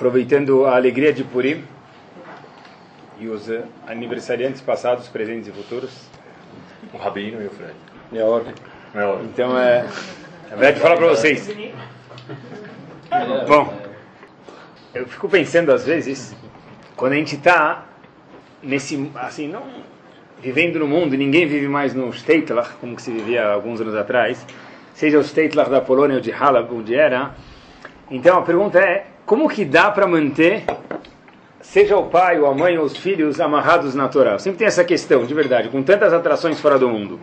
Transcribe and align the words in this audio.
aproveitando 0.00 0.64
a 0.64 0.76
alegria 0.76 1.12
de 1.12 1.22
Purim 1.22 1.62
e 3.18 3.28
os 3.28 3.50
uh, 3.50 3.64
aniversariantes 3.86 4.62
passados, 4.62 5.06
presentes 5.08 5.48
e 5.48 5.52
futuros. 5.52 5.90
O 6.94 6.96
Rabino 6.96 7.42
e 7.42 7.46
o 7.46 7.50
Fred. 7.50 7.74
É 8.10 8.24
óbvio. 8.24 8.54
É 8.94 9.04
óbvio. 9.04 9.28
Então, 9.30 9.58
é, 9.58 9.82
na 10.48 10.56
verdade, 10.56 10.80
falar 10.80 10.96
para 10.96 11.06
vocês. 11.08 11.46
Bom, 13.46 13.78
eu 14.94 15.06
fico 15.06 15.28
pensando 15.28 15.70
às 15.70 15.84
vezes, 15.84 16.34
quando 16.96 17.12
a 17.12 17.16
gente 17.16 17.36
está 17.36 17.84
nesse, 18.62 19.10
assim, 19.16 19.48
não 19.48 19.64
vivendo 20.40 20.78
no 20.78 20.88
mundo, 20.88 21.14
ninguém 21.14 21.46
vive 21.46 21.68
mais 21.68 21.92
no 21.92 22.10
Steitlach, 22.10 22.70
como 22.80 22.96
que 22.96 23.02
se 23.02 23.10
vivia 23.10 23.46
alguns 23.46 23.82
anos 23.82 23.94
atrás, 23.94 24.46
seja 24.94 25.18
o 25.18 25.22
Steitlach 25.22 25.68
da 25.68 25.82
Polônia 25.82 26.16
ou 26.16 26.22
de 26.22 26.32
Halab, 26.32 26.74
onde 26.74 26.94
era. 26.94 27.34
Então 28.10 28.38
a 28.38 28.42
pergunta 28.42 28.78
é, 28.78 29.06
como 29.30 29.48
que 29.48 29.64
dá 29.64 29.92
para 29.92 30.08
manter, 30.08 30.64
seja 31.60 31.96
o 31.96 32.06
pai, 32.06 32.40
ou 32.40 32.48
a 32.48 32.52
mãe, 32.52 32.76
ou 32.76 32.84
os 32.84 32.96
filhos, 32.96 33.40
amarrados 33.40 33.94
na 33.94 34.08
Torá? 34.08 34.36
Sempre 34.40 34.58
tem 34.58 34.66
essa 34.66 34.82
questão, 34.82 35.24
de 35.24 35.32
verdade, 35.32 35.68
com 35.68 35.84
tantas 35.84 36.12
atrações 36.12 36.58
fora 36.58 36.76
do 36.76 36.88
mundo. 36.88 37.20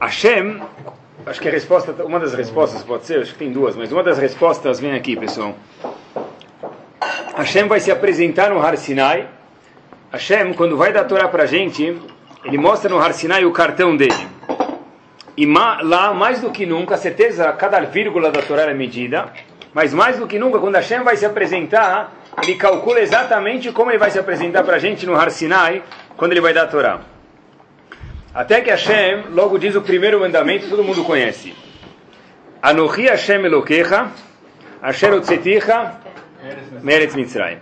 Hashem, 0.00 0.62
acho 1.26 1.38
que 1.38 1.46
a 1.46 1.52
resposta, 1.52 1.92
uma 2.02 2.18
das 2.18 2.32
respostas 2.32 2.82
pode 2.82 3.04
ser, 3.04 3.20
acho 3.20 3.34
que 3.34 3.40
tem 3.40 3.52
duas, 3.52 3.76
mas 3.76 3.92
uma 3.92 4.02
das 4.02 4.16
respostas 4.16 4.80
vem 4.80 4.94
aqui, 4.94 5.14
pessoal. 5.14 5.54
Hashem 7.36 7.68
vai 7.68 7.78
se 7.78 7.90
apresentar 7.90 8.48
no 8.48 8.58
Har 8.58 8.74
Sinai. 8.78 9.28
Hashem, 10.10 10.54
quando 10.54 10.78
vai 10.78 10.94
dar 10.94 11.02
a 11.02 11.04
Torá 11.04 11.28
para 11.28 11.42
a 11.42 11.46
gente, 11.46 11.94
ele 12.42 12.56
mostra 12.56 12.88
no 12.88 12.98
Har 12.98 13.12
Sinai 13.12 13.44
o 13.44 13.52
cartão 13.52 13.94
dele. 13.94 14.26
E 15.36 15.44
lá, 15.44 16.14
mais 16.14 16.40
do 16.40 16.50
que 16.50 16.64
nunca, 16.64 16.96
certeza, 16.96 17.52
cada 17.52 17.80
vírgula 17.80 18.30
da 18.30 18.40
Torá 18.40 18.62
é 18.62 18.72
medida, 18.72 19.30
mas 19.74 19.94
mais 19.94 20.18
do 20.18 20.26
que 20.26 20.38
nunca, 20.38 20.58
quando 20.58 20.74
Hashem 20.74 21.02
vai 21.02 21.16
se 21.16 21.24
apresentar, 21.24 22.12
ele 22.42 22.56
calcula 22.56 23.00
exatamente 23.00 23.72
como 23.72 23.90
ele 23.90 23.98
vai 23.98 24.10
se 24.10 24.18
apresentar 24.18 24.62
para 24.64 24.76
a 24.76 24.78
gente 24.78 25.06
no 25.06 25.14
Har 25.14 25.30
Sinai, 25.30 25.82
quando 26.16 26.32
ele 26.32 26.40
vai 26.40 26.52
dar 26.52 26.64
a 26.64 26.66
Torá. 26.66 27.00
Até 28.34 28.60
que 28.60 28.70
Hashem 28.70 29.24
logo 29.30 29.58
diz 29.58 29.74
o 29.74 29.82
primeiro 29.82 30.20
mandamento, 30.20 30.68
todo 30.68 30.84
mundo 30.84 31.04
conhece. 31.04 31.54
Anochi 32.60 33.06
Hashem 33.06 33.44
Elokecha, 33.44 34.10
Asher 34.80 35.12
Otzeticha, 35.12 35.94
Meretz 36.82 37.14
Mitzrayim. 37.14 37.58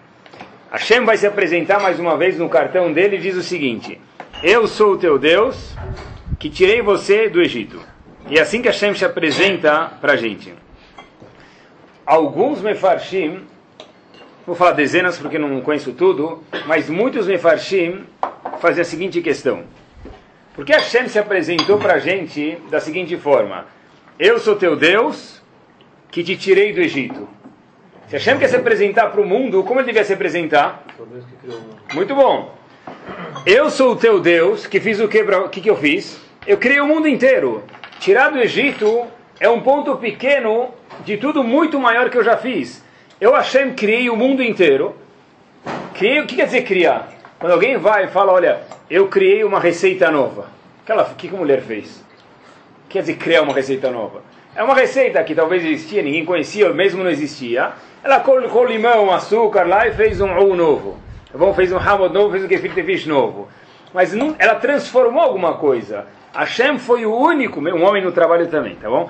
Hashem 0.71 1.05
vai 1.05 1.17
se 1.17 1.27
apresentar 1.27 1.81
mais 1.81 1.99
uma 1.99 2.17
vez 2.17 2.39
no 2.39 2.49
cartão 2.49 2.93
dele 2.93 3.17
e 3.17 3.21
diz 3.21 3.37
o 3.37 3.43
seguinte: 3.43 4.01
Eu 4.43 4.69
sou 4.69 4.93
o 4.93 4.99
teu 4.99 5.19
Deus 5.19 5.75
que 6.39 6.49
tirei 6.49 6.81
você 6.81 7.29
do 7.29 7.41
Egito. 7.41 7.81
E 8.29 8.39
é 8.39 8.41
assim 8.41 8.63
que 8.63 8.69
Hashem 8.69 8.95
se 8.95 9.05
apresenta 9.05 9.93
para 10.01 10.13
a 10.13 10.17
gente. 10.17 10.55
Alguns 12.11 12.61
mefarshim, 12.61 13.47
vou 14.45 14.57
falar 14.57 14.73
dezenas 14.73 15.17
porque 15.17 15.39
não 15.39 15.61
conheço 15.61 15.93
tudo, 15.93 16.43
mas 16.67 16.91
muitos 16.91 17.29
mefarshim 17.29 18.05
fazem 18.59 18.83
a 18.83 18.85
seguinte 18.85 19.23
questão. 19.23 19.63
Por 20.53 20.65
que 20.65 20.73
Hashem 20.73 21.07
se 21.07 21.21
apresentou 21.21 21.79
para 21.79 21.95
a 21.95 21.99
gente 22.01 22.59
da 22.69 22.81
seguinte 22.81 23.17
forma? 23.17 23.65
Eu 24.19 24.41
sou 24.41 24.57
teu 24.57 24.75
Deus 24.75 25.41
que 26.11 26.25
te 26.25 26.37
tirei 26.37 26.73
do 26.73 26.81
Egito. 26.81 27.29
Se 28.09 28.15
Hashem 28.17 28.41
quer 28.41 28.49
se 28.49 28.57
apresentar 28.57 29.13
para 29.13 29.21
o 29.21 29.25
mundo, 29.25 29.63
como 29.63 29.79
ele 29.79 29.87
devia 29.87 30.03
se 30.03 30.13
apresentar? 30.13 30.85
Muito 31.95 32.13
bom. 32.17 32.53
Eu 33.47 33.71
sou 33.71 33.93
o 33.93 33.97
teu 33.97 34.19
Deus 34.19 34.67
que 34.67 34.81
fiz 34.81 34.99
o 34.99 35.07
que, 35.07 35.23
o 35.23 35.49
que, 35.49 35.61
que 35.61 35.71
eu 35.71 35.77
fiz? 35.77 36.21
Eu 36.45 36.59
criei 36.59 36.81
o 36.81 36.89
mundo 36.89 37.07
inteiro. 37.07 37.63
Tirar 38.01 38.31
do 38.31 38.41
Egito 38.41 39.07
é 39.39 39.49
um 39.49 39.61
ponto 39.61 39.97
pequeno 39.99 40.80
de 41.05 41.17
tudo 41.17 41.43
muito 41.43 41.79
maior 41.79 42.11
que 42.11 42.19
eu 42.19 42.25
já 42.25 42.37
fiz. 42.37 42.85
Eu, 43.21 43.33
Hashem, 43.33 43.75
criei 43.75 44.09
o 44.09 44.17
mundo 44.17 44.43
inteiro. 44.43 44.95
Criei, 45.95 46.21
o 46.21 46.27
que 46.27 46.37
quer 46.37 46.47
dizer 46.47 46.63
criar? 46.63 47.09
Quando 47.39 47.53
alguém 47.53 47.77
vai 47.77 48.05
e 48.05 48.09
fala, 48.09 48.33
olha, 48.33 48.61
eu 48.89 49.09
criei 49.09 49.45
uma 49.45 49.61
receita 49.61 50.11
nova. 50.11 50.49
O 50.83 51.15
que, 51.15 51.29
a 51.29 51.33
mulher 51.33 51.63
fez? 51.63 52.05
Quer 52.89 53.01
dizer, 53.01 53.17
criar 53.17 53.43
uma 53.43 53.55
receita 53.55 53.91
nova. 53.91 54.23
É 54.55 54.63
uma 54.63 54.75
receita 54.75 55.23
que 55.23 55.35
talvez 55.35 55.65
existia, 55.65 56.03
ninguém 56.03 56.25
conhecia, 56.25 56.67
ou 56.67 56.75
mesmo 56.75 57.05
não 57.05 57.11
existia. 57.11 57.73
Ela 58.03 58.21
colocou 58.21 58.67
limão, 58.67 59.13
açúcar 59.13 59.67
lá 59.67 59.87
e 59.87 59.93
fez 59.93 60.21
um 60.21 60.35
ou 60.35 60.57
novo. 60.57 60.99
Tá 61.31 61.39
bom? 61.39 61.55
Fez 61.55 61.71
um 61.71 61.79
hamod 61.79 62.13
novo, 62.13 62.33
fez 62.33 62.45
um 62.45 62.49
gefilte 62.49 62.83
fish 62.83 63.07
novo. 63.07 63.49
Mas 63.95 64.13
não, 64.13 64.35
ela 64.39 64.57
transformou 64.57 65.23
alguma 65.23 65.55
coisa. 65.55 66.07
Hashem 66.35 66.79
foi 66.79 67.07
o 67.07 67.15
único, 67.15 67.61
um 67.61 67.85
homem 67.85 68.03
no 68.03 68.13
trabalho 68.13 68.49
também, 68.49 68.75
tá 68.77 68.89
bom? 68.89 69.09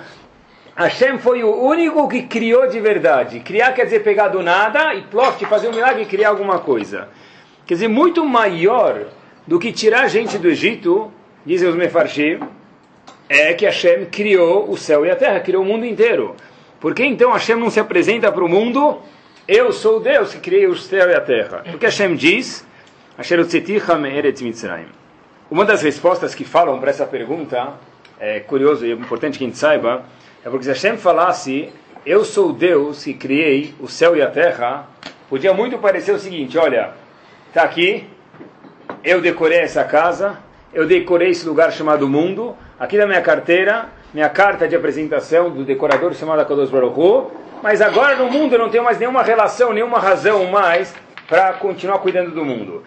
Hashem 0.77 1.19
foi 1.19 1.43
o 1.43 1.55
único 1.55 2.09
que 2.09 2.23
criou 2.23 2.69
de 2.69 2.81
verdade. 2.81 3.41
Criar 3.41 3.73
quer 3.73 3.85
dizer 3.85 4.01
pegar 4.01 4.29
do 4.29 4.43
nada 4.43 4.95
e 4.95 5.03
plot, 5.03 5.45
fazer 5.47 5.69
um 5.69 5.75
milagre 5.75 6.03
e 6.03 6.07
criar 6.07 6.31
alguma 6.31 6.59
coisa. 6.59 7.09
Quer 7.67 7.75
dizer, 7.75 7.89
muito 7.89 8.25
maior 8.25 9.07
do 9.47 9.59
que 9.59 9.73
tirar 9.73 10.03
a 10.03 10.09
gente 10.09 10.39
do 10.39 10.49
Egito, 10.49 11.13
dizem 11.45 11.69
os 11.69 11.75
Mefarshim, 11.75 12.41
é 13.29 13.55
que 13.55 13.65
Hashem 13.65 14.07
criou 14.07 14.71
o 14.71 14.77
céu 14.77 15.07
e 15.07 15.11
a 15.11 15.17
terra, 15.17 15.41
criou 15.41 15.63
o 15.63 15.67
mundo 15.67 15.85
inteiro. 15.85 16.35
Por 16.81 16.95
que 16.95 17.05
então 17.05 17.33
Hashem 17.33 17.57
não 17.57 17.71
se 17.71 17.79
apresenta 17.79 18.33
para 18.33 18.45
o 18.45 18.49
mundo? 18.49 18.99
Eu 19.47 19.73
sou 19.73 20.01
Deus 20.01 20.33
que 20.33 20.41
criei 20.41 20.67
o 20.67 20.77
céu 20.77 21.11
e 21.11 21.15
a 21.15 21.21
terra. 21.21 21.63
Porque 21.71 21.87
Hashem 21.87 22.15
diz, 22.15 22.67
uma 25.51 25.65
das 25.65 25.83
respostas 25.83 26.35
que 26.35 26.45
falam 26.45 26.81
para 26.81 26.91
essa 26.91 27.07
pergunta, 27.07 27.75
é 28.19 28.41
curioso 28.41 28.87
e 28.87 28.93
é 28.93 28.95
importante 28.95 29.39
que 29.39 29.45
a 29.45 29.47
gente 29.47 29.59
saiba, 29.59 30.05
é 30.45 30.49
porque 30.49 30.65
se 30.65 30.71
Hashem 30.71 30.97
falasse, 30.97 31.71
eu 32.05 32.25
sou 32.25 32.53
Deus 32.53 33.05
que 33.05 33.13
criei 33.13 33.75
o 33.79 33.87
céu 33.87 34.17
e 34.17 34.23
a 34.23 34.31
terra, 34.31 34.87
podia 35.29 35.53
muito 35.53 35.77
parecer 35.77 36.13
o 36.13 36.19
seguinte, 36.19 36.57
olha, 36.57 36.93
está 37.49 37.63
aqui, 37.63 38.07
eu 39.05 39.21
decorei 39.21 39.59
essa 39.59 39.85
casa, 39.85 40.39
eu 40.73 40.87
decorei 40.87 41.31
esse 41.31 41.47
lugar 41.47 41.71
chamado 41.73 42.09
mundo, 42.09 42.57
aqui 42.79 42.97
na 42.97 43.07
minha 43.07 43.21
carteira, 43.21 43.89
minha 44.15 44.31
carta 44.31 44.67
de 44.67 44.75
apresentação 44.75 45.51
do 45.51 45.63
decorador 45.63 46.15
chamado 46.15 46.47
Kadosh 46.47 46.71
Baruch 46.71 47.31
mas 47.63 47.83
agora 47.83 48.17
no 48.17 48.31
mundo 48.31 48.55
eu 48.55 48.59
não 48.59 48.71
tenho 48.71 48.83
mais 48.83 48.99
nenhuma 48.99 49.23
relação, 49.23 49.73
nenhuma 49.73 49.99
razão 49.99 50.47
mais 50.47 50.95
para 51.29 51.53
continuar 51.53 51.99
cuidando 51.99 52.31
do 52.31 52.45
mundo. 52.45 52.83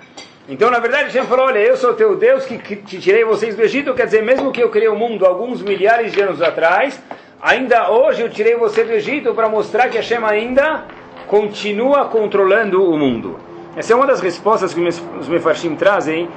Então, 0.50 0.70
na 0.70 0.80
verdade, 0.80 1.06
Hashem 1.06 1.24
falou, 1.24 1.46
olha, 1.46 1.60
eu 1.60 1.78
sou 1.78 1.94
teu 1.94 2.18
Deus 2.18 2.46
que 2.46 2.58
te 2.58 3.00
tirei 3.00 3.24
vocês 3.24 3.56
do 3.56 3.62
Egito, 3.62 3.94
quer 3.94 4.06
dizer, 4.06 4.22
mesmo 4.24 4.52
que 4.52 4.62
eu 4.62 4.70
criei 4.70 4.90
o 4.90 4.96
mundo 4.96 5.26
alguns 5.26 5.62
milhares 5.62 6.12
de 6.12 6.20
anos 6.20 6.42
atrás, 6.42 7.00
ainda 7.44 7.92
hoje 7.92 8.22
eu 8.22 8.30
tirei 8.30 8.56
você 8.56 8.86
do 8.86 8.94
Egito 8.94 9.34
para 9.36 9.50
mostrar 9.50 9.90
que 9.90 9.98
Hashem 9.98 10.24
ainda 10.24 10.86
continua 11.28 12.06
controlando 12.06 12.90
o 12.90 12.98
mundo. 12.98 13.38
Essa 13.76 13.92
é 13.92 13.96
uma 13.96 14.08
das 14.08 14.22
respostas 14.22 14.74
que 14.74 14.80
os 14.80 15.28
Mefarshim 15.28 15.76
trazem 15.76 16.30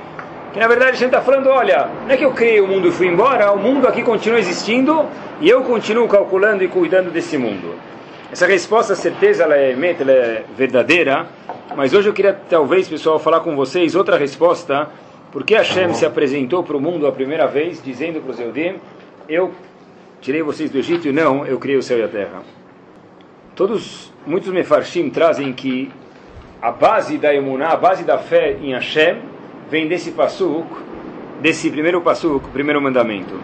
que 0.53 0.61
na 0.61 0.67
verdade 0.67 0.93
a 0.93 0.95
gente 0.95 1.07
está 1.07 1.21
falando, 1.21 1.51
olha, 1.51 1.87
não 2.05 2.11
é 2.11 2.17
que 2.17 2.25
eu 2.25 2.33
criei 2.33 2.63
o 2.63 2.67
mundo 2.67 2.89
e 2.89 2.91
fui 2.91 3.07
embora, 3.07 3.53
o 3.53 3.59
mundo 3.59 3.87
aqui 3.87 4.03
continua 4.03 4.39
existindo 4.39 5.05
e 5.39 5.51
eu 5.51 5.63
continuo 5.63 6.09
calculando 6.09 6.65
e 6.65 6.69
cuidando 6.69 7.11
desse 7.11 7.37
mundo. 7.37 7.75
Essa 8.33 8.47
resposta, 8.47 8.95
certeza, 8.95 9.43
ela 9.43 9.55
é, 9.55 9.73
ela 9.73 10.13
é 10.13 10.45
verdadeira, 10.57 11.27
mas 11.77 11.93
hoje 11.93 12.09
eu 12.09 12.15
queria 12.15 12.33
talvez, 12.49 12.89
pessoal, 12.89 13.19
falar 13.19 13.41
com 13.41 13.55
vocês 13.55 13.95
outra 13.95 14.17
resposta, 14.17 14.89
porque 15.31 15.55
Hashem 15.55 15.93
se 15.93 16.07
apresentou 16.07 16.63
para 16.63 16.77
o 16.77 16.81
mundo 16.81 17.07
a 17.07 17.13
primeira 17.13 17.47
vez, 17.47 17.83
dizendo 17.85 18.23
para 18.23 18.31
os 18.31 18.41
Eudim, 18.41 18.77
eu 19.29 19.53
tirei 20.21 20.43
vocês 20.43 20.71
do 20.71 20.79
Egito, 20.79 21.13
não, 21.13 21.47
eu 21.47 21.59
criei 21.59 21.79
o 21.79 21.83
céu 21.83 21.99
e 21.99 22.03
a 22.03 22.09
terra. 22.09 22.43
Todos, 23.55 24.13
muitos 24.27 24.53
mefarshim 24.53 25.09
trazem 25.11 25.53
que 25.53 25.91
a 26.61 26.71
base 26.71 27.19
da 27.19 27.35
emuná, 27.35 27.69
a 27.69 27.77
base 27.77 28.05
da 28.05 28.19
fé 28.19 28.57
em 28.61 28.73
Hashem, 28.73 29.19
vem 29.71 29.89
desse 29.89 30.13
passuk, 30.13 30.67
desse 31.41 31.71
primeiro 31.71 32.01
passuk, 32.01 32.49
primeiro 32.51 32.81
mandamento. 32.81 33.35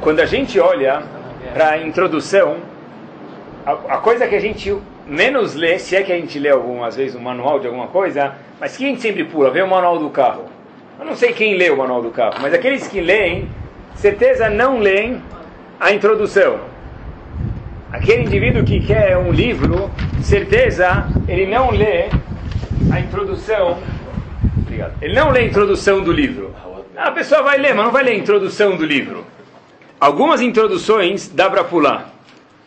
Quando 0.00 0.20
a 0.20 0.26
gente 0.26 0.58
olha 0.58 1.02
para 1.52 1.70
a 1.70 1.78
introdução, 1.78 2.56
a, 3.64 3.72
a, 3.72 3.98
coisa 3.98 4.26
que 4.26 4.34
a 4.34 4.40
gente 4.40 4.76
menos 5.06 5.54
lê, 5.54 5.78
se 5.78 5.94
é 5.94 6.02
que 6.02 6.12
a 6.12 6.16
gente 6.16 6.38
lê 6.38 6.50
algumas 6.50 6.96
vezes 6.96 7.14
um 7.14 7.20
manual 7.20 7.60
de 7.60 7.66
alguma 7.66 7.86
coisa, 7.88 8.34
mas 8.60 8.76
que 8.76 8.84
a 8.84 8.88
gente 8.88 9.00
sempre 9.00 9.24
pula, 9.24 9.50
vê 9.50 9.62
o 9.62 9.68
manual 9.68 9.98
do 9.98 10.10
carro. 10.10 10.46
Eu 10.98 11.06
não 11.06 11.14
sei 11.14 11.32
quem 11.32 11.56
lê 11.56 11.70
o 11.70 11.76
manual 11.76 12.02
do 12.02 12.10
carro, 12.10 12.34
mas 12.40 12.52
aqueles 12.54 12.86
que 12.86 13.00
leem, 13.00 13.48
certeza 13.94 14.48
não 14.48 14.78
leem 14.78 15.22
a 15.82 15.92
introdução. 15.92 16.60
Aquele 17.92 18.22
indivíduo 18.22 18.64
que 18.64 18.80
quer 18.80 19.18
um 19.18 19.32
livro, 19.32 19.90
certeza 20.22 21.06
ele 21.28 21.46
não 21.46 21.70
lê 21.70 22.08
a 22.90 23.00
introdução 23.00 23.78
Obrigado. 24.72 24.94
Ele 25.02 25.14
não 25.14 25.30
lê 25.30 25.40
a 25.40 25.44
introdução 25.44 26.00
do 26.00 26.10
livro. 26.10 26.54
A 26.96 27.10
pessoa 27.10 27.42
vai 27.42 27.58
ler, 27.58 27.74
mas 27.74 27.84
não 27.84 27.92
vai 27.92 28.04
ler 28.04 28.12
a 28.12 28.14
introdução 28.14 28.76
do 28.76 28.86
livro. 28.86 29.26
Algumas 30.00 30.40
introduções 30.40 31.28
dá 31.28 31.50
para 31.50 31.62
pular, 31.62 32.10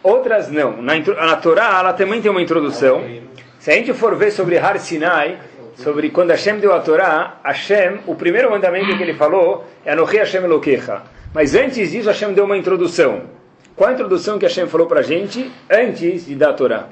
outras 0.04 0.52
não. 0.52 0.82
Na, 0.82 0.94
na 0.98 1.36
Torá, 1.38 1.80
ela 1.80 1.94
também 1.94 2.22
tem 2.22 2.30
uma 2.30 2.42
introdução. 2.42 3.04
Se 3.60 3.72
a 3.72 3.74
gente 3.74 3.92
for 3.94 4.16
ver 4.16 4.32
sobre 4.32 4.58
Har 4.60 4.78
Sinai, 4.78 5.40
sobre 5.76 6.12
quando 6.12 6.30
Hashem 6.30 6.60
deu 6.60 6.74
a 6.74 6.80
Torá, 6.80 7.38
Hashem, 7.44 8.02
o 8.06 8.14
primeiro 8.14 8.52
mandamento 8.52 8.96
que 8.96 9.02
ele 9.02 9.16
falou 9.16 9.66
é 9.84 9.94
Anochi 9.94 10.18
Hashem 10.18 10.44
Elokecha. 10.44 11.02
Mas 11.36 11.54
antes 11.54 11.92
disso, 11.92 12.08
Hashem 12.08 12.32
deu 12.32 12.46
uma 12.46 12.56
introdução. 12.56 13.24
Qual 13.76 13.90
a 13.90 13.94
introdução 13.94 14.40
que 14.40 14.46
Hashem 14.46 14.68
falou 14.68 14.88
para 14.88 15.02
a 15.02 15.04
gente 15.04 15.52
antes 15.70 16.26
de 16.26 16.34
dar 16.34 16.52
a 16.52 16.54
Torá? 16.54 16.88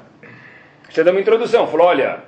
Você 0.86 1.02
dá 1.02 1.12
uma 1.12 1.20
introdução, 1.20 1.66
falou, 1.66 1.86
olha, 1.86 2.18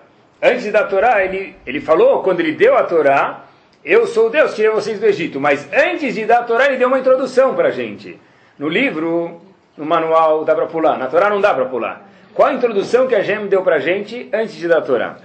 antes 0.43 0.63
de 0.63 0.71
dar 0.71 0.85
a 0.85 0.87
Torá, 0.87 1.23
ele, 1.23 1.55
ele 1.67 1.79
falou, 1.79 2.23
quando 2.23 2.41
ele 2.41 2.53
deu 2.53 2.75
a 2.75 2.85
Torá, 2.85 3.45
eu 3.85 4.07
sou 4.07 4.31
Deus, 4.31 4.55
tirei 4.55 4.71
vocês 4.71 4.99
do 4.99 5.05
Egito. 5.05 5.39
Mas 5.39 5.69
antes 5.71 6.15
de 6.15 6.25
dar 6.25 6.39
a 6.39 6.43
Torá, 6.45 6.69
ele 6.69 6.79
deu 6.79 6.89
uma 6.89 6.99
introdução 6.99 7.55
para 7.55 7.69
a 7.69 7.71
gente. 7.71 8.19
No 8.59 8.67
livro, 8.67 9.43
no 9.77 9.85
manual, 9.85 10.43
dá 10.43 10.55
para 10.55 10.65
pular. 10.65 10.99
Na 10.99 11.09
Torá 11.09 11.29
não 11.29 11.43
dá 11.43 11.53
para 11.53 11.67
pular. 11.67 12.09
Qual 12.33 12.49
a 12.49 12.55
introdução 12.55 13.07
que 13.07 13.15
a 13.15 13.21
Gem 13.21 13.47
deu 13.47 13.61
para 13.63 13.77
a 13.77 13.79
gente 13.79 14.31
antes 14.33 14.55
de 14.55 14.67
dar 14.67 14.79
a 14.79 14.83
Torá? 14.83 15.19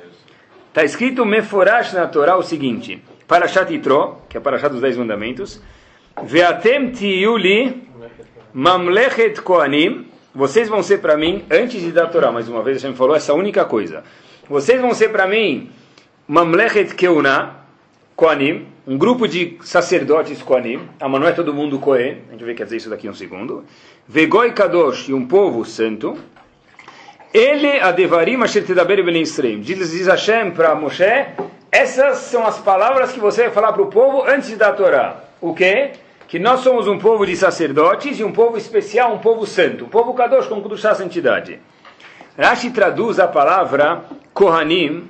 Está 0.67 0.83
escrito 0.83 1.25
Meforash 1.25 1.94
na 1.94 2.07
Torá 2.07 2.35
o 2.35 2.44
seguinte, 2.44 3.01
Parashat 3.25 3.73
Itro, 3.73 4.17
que 4.27 4.35
é 4.35 4.39
a 4.39 4.41
Parashat 4.41 4.73
dos 4.73 4.81
Dez 4.81 4.97
Mandamentos, 4.97 5.61
Veatem 6.19 6.91
tiuli 6.91 7.83
mamlechet 8.53 9.41
koanim, 9.41 10.07
vocês 10.35 10.67
vão 10.67 10.83
ser 10.83 10.99
para 10.99 11.15
mim, 11.15 11.45
antes 11.49 11.81
de 11.81 11.91
dar 11.91 12.03
a 12.03 12.07
Torá, 12.07 12.31
mais 12.31 12.47
uma 12.47 12.61
vez 12.61 12.81
Hashem 12.81 12.95
falou 12.95 13.15
essa 13.15 13.33
única 13.33 13.65
coisa, 13.65 14.03
vocês 14.49 14.79
vão 14.81 14.93
ser 14.93 15.09
para 15.09 15.25
mim 15.25 15.69
mamlechet 16.27 16.93
keuna, 16.95 17.55
koanim, 18.15 18.67
um 18.85 18.97
grupo 18.97 19.27
de 19.27 19.57
sacerdotes 19.61 20.41
koanim, 20.41 20.81
ah, 20.99 21.07
mas 21.07 21.21
não 21.21 21.27
é 21.27 21.31
todo 21.31 21.53
mundo 21.53 21.79
kohen, 21.79 22.17
a 22.27 22.31
gente 22.31 22.39
vai 22.39 22.49
ver 22.49 22.55
quer 22.55 22.63
dizer 22.65 22.77
isso 22.77 22.89
daqui 22.89 23.07
um 23.09 23.13
segundo, 23.13 23.63
vegoi 24.07 24.51
kadosh, 24.51 25.07
e 25.07 25.13
um 25.13 25.25
povo 25.25 25.63
santo, 25.63 26.17
ele 27.33 27.79
adevarim 27.79 28.43
asher 28.43 28.65
tedaber 28.65 28.99
Israel. 29.15 29.59
Diz, 29.59 29.91
diz 29.91 30.07
Hashem 30.07 30.51
para 30.51 30.75
Moshe, 30.75 31.27
essas 31.71 32.17
são 32.17 32.45
as 32.45 32.59
palavras 32.59 33.13
que 33.13 33.19
você 33.19 33.43
vai 33.43 33.51
falar 33.51 33.71
para 33.71 33.81
o 33.81 33.87
povo 33.87 34.23
antes 34.27 34.49
de 34.49 34.57
dar 34.57 34.69
a 34.69 34.73
Torá. 34.73 35.31
O 35.41 35.55
quê? 35.55 35.91
Que 36.27 36.38
nós 36.38 36.61
somos 36.61 36.88
um 36.88 36.99
povo 36.99 37.25
de 37.25 37.35
sacerdotes 37.35 38.19
e 38.19 38.23
um 38.23 38.31
povo 38.31 38.57
especial, 38.57 39.13
um 39.13 39.17
povo 39.17 39.45
santo. 39.45 39.85
Um 39.85 39.89
povo 39.89 40.13
kadosh 40.13 40.47
com 40.47 40.61
kudushá 40.61 40.93
santidade. 40.93 41.59
Rashi 42.38 42.69
traduz 42.69 43.19
a 43.19 43.27
palavra 43.27 44.03
Kohanim. 44.33 45.09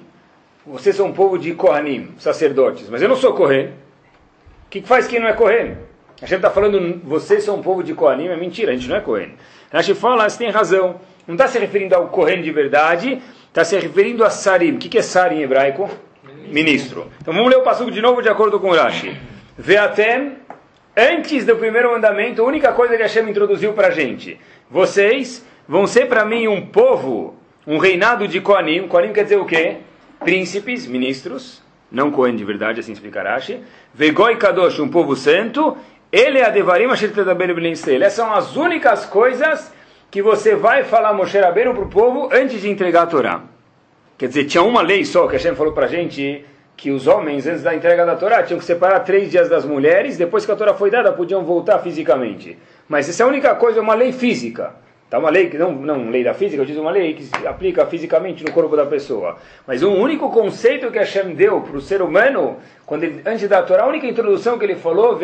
Vocês 0.66 0.96
são 0.96 1.08
um 1.08 1.14
povo 1.14 1.38
de 1.38 1.54
Kohanim, 1.54 2.16
sacerdotes. 2.18 2.90
Mas 2.90 3.02
eu 3.02 3.10
não 3.10 3.18
sou 3.18 3.34
Kohen. 3.34 3.68
O 3.68 4.70
que 4.70 4.82
faz 4.82 5.06
quem 5.06 5.20
não 5.20 5.28
é 5.28 5.34
Kohen? 5.34 5.78
A 6.22 6.26
gente 6.26 6.38
está 6.38 6.50
falando, 6.50 7.02
vocês 7.04 7.44
são 7.44 7.58
um 7.58 7.62
povo 7.62 7.84
de 7.84 7.94
Kohanim. 7.94 8.28
É 8.28 8.38
mentira, 8.38 8.72
a 8.72 8.76
gente 8.76 8.88
não 8.88 8.96
é 8.96 9.02
Kohen. 9.02 9.36
Rashi 9.72 9.94
fala, 9.94 10.30
você 10.30 10.38
tem 10.38 10.50
razão. 10.50 10.96
Não 11.28 11.36
está 11.36 11.48
se 11.48 11.60
referindo 11.60 11.94
ao 11.94 12.08
Kohen 12.08 12.42
de 12.42 12.52
verdade, 12.52 13.22
está 13.48 13.64
se 13.64 13.78
referindo 13.78 14.24
a 14.24 14.30
Sarim. 14.30 14.76
O 14.76 14.78
que 14.78 14.98
é 14.98 15.02
Sarim 15.02 15.40
em 15.40 15.44
hebraico? 15.44 15.90
Ministro. 16.48 17.12
Então 17.22 17.34
vamos 17.34 17.50
ler 17.50 17.58
o 17.58 17.64
passo 17.64 17.90
de 17.92 18.02
novo 18.02 18.22
de 18.22 18.30
acordo 18.30 18.60
com 18.60 18.72
Rashi. 18.72 19.18
Veatem, 19.64 20.38
antes 20.98 21.46
do 21.46 21.56
primeiro 21.56 21.92
mandamento, 21.92 22.42
a 22.42 22.46
única 22.46 22.74
coisa 22.74 22.98
que 22.98 23.04
Hashem 23.04 23.30
introduziu 23.30 23.74
para 23.74 23.90
a 23.90 23.92
gente. 23.92 24.40
Vocês 24.68 25.46
vão 25.68 25.86
ser 25.86 26.08
para 26.08 26.26
mim 26.26 26.48
um 26.48 26.66
povo, 26.66 27.36
um 27.68 27.78
reinado 27.78 28.28
de 28.28 28.42
Kohanim. 28.42 28.88
Kohanim 28.88 29.14
quer 29.14 29.22
dizer 29.22 29.36
o 29.36 29.46
quê? 29.46 29.78
Príncipes, 30.20 30.88
ministros. 30.88 31.62
Não 31.92 32.10
Kohen 32.10 32.36
de 32.36 32.44
verdade, 32.44 32.80
assim 32.80 32.92
explica 32.92 33.22
Rashi. 33.22 33.60
Vegoi 33.94 34.36
Kadosh, 34.38 34.80
um 34.80 34.90
povo 34.90 35.16
santo. 35.16 35.78
Ele 36.12 36.40
é 36.40 36.46
a 36.46 36.50
Devarim 36.50 36.86
Asher 36.86 37.12
Tedaber 37.12 37.52
Essas 37.52 38.14
são 38.14 38.34
as 38.34 38.56
únicas 38.56 39.06
coisas 39.06 39.72
que 40.10 40.24
você 40.24 40.56
vai 40.56 40.86
falar 40.86 41.14
Moshe 41.14 41.38
Rabbeinu 41.38 41.76
para 41.76 41.84
o 41.84 41.88
povo 41.88 42.30
antes 42.34 42.62
de 42.62 42.68
entregar 42.68 43.04
a 43.04 43.06
Torá. 43.06 43.44
Quer 44.18 44.28
dizer, 44.28 44.46
tinha 44.46 44.64
uma 44.64 44.82
lei 44.82 45.06
só 45.06 45.28
que 45.28 45.36
a 45.36 45.38
Hashem 45.38 45.56
falou 45.56 45.72
para 45.72 45.86
a 45.86 45.90
gente 45.90 46.44
que 46.82 46.90
os 46.90 47.06
homens, 47.06 47.46
antes 47.46 47.62
da 47.62 47.76
entrega 47.76 48.04
da 48.08 48.16
Torá, 48.16 48.42
tinham 48.42 48.58
que 48.58 48.66
separar 48.66 49.02
três 49.02 49.30
dias 49.30 49.48
das 49.48 49.64
mulheres, 49.64 50.18
depois 50.18 50.48
que 50.48 50.52
a 50.52 50.56
Torá 50.56 50.74
foi 50.74 50.90
dada, 50.90 51.12
podiam 51.12 51.46
voltar 51.46 51.78
fisicamente. 51.78 52.58
Mas 52.90 53.08
essa 53.08 53.22
é 53.22 53.24
a 53.24 53.30
única 53.30 53.54
coisa, 53.54 53.78
é 53.78 53.82
uma 53.84 53.94
lei 53.94 54.12
física. 54.12 54.74
Tá 55.08 55.20
uma 55.20 55.30
lei 55.30 55.48
que 55.48 55.60
não, 55.60 55.74
não 55.74 56.10
lei 56.10 56.24
da 56.24 56.34
física, 56.34 56.60
eu 56.60 56.66
diz 56.66 56.76
uma 56.78 56.90
lei 56.90 57.14
que 57.14 57.22
se 57.22 57.46
aplica 57.46 57.86
fisicamente 57.86 58.44
no 58.44 58.52
corpo 58.52 58.76
da 58.76 58.88
pessoa. 58.88 59.38
Mas 59.68 59.84
um 59.84 59.94
único 59.94 60.32
conceito 60.32 60.90
que 60.90 60.98
Hashem 60.98 61.36
deu 61.36 61.62
para 61.62 61.78
o 61.78 61.82
ser 61.82 62.02
humano, 62.02 62.58
quando 62.84 63.04
ele, 63.04 63.22
antes 63.28 63.48
da 63.48 63.62
Torá, 63.62 63.84
a 63.84 63.88
única 63.88 64.08
introdução 64.08 64.58
que 64.58 64.66
ele 64.66 64.76
falou, 64.76 65.20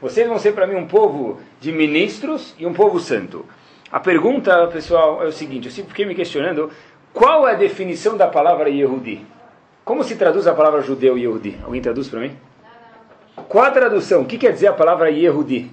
vocês 0.00 0.26
vão 0.26 0.38
ser 0.38 0.52
para 0.52 0.66
mim 0.66 0.76
um 0.76 0.86
povo 0.86 1.38
de 1.60 1.70
ministros 1.70 2.54
e 2.58 2.64
um 2.64 2.72
povo 2.72 2.98
santo. 2.98 3.44
A 3.92 4.00
pergunta, 4.00 4.66
pessoal, 4.68 5.22
é 5.22 5.26
o 5.26 5.32
seguinte, 5.32 5.66
eu 5.66 5.70
sempre 5.70 5.90
fiquei 5.90 6.06
me 6.06 6.14
questionando, 6.14 6.70
qual 7.12 7.46
é 7.48 7.52
a 7.52 7.56
definição 7.56 8.16
da 8.16 8.26
palavra 8.26 8.68
Yehudi? 8.68 9.26
Como 9.84 10.02
se 10.04 10.16
traduz 10.16 10.46
a 10.46 10.54
palavra 10.54 10.80
judeu 10.80 11.18
Yehudi? 11.18 11.58
Alguém 11.64 11.80
traduz 11.80 12.08
para 12.08 12.20
mim? 12.20 12.36
Qual 13.48 13.64
a 13.64 13.70
tradução? 13.70 14.22
O 14.22 14.24
que 14.24 14.38
quer 14.38 14.52
dizer 14.52 14.68
a 14.68 14.72
palavra 14.72 15.10
Yehudi? 15.10 15.70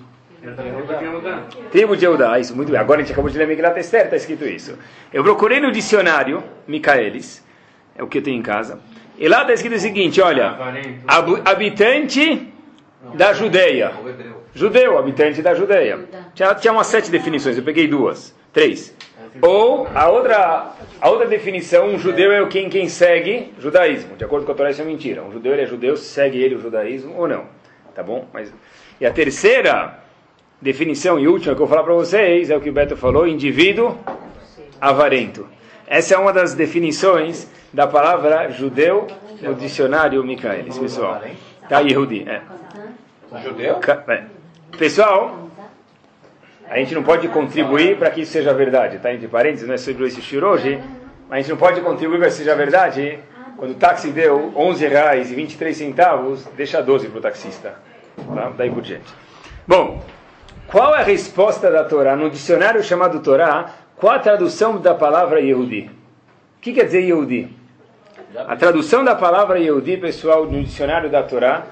Tribo 1.71 1.97
de 1.97 2.05
Eudá, 2.05 2.39
isso, 2.39 2.55
muito 2.55 2.71
bem. 2.71 2.79
Agora 2.79 3.01
a 3.01 3.03
gente 3.03 3.11
acabou 3.11 3.29
de 3.29 3.37
ler 3.37 3.47
Migrat 3.47 3.77
Esther, 3.77 4.05
está 4.05 4.15
escrito 4.15 4.45
isso. 4.45 4.77
Eu 5.13 5.23
procurei 5.23 5.59
no 5.59 5.71
dicionário, 5.71 6.43
Micaelis, 6.67 7.45
é 7.95 8.01
o 8.01 8.07
que 8.07 8.19
eu 8.19 8.21
tenho 8.21 8.37
em 8.37 8.41
casa, 8.41 8.79
e 9.17 9.27
lá 9.27 9.41
está 9.41 9.53
escrito 9.53 9.75
o 9.75 9.79
seguinte, 9.79 10.21
olha, 10.21 10.55
habitante 11.43 12.53
da 13.13 13.33
Judeia. 13.33 13.91
Judeu, 14.53 14.97
habitante 14.97 15.41
da 15.41 15.53
Judeia. 15.53 15.99
Tinha, 16.33 16.55
tinha 16.55 16.73
umas 16.73 16.87
sete 16.87 17.11
definições, 17.11 17.57
eu 17.57 17.63
peguei 17.63 17.87
duas, 17.87 18.33
três. 18.51 18.95
Ou 19.41 19.87
a 19.93 20.09
outra, 20.09 20.73
a 20.99 21.09
outra 21.09 21.27
definição, 21.27 21.87
um 21.87 21.99
judeu 21.99 22.31
é 22.31 22.45
quem, 22.47 22.69
quem 22.69 22.89
segue 22.89 23.53
judaísmo. 23.59 24.15
De 24.15 24.23
acordo 24.23 24.45
com 24.45 24.51
a 24.51 24.55
Torá, 24.55 24.71
isso 24.71 24.81
é 24.81 24.85
mentira. 24.85 25.23
Um 25.23 25.31
judeu 25.31 25.53
ele 25.53 25.61
é 25.61 25.65
judeu, 25.65 25.95
segue 25.95 26.41
ele 26.41 26.55
o 26.55 26.61
judaísmo 26.61 27.15
ou 27.15 27.27
não. 27.27 27.45
Tá 27.93 28.01
bom? 28.01 28.27
Mas, 28.33 28.53
e 28.99 29.05
a 29.05 29.11
terceira 29.11 29.99
definição 30.61 31.19
e 31.19 31.27
última 31.27 31.55
que 31.55 31.61
eu 31.61 31.65
vou 31.65 31.75
falar 31.75 31.83
para 31.83 31.93
vocês 31.93 32.49
é 32.49 32.57
o 32.57 32.61
que 32.61 32.69
o 32.69 32.73
Beto 32.73 32.97
falou: 32.97 33.27
indivíduo 33.27 33.97
avarento. 34.79 35.47
Essa 35.87 36.15
é 36.15 36.17
uma 36.17 36.33
das 36.33 36.53
definições 36.53 37.49
da 37.73 37.87
palavra 37.87 38.49
judeu 38.49 39.07
no 39.41 39.55
dicionário 39.55 40.23
Michaelis, 40.23 40.77
pessoal. 40.77 41.21
Tá, 41.67 41.79
Yehudi. 41.79 42.27
É. 42.27 42.41
Judeu? 43.43 43.79
É. 44.07 44.23
Pessoal, 44.77 45.48
a 46.69 46.77
gente 46.77 46.93
não 46.93 47.01
pode 47.01 47.27
contribuir 47.29 47.97
para 47.97 48.11
que 48.11 48.21
isso 48.21 48.31
seja 48.31 48.53
verdade, 48.53 48.99
tá? 48.99 49.11
Entre 49.11 49.27
parênteses, 49.27 49.67
não 49.67 49.73
é 49.73 49.77
sobre 49.77 50.05
esse 50.05 50.21
shir 50.21 50.43
hoje, 50.43 50.79
mas 51.27 51.39
a 51.39 51.41
gente 51.41 51.49
não 51.49 51.57
pode 51.57 51.81
contribuir 51.81 52.19
para 52.19 52.27
que 52.27 52.35
seja 52.35 52.55
verdade. 52.55 53.19
Quando 53.57 53.71
o 53.71 53.75
táxi 53.75 54.11
deu 54.11 54.53
11 54.55 54.87
reais 54.87 55.31
e 55.31 55.35
23 55.35 55.75
centavos, 55.75 56.45
deixa 56.55 56.81
12 56.81 57.09
para 57.09 57.17
o 57.17 57.21
taxista. 57.21 57.73
Tá? 58.15 58.51
Daí 58.55 58.69
por 58.69 58.83
diante. 58.83 59.11
Bom, 59.67 60.01
qual 60.67 60.95
é 60.95 60.99
a 60.99 61.03
resposta 61.03 61.71
da 61.71 61.83
Torá? 61.83 62.15
No 62.15 62.29
dicionário 62.29 62.83
chamado 62.83 63.19
Torá, 63.19 63.73
qual 63.95 64.13
a 64.13 64.19
tradução 64.19 64.77
da 64.77 64.93
palavra 64.93 65.41
Yehudi? 65.41 65.89
O 66.57 66.61
que 66.61 66.71
quer 66.71 66.85
dizer 66.85 67.01
Yehudi? 67.01 67.49
A 68.47 68.55
tradução 68.55 69.03
da 69.03 69.15
palavra 69.15 69.59
Yehudi, 69.59 69.97
pessoal, 69.97 70.45
no 70.45 70.63
dicionário 70.63 71.09
da 71.09 71.23
Torá, 71.23 71.65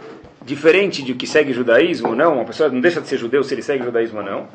diferente 0.48 1.04
de 1.04 1.13
que 1.13 1.27
segue 1.27 1.51
judaísmo 1.51 2.10
ou 2.10 2.16
não, 2.16 2.36
uma 2.36 2.46
pessoa 2.46 2.70
não 2.70 2.80
deixa 2.80 3.01
de 3.01 3.08
ser 3.10 3.18
judeu 3.18 3.44
se 3.44 3.54
ele 3.54 3.62
segue 3.62 3.84
judaísmo 3.84 4.20
ou 4.20 4.25
não. 4.25 4.48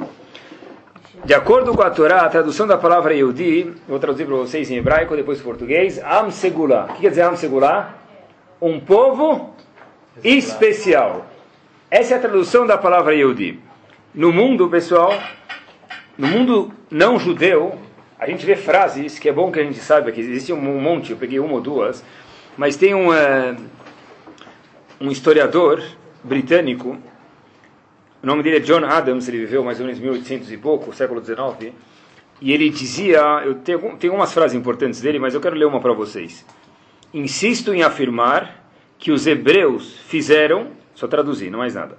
De 1.23 1.35
acordo 1.35 1.75
com 1.75 1.83
a 1.83 1.91
Torá, 1.91 2.23
a 2.23 2.31
tradução 2.31 2.67
da 2.67 2.79
palavra 2.79 3.13
Yehudi, 3.13 3.71
vou 3.87 3.99
traduzir 3.99 4.25
para 4.25 4.35
vocês 4.37 4.71
em 4.71 4.79
hebraico, 4.79 5.15
depois 5.15 5.39
em 5.39 5.43
português, 5.43 6.01
Am 6.03 6.31
Segulá. 6.31 6.87
O 6.87 6.95
que 6.95 7.03
quer 7.03 7.11
dizer 7.11 7.23
Am 7.23 7.37
Segulá? 7.37 7.95
Um 8.61 8.81
povo 8.81 9.55
especial. 10.25 11.27
Essa 11.91 12.15
é 12.15 12.17
a 12.17 12.21
tradução 12.21 12.67
da 12.67 12.79
palavra 12.79 13.15
Yehudi. 13.15 13.61
No 14.15 14.33
mundo, 14.33 14.71
pessoal, 14.71 15.13
no 16.17 16.27
mundo 16.27 16.73
não 16.91 17.19
judeu, 17.19 17.79
a 18.19 18.27
gente 18.27 18.47
vê 18.47 18.57
frases 18.57 19.19
que 19.19 19.29
é 19.29 19.33
bom 19.33 19.53
que 19.53 19.61
a 19.61 19.63
gente 19.63 19.79
saiba 19.79 20.11
que 20.11 20.21
existe 20.21 20.55
um 20.55 20.81
monte, 20.81 21.13
eu 21.13 21.19
peguei 21.19 21.39
uma 21.39 21.53
ou 21.53 21.61
duas, 21.61 22.03
mas 22.57 22.77
tem 22.77 22.95
um, 22.95 23.13
um 25.03 25.11
historiador 25.11 25.83
britânico, 26.25 26.97
o 28.23 28.27
nome 28.27 28.43
dele 28.43 28.57
é 28.57 28.61
John 28.61 28.85
Adams, 28.85 29.29
ele 29.29 29.39
viveu 29.39 29.63
mais 29.65 29.81
ou 29.81 29.87
menos 29.87 30.01
1800 30.01 30.51
e 30.53 30.57
pouco, 30.57 30.95
século 30.95 31.21
19, 31.21 31.73
e 32.41 32.53
ele 32.53 32.71
dizia, 32.71 33.21
eu 33.45 33.57
tenho, 33.57 33.97
tenho 33.99 34.15
umas 34.15 34.33
frases 34.33 34.57
importantes 34.57 35.01
dele, 35.01 35.19
mas 35.19 35.35
eu 35.35 35.41
quero 35.41 35.57
ler 35.57 35.67
uma 35.67 35.81
para 35.81 35.93
vocês. 35.93 36.47
Insisto 37.13 37.75
em 37.75 37.83
afirmar 37.83 38.65
que 38.99 39.11
os 39.11 39.27
hebreus 39.27 39.99
fizeram, 40.07 40.69
só 40.95 41.07
traduzir, 41.07 41.51
não 41.51 41.59
mais 41.59 41.75
nada 41.75 41.99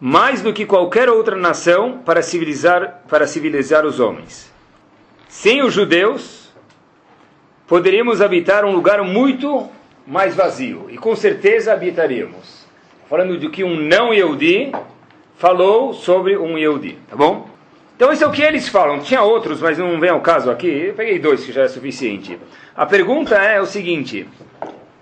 mais 0.00 0.42
do 0.42 0.52
que 0.52 0.64
qualquer 0.64 1.08
outra 1.08 1.36
nação 1.36 1.98
para 2.04 2.22
civilizar, 2.22 3.02
para 3.08 3.26
civilizar 3.26 3.84
os 3.84 3.98
homens. 3.98 4.52
Sem 5.28 5.62
os 5.62 5.74
judeus, 5.74 6.50
poderíamos 7.66 8.20
habitar 8.20 8.64
um 8.64 8.72
lugar 8.72 9.02
muito 9.02 9.68
mais 10.08 10.34
vazio, 10.34 10.86
e 10.88 10.96
com 10.96 11.14
certeza 11.14 11.70
habitaríamos. 11.70 12.66
Falando 13.10 13.36
de 13.36 13.50
que 13.50 13.62
um 13.62 13.76
não 13.76 14.12
Yehudi 14.12 14.72
falou 15.36 15.92
sobre 15.92 16.36
um 16.36 16.56
Yehudi, 16.56 16.98
tá 17.08 17.14
bom? 17.14 17.46
Então 17.94 18.10
isso 18.10 18.24
é 18.24 18.26
o 18.26 18.32
que 18.32 18.42
eles 18.42 18.68
falam. 18.68 19.00
Tinha 19.00 19.22
outros, 19.22 19.60
mas 19.60 19.76
não 19.76 20.00
vem 20.00 20.08
ao 20.08 20.20
caso 20.20 20.50
aqui. 20.50 20.66
Eu 20.66 20.94
peguei 20.94 21.18
dois 21.18 21.44
que 21.44 21.52
já 21.52 21.64
é 21.64 21.68
suficiente. 21.68 22.38
A 22.74 22.86
pergunta 22.86 23.34
é 23.36 23.60
o 23.60 23.66
seguinte: 23.66 24.26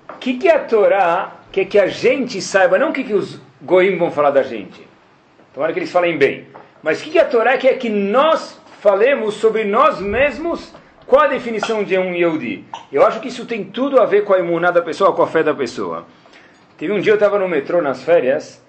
o 0.09 0.19
que, 0.19 0.39
que 0.39 0.49
a 0.49 0.59
Torá 0.59 1.37
quer 1.53 1.67
que 1.67 1.79
a 1.79 1.87
gente 1.87 2.41
saiba, 2.43 2.79
não 2.79 2.91
o 2.91 2.93
que, 2.93 3.05
que 3.05 3.15
os 3.15 3.41
goim 3.63 3.97
vão 3.97 4.11
falar 4.11 4.31
da 4.31 4.43
gente. 4.43 4.87
Tomara 5.55 5.73
que 5.73 5.79
eles 5.79 5.93
falem 5.93 6.19
bem. 6.19 6.47
Mas 6.83 7.01
o 7.01 7.05
que 7.05 7.19
a 7.19 7.25
Torá 7.25 7.57
quer 7.57 7.79
que 7.79 7.89
nós 7.89 8.61
falemos 8.81 9.35
sobre 9.35 9.63
nós 9.65 10.01
mesmos 10.01 10.75
Qual 11.07 11.23
a 11.23 11.29
definição 11.29 11.85
de 11.85 11.97
um 11.97 12.13
Yehudi? 12.13 12.65
Eu 12.91 13.07
acho 13.07 13.21
que 13.21 13.29
isso 13.29 13.47
tem 13.47 13.65
tudo 13.65 14.01
a 14.01 14.07
ver 14.07 14.25
com 14.25 14.35
a 14.35 14.41
imuná 14.41 14.73
da 14.73 14.83
pessoa, 14.83 15.13
com 15.15 15.23
a 15.23 15.27
fé 15.27 15.43
da 15.43 15.55
pessoa. 15.55 16.05
Teve 16.77 16.93
um 16.93 17.01
dia 17.01 17.13
eu 17.13 17.17
estava 17.17 17.39
no 17.39 17.49
metrô 17.49 17.81
nas 17.81 18.03
férias, 18.03 18.61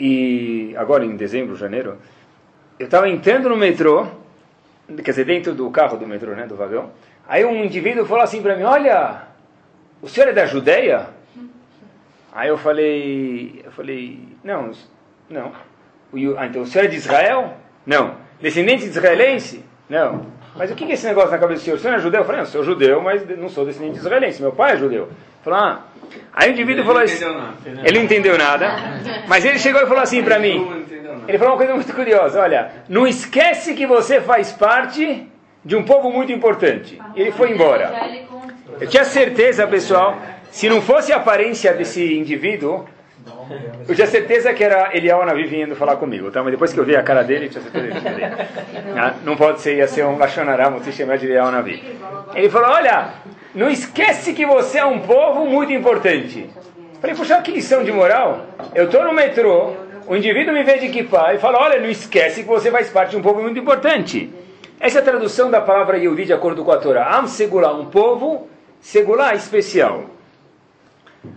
e 0.00 0.74
agora 0.76 1.04
em 1.04 1.16
dezembro, 1.16 1.54
janeiro, 1.54 1.98
eu 2.78 2.86
estava 2.86 3.08
entrando 3.08 3.48
no 3.48 3.56
metrô, 3.56 4.06
quer 4.96 5.10
dizer, 5.10 5.24
dentro 5.24 5.54
do 5.54 5.70
carro 5.70 5.96
do 5.96 6.06
metrô, 6.06 6.32
né, 6.32 6.46
do 6.46 6.56
vagão, 6.56 6.90
aí 7.26 7.44
um 7.44 7.64
indivíduo 7.64 8.04
falou 8.04 8.24
assim 8.24 8.42
para 8.42 8.56
mim, 8.56 8.64
olha, 8.64 9.22
o 10.02 10.08
senhor 10.08 10.28
é 10.28 10.32
da 10.32 10.44
Judeia? 10.44 11.08
Aí 12.32 12.48
eu 12.48 12.58
falei, 12.58 13.62
eu 13.64 13.70
falei, 13.72 14.28
não, 14.42 14.72
não. 15.30 15.52
Ah, 16.36 16.46
então 16.46 16.62
o 16.62 16.66
senhor 16.66 16.84
é 16.84 16.88
de 16.88 16.96
Israel? 16.96 17.56
Não. 17.86 18.16
Descendente 18.40 18.84
de 18.84 18.90
israelense? 18.90 19.64
Não. 19.88 20.37
Mas 20.58 20.70
o 20.70 20.74
que 20.74 20.84
é 20.84 20.92
esse 20.92 21.06
negócio 21.06 21.30
na 21.30 21.38
cabeça 21.38 21.60
do 21.60 21.64
senhor? 21.64 21.76
O 21.76 21.80
senhor 21.80 21.94
é 21.94 21.98
judeu? 22.00 22.20
Eu 22.20 22.24
falei, 22.24 22.40
não, 22.40 22.46
sou 22.46 22.64
judeu, 22.64 23.00
mas 23.00 23.38
não 23.38 23.48
sou 23.48 23.64
descendente 23.64 23.94
de 23.94 23.98
israelense. 24.00 24.42
Meu 24.42 24.52
pai 24.52 24.72
é 24.72 24.76
judeu. 24.76 25.08
Falou, 25.42 25.58
ah. 25.58 25.82
Aí 26.32 26.50
o 26.50 26.52
indivíduo 26.52 26.84
falou 26.84 27.02
assim, 27.02 27.24
ele 27.84 27.98
não 27.98 28.04
entendeu 28.04 28.38
nada, 28.38 28.70
mas 29.26 29.44
ele 29.44 29.58
chegou 29.58 29.82
e 29.82 29.86
falou 29.86 30.02
assim 30.02 30.22
para 30.22 30.38
mim, 30.38 30.86
ele 31.26 31.36
falou 31.36 31.52
uma 31.52 31.58
coisa 31.58 31.74
muito 31.74 31.92
curiosa, 31.92 32.40
olha, 32.40 32.70
não 32.88 33.06
esquece 33.06 33.74
que 33.74 33.86
você 33.86 34.18
faz 34.18 34.50
parte 34.50 35.26
de 35.62 35.76
um 35.76 35.82
povo 35.84 36.10
muito 36.10 36.32
importante. 36.32 36.98
Ele 37.14 37.30
foi 37.30 37.50
embora. 37.50 37.92
Eu 38.80 38.88
tinha 38.88 39.04
certeza, 39.04 39.66
pessoal, 39.66 40.18
se 40.50 40.68
não 40.68 40.80
fosse 40.80 41.12
a 41.12 41.16
aparência 41.16 41.74
desse 41.74 42.14
indivíduo, 42.14 42.86
eu 43.88 43.94
tinha 43.94 44.06
certeza 44.06 44.52
que 44.52 44.62
era 44.62 44.96
Eliel 44.96 45.24
Navi 45.24 45.44
vindo 45.44 45.74
falar 45.74 45.96
comigo, 45.96 46.30
tá? 46.30 46.42
mas 46.42 46.52
depois 46.52 46.72
que 46.72 46.78
eu 46.78 46.84
vi 46.84 46.96
a 46.96 47.02
cara 47.02 47.22
dele, 47.22 47.46
eu 47.46 47.50
tinha 47.50 47.62
certeza 47.62 48.00
que 48.00 48.08
era 48.08 48.48
ah, 48.96 49.14
Não 49.24 49.36
pode 49.36 49.60
ser, 49.60 49.76
ia 49.76 49.88
ser 49.88 50.04
um 50.04 50.18
Lachonará, 50.18 50.72
se 50.80 50.92
chamar 50.92 51.18
de 51.18 51.26
Eliel 51.26 51.50
Navi. 51.50 51.82
Ele 52.34 52.50
falou, 52.50 52.70
olha, 52.70 53.08
não 53.54 53.70
esquece 53.70 54.32
que 54.32 54.44
você 54.44 54.78
é 54.78 54.84
um 54.84 55.00
povo 55.00 55.46
muito 55.46 55.72
importante. 55.72 56.48
Falei, 57.00 57.16
puxa, 57.16 57.40
que 57.40 57.50
lição 57.50 57.84
de 57.84 57.92
moral. 57.92 58.46
Eu 58.74 58.86
estou 58.86 59.04
no 59.04 59.12
metrô, 59.12 59.72
o 60.06 60.16
indivíduo 60.16 60.52
me 60.52 60.64
vê 60.64 60.78
de 60.78 60.86
equipar 60.86 61.34
e 61.34 61.38
fala, 61.38 61.58
olha, 61.58 61.80
não 61.80 61.88
esquece 61.88 62.42
que 62.42 62.48
você 62.48 62.70
faz 62.70 62.88
parte 62.90 63.10
de 63.10 63.16
um 63.16 63.22
povo 63.22 63.40
muito 63.42 63.58
importante. 63.58 64.32
Essa 64.80 64.98
é 64.98 65.02
a 65.02 65.04
tradução 65.04 65.50
da 65.50 65.60
palavra 65.60 65.98
Yehudi 65.98 66.24
de 66.24 66.32
acordo 66.32 66.64
com 66.64 66.70
a 66.70 66.78
Torá. 66.78 67.16
Am 67.16 67.26
segular, 67.26 67.72
um 67.72 67.86
povo, 67.86 68.48
segular 68.80 69.34
especial. 69.34 70.04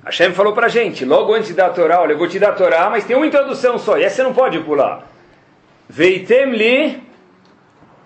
Hashem 0.06 0.34
falou 0.34 0.54
para 0.54 0.68
a 0.68 0.70
gente, 0.70 1.06
logo 1.06 1.34
antes 1.34 1.56
da 1.56 1.70
Torá, 1.70 2.02
olha, 2.02 2.14
eu 2.14 2.18
vou 2.18 2.28
te 2.28 2.38
dar 2.40 2.50
a 2.50 2.54
Torá, 2.54 2.90
mas 2.90 3.04
tem 3.04 3.16
uma 3.16 3.26
introdução 3.26 3.78
só, 3.78 3.98
e 3.98 4.04
essa 4.04 4.18
você 4.18 4.24
não 4.24 4.34
pode 4.34 4.60
pular. 4.60 5.08
Veitem 5.90 6.52
li 6.52 7.04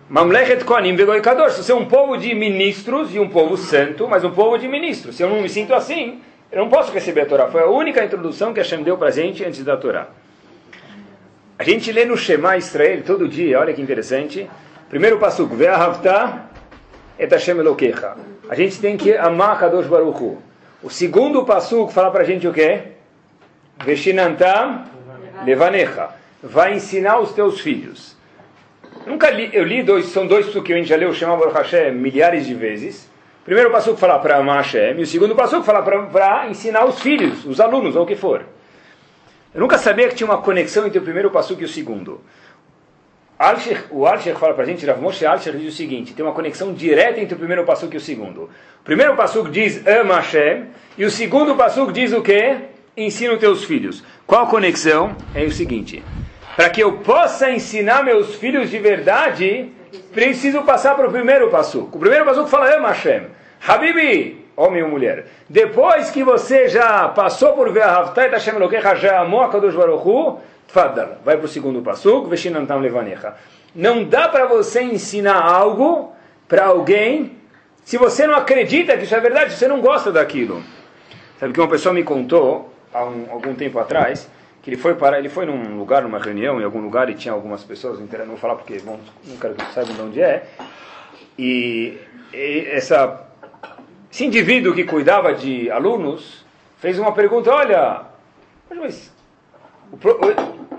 mamlechet 0.10 0.64
koanim 0.64 0.96
begoi 0.96 1.22
kadosh. 1.22 1.58
Você 1.58 1.72
é 1.72 1.76
um 1.76 1.86
povo 1.86 2.18
de 2.18 2.34
ministros 2.34 3.14
e 3.14 3.20
um 3.20 3.30
povo 3.30 3.58
santo, 3.58 4.08
mas 4.08 4.24
um 4.24 4.32
povo 4.32 4.58
de 4.58 4.68
ministros. 4.68 5.16
Se 5.16 5.24
eu 5.24 5.30
não 5.30 5.42
me 5.42 5.50
sinto 5.50 5.74
assim, 5.74 6.20
eu 6.52 6.64
não 6.64 6.70
posso 6.70 6.92
receber 6.92 7.22
a 7.22 7.26
Torá. 7.26 7.48
Foi 7.48 7.62
a 7.62 7.68
única 7.68 8.04
introdução 8.04 8.54
que 8.54 8.60
Hashem 8.60 8.82
deu 8.82 8.98
para 8.98 9.10
a 9.10 9.12
gente 9.12 9.44
antes 9.44 9.64
da 9.64 9.78
Torá. 9.78 10.08
A 11.60 11.64
gente 11.64 11.92
lê 11.92 12.06
no 12.06 12.18
Shema 12.18 12.58
Israel 12.58 13.04
todo 13.06 13.28
dia, 13.28 13.60
olha 13.60 13.74
que 13.74 13.82
interessante. 13.82 14.50
Primeiro 14.90 15.20
passo, 15.20 15.46
Ve'ahavta 15.46 16.44
et 17.20 17.32
Hashem 17.32 17.60
Elokecha. 17.60 18.16
A 18.50 18.56
gente 18.56 18.80
tem 18.80 18.98
que 18.98 19.16
amar 19.16 19.60
Kadosh 19.60 19.86
Baruch 19.86 20.24
Hu. 20.24 20.38
O 20.84 20.90
segundo 20.90 21.46
passo 21.46 21.88
fala 21.88 22.12
para 22.12 22.22
a 22.22 22.26
gente 22.26 22.48
o 22.48 22.54
quê? 22.54 22.82
Veshinantam 23.84 24.86
levanecha. 25.44 26.10
Vai 26.44 26.76
ensinar 26.76 27.20
os 27.20 27.34
teus 27.34 27.60
filhos. 27.60 28.16
Nunca 29.06 29.30
li, 29.30 29.50
eu 29.54 29.64
li 29.64 29.84
dois, 29.84 30.06
são 30.08 30.26
dois 30.26 30.48
que 30.48 30.74
a 30.74 30.78
gente 30.78 30.90
já 30.90 30.96
leu, 30.96 31.14
Shema 31.14 31.38
Baruch 31.38 31.56
Hashem, 31.56 31.92
milhares 31.92 32.46
de 32.46 32.54
vezes. 32.54 33.10
O 33.42 33.46
primeiro 33.46 33.72
passo 33.72 33.96
fala 33.96 34.18
para 34.18 34.38
amar 34.38 34.58
Hashem, 34.58 35.00
e 35.00 35.04
o 35.04 35.06
segundo 35.06 35.36
passo 35.36 35.62
fala 35.64 35.82
para 35.84 36.50
ensinar 36.50 36.86
os 36.86 37.00
filhos, 37.00 37.46
os 37.46 37.60
alunos, 37.60 37.96
ou 37.96 38.04
o 38.04 38.06
que 38.06 38.16
for. 38.16 38.44
Eu 39.54 39.62
nunca 39.62 39.78
sabia 39.78 40.10
que 40.10 40.16
tinha 40.16 40.28
uma 40.28 40.42
conexão 40.42 40.88
entre 40.88 40.98
o 40.98 41.04
primeiro 41.04 41.30
passo 41.30 41.56
e 41.60 41.64
o 41.64 41.68
segundo. 41.68 42.20
Alsher, 43.38 43.84
o 43.92 44.08
Alsher 44.08 44.34
fala 44.38 44.54
para 44.54 44.64
a 44.64 44.66
gente, 44.66 44.86
Rav 44.86 45.02
Moshe 45.02 45.26
Alsher 45.26 45.58
diz 45.58 45.74
o 45.74 45.76
seguinte, 45.76 46.14
tem 46.14 46.24
uma 46.24 46.34
conexão 46.34 46.74
direta 46.74 47.20
entre 47.20 47.36
o 47.36 47.38
primeiro 47.38 47.66
passo 47.66 47.90
e 47.92 47.98
o 47.98 48.00
segundo. 48.00 48.44
O 48.44 48.84
primeiro 48.86 49.14
passo 49.16 49.44
diz 49.50 49.86
ama 49.86 50.16
Hashem, 50.16 50.68
e 50.98 51.04
o 51.04 51.12
segundo 51.12 51.54
passo 51.56 51.92
diz 51.92 52.14
o 52.14 52.22
quê? 52.22 52.56
Ensina 52.96 53.34
os 53.34 53.40
teus 53.40 53.66
filhos. 53.66 54.06
Qual 54.26 54.44
a 54.46 54.48
conexão? 54.48 55.14
É 55.34 55.44
o 55.44 55.52
seguinte, 55.52 56.02
para 56.56 56.70
que 56.70 56.82
eu 56.82 56.94
possa 57.00 57.52
ensinar 57.52 58.06
meus 58.06 58.36
filhos 58.36 58.70
de 58.70 58.80
verdade, 58.80 59.70
preciso 60.14 60.62
passar 60.62 60.96
para 60.96 61.10
o 61.10 61.12
primeiro 61.12 61.50
passo. 61.50 61.90
O 61.92 62.00
primeiro 62.00 62.24
passo 62.24 62.48
fala 62.48 62.74
ama 62.74 62.88
Hashem. 62.88 63.24
Habibi, 63.68 64.46
homem 64.56 64.82
ou 64.82 64.88
mulher, 64.88 65.26
depois 65.50 66.10
que 66.10 66.24
você 66.24 66.70
já 66.70 67.10
passou 67.10 67.52
por 67.52 67.70
ver 67.70 67.84
a 67.84 67.98
Havtai 67.98 68.30
Hashem 68.30 68.56
Elokecha, 68.56 68.96
já 68.96 69.20
amou 69.20 69.42
a 69.42 69.50
Kadosh 69.50 69.76
Baruch 69.76 70.40
Tfadal, 70.68 71.18
vai 71.24 71.38
para 71.38 71.46
o 71.46 71.50
segundo 71.50 71.82
pasuk, 71.82 72.30
Veshinantam 72.30 72.80
Levanecha. 72.80 73.36
Não 73.74 74.04
dá 74.04 74.28
para 74.28 74.46
você 74.46 74.82
ensinar 74.82 75.42
algo 75.42 76.14
para 76.48 76.66
alguém 76.66 77.38
se 77.84 77.98
você 77.98 78.26
não 78.26 78.36
acredita 78.36 78.98
que 78.98 79.04
isso 79.04 79.16
é 79.16 79.20
verdade, 79.20 79.52
se 79.52 79.60
você 79.60 79.68
não 79.68 79.80
gosta 79.80 80.12
daquilo. 80.12 80.64
Sabe 81.40 81.54
que 81.54 81.60
uma 81.60 81.70
pessoa 81.70 81.94
me 81.94 82.04
contou, 82.04 82.74
há 82.92 83.06
um, 83.06 83.28
algum 83.30 83.54
tempo 83.54 83.78
atrás, 83.78 84.28
que 84.64 84.72
ele 84.72 84.78
foi 84.78 84.96
para 84.96 85.20
ele 85.20 85.30
foi 85.30 85.46
num 85.46 85.78
lugar, 85.78 86.02
numa 86.02 86.18
reunião, 86.18 86.60
em 86.60 86.64
algum 86.64 86.82
lugar, 86.82 87.10
e 87.10 87.14
tinha 87.14 87.32
algumas 87.32 87.64
pessoas, 87.64 88.00
não 88.00 88.08
vou 88.26 88.38
falar 88.38 88.56
porque 88.56 88.80
bom, 88.80 89.00
não 89.26 89.38
quero 89.38 89.54
que 89.54 89.64
saibam 89.72 89.94
de 89.94 90.02
onde 90.02 90.22
é, 90.22 90.48
e, 91.38 92.00
e 92.34 92.68
essa, 92.72 93.22
esse 94.12 94.26
indivíduo 94.26 94.74
que 94.74 94.86
cuidava 94.86 95.36
de 95.36 95.70
alunos 95.70 96.44
fez 96.80 96.98
uma 96.98 97.12
pergunta, 97.12 97.54
olha, 97.54 98.02
mas 98.76 99.14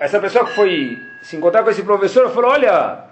essa 0.00 0.21
pessoa 0.21 0.45
que 0.47 0.55
foi 0.55 0.99
se 1.23 1.37
encontrar 1.37 1.62
com 1.62 1.71
esse 1.71 1.83
professor 1.83 2.31
falou: 2.31 2.50
Olha, 2.50 3.05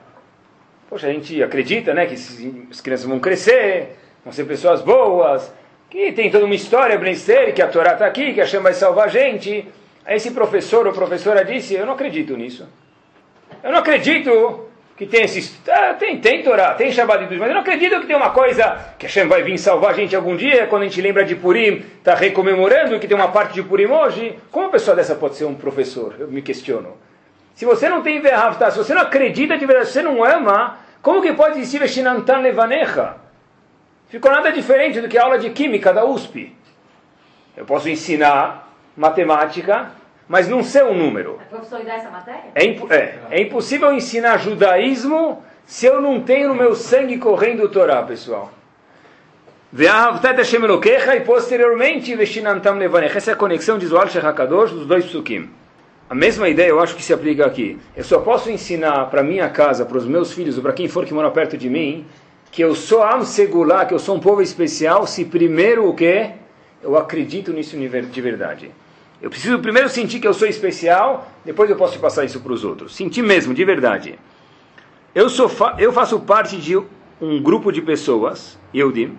poxa, 0.89 1.07
a 1.07 1.13
gente 1.13 1.43
acredita 1.43 1.93
né, 1.95 2.07
que 2.07 2.15
as 2.15 2.81
crianças 2.81 3.07
vão 3.07 3.19
crescer, 3.21 3.97
vão 4.25 4.33
ser 4.33 4.45
pessoas 4.45 4.81
boas, 4.81 5.53
que 5.91 6.13
tem 6.13 6.31
toda 6.31 6.45
uma 6.45 6.55
história 6.55 6.99
para 6.99 7.53
que 7.53 7.63
a 7.63 7.69
Torá 7.69 7.93
está 7.93 8.07
aqui, 8.07 8.35
que 8.35 8.41
a 8.41 8.45
Hashem 8.45 8.61
vai 8.61 8.75
salvar 8.75 9.07
a 9.07 9.09
gente. 9.09 9.67
Aí 10.05 10.17
esse 10.17 10.31
professor 10.31 10.87
ou 10.87 10.93
professora 10.93 11.45
disse: 11.45 11.75
Eu 11.75 11.87
não 11.87 11.95
acredito 11.95 12.37
nisso. 12.37 12.69
Eu 13.63 13.73
não 13.73 13.79
acredito 13.79 14.69
que 14.97 15.07
tem 15.07 15.25
esses. 15.25 15.61
Ah, 15.69 15.95
tem, 15.95 16.21
tem 16.21 16.43
Torá, 16.43 16.75
tem 16.75 16.93
Shabbat 16.93 17.25
mas 17.37 17.49
eu 17.49 17.55
não 17.55 17.61
acredito 17.61 18.01
que 18.01 18.07
tem 18.07 18.17
uma 18.17 18.31
coisa 18.31 18.95
que 18.99 19.07
Hashem 19.07 19.27
vai 19.27 19.43
vir 19.43 19.59
salvar 19.59 19.91
a 19.91 19.95
gente 19.95 20.15
algum 20.15 20.37
dia, 20.37 20.67
quando 20.67 20.83
a 20.83 20.85
gente 20.87 21.01
lembra 21.01 21.25
de 21.25 21.35
Purim, 21.35 21.85
está 21.99 22.15
recomemorando 22.15 22.99
que 23.01 23.09
tem 23.09 23.17
uma 23.17 23.29
parte 23.29 23.55
de 23.55 23.63
Purim 23.63 23.87
hoje. 23.87 24.39
Como 24.51 24.67
uma 24.67 24.73
pessoa 24.73 24.97
dessa 24.97 25.15
pode 25.15 25.35
ser 25.35 25.45
um 25.45 25.55
professor? 25.55 26.15
Eu 26.19 26.29
me 26.29 26.43
questiono. 26.43 26.97
Se 27.55 27.65
você 27.65 27.89
não 27.89 28.03
tem 28.03 28.21
Vehavta, 28.21 28.71
se 28.71 28.79
você 28.79 28.95
não 28.95 29.03
acredita 29.03 29.57
de 29.59 29.67
verdade, 29.67 29.89
se 29.89 29.95
você 29.95 30.03
não 30.03 30.25
ama, 30.25 30.79
como 31.03 31.23
que 31.23 31.33
pode 31.33 31.59
existir 31.59 31.79
Veshinantan 31.79 32.39
Levanecha? 32.39 33.17
Ficou 34.09 34.31
nada 34.31 34.53
diferente 34.53 35.01
do 35.01 35.09
que 35.09 35.19
a 35.19 35.25
aula 35.25 35.39
de 35.39 35.51
Química 35.51 35.93
da 35.93 36.05
USP. 36.05 36.55
Eu 37.57 37.65
posso 37.65 37.89
ensinar 37.89 38.73
matemática, 38.97 39.91
mas 40.29 40.49
não 40.49 40.63
ser 40.63 40.85
um 40.85 40.95
número. 40.95 41.39
É 41.41 41.45
professorizar 41.45 41.97
essa 41.97 42.11
matéria? 42.11 42.51
É, 42.55 42.65
imp 42.65 42.91
é, 42.91 43.19
é, 43.31 43.43
impossível 43.43 43.93
ensinar 43.93 44.39
judaísmo 44.39 45.43
se 45.67 45.87
eu 45.87 46.01
não 46.01 46.21
tenho 46.21 46.49
no 46.49 46.55
meu 46.55 46.75
sangue 46.75 47.19
correndo 47.19 47.65
o 47.65 47.69
Torá, 47.69 48.03
pessoal. 48.03 48.53
E 49.77 51.21
posteriormente, 51.21 52.17
essa 53.17 53.31
é 53.31 53.35
a 53.35 53.37
conexão 53.37 53.77
de 53.77 53.87
Zoal 53.87 54.09
Shechakadosh 54.09 54.71
dos 54.71 54.87
dois 54.87 55.05
psukim. 55.05 55.51
A 56.09 56.15
mesma 56.15 56.49
ideia 56.49 56.69
eu 56.69 56.81
acho 56.81 56.95
que 56.95 57.03
se 57.03 57.13
aplica 57.13 57.47
aqui. 57.47 57.79
Eu 57.97 58.05
só 58.05 58.21
posso 58.21 58.51
ensinar 58.51 59.07
para 59.07 59.23
minha 59.23 59.49
casa, 59.49 59.85
para 59.85 59.97
os 59.97 60.07
meus 60.07 60.33
filhos, 60.33 60.57
ou 60.57 60.63
para 60.63 60.73
quem 60.73 60.87
for 60.87 61.05
que 61.05 61.15
mora 61.15 61.31
perto 61.31 61.57
de 61.57 61.69
mim, 61.69 62.07
que 62.53 62.63
eu 62.63 62.75
sou 62.75 63.03
Am 63.03 63.25
Segulá, 63.25 63.85
que 63.85 63.95
eu 63.95 63.99
sou 63.99 64.15
um 64.15 64.21
povo 64.21 64.41
especial, 64.41 65.07
se 65.07 65.25
primeiro 65.25 65.89
o 65.89 65.95
quê? 65.95 66.33
Eu 66.83 66.97
acredito 66.97 67.53
nisso 67.53 67.77
de 67.77 68.21
verdade. 68.21 68.71
Eu 69.25 69.31
preciso 69.31 69.59
primeiro 69.59 69.89
sentir 69.89 70.21
que 70.21 70.29
eu 70.29 70.35
sou 70.35 70.47
especial, 70.47 71.27
depois 71.47 71.71
eu 71.71 71.77
posso 71.77 71.99
passar 71.99 72.27
isso 72.27 72.41
para 72.41 72.53
os 72.53 72.63
outros. 72.63 72.95
Sentir 72.95 73.23
mesmo, 73.23 73.55
de 73.55 73.65
verdade. 73.65 74.19
Eu, 75.15 75.31
sou 75.31 75.51
eu 75.79 75.91
faço 75.95 76.21
parte 76.21 76.59
de 76.59 76.77
um 76.77 77.43
grupo 77.43 77.73
de 77.73 77.81
pessoas, 77.81 78.59
Eudim, 78.75 79.19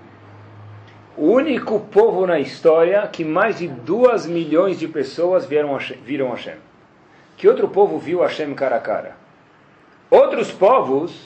o 1.18 1.32
único 1.32 1.80
povo 1.80 2.28
na 2.28 2.40
história 2.40 3.08
que 3.08 3.26
mais 3.26 3.58
de 3.58 3.68
duas 3.68 4.28
milhões 4.28 4.78
de 4.78 4.88
pessoas 4.88 5.48
vieram 5.48 5.74
Hashem, 5.74 5.98
viram 6.06 6.30
Hashem. 6.30 6.58
Que 7.36 7.48
outro 7.48 7.68
povo 7.68 7.98
viu 7.98 8.22
Hashem 8.22 8.54
cara 8.54 8.76
a 8.76 8.80
cara? 8.80 9.18
Outros 10.12 10.52
povos, 10.52 11.20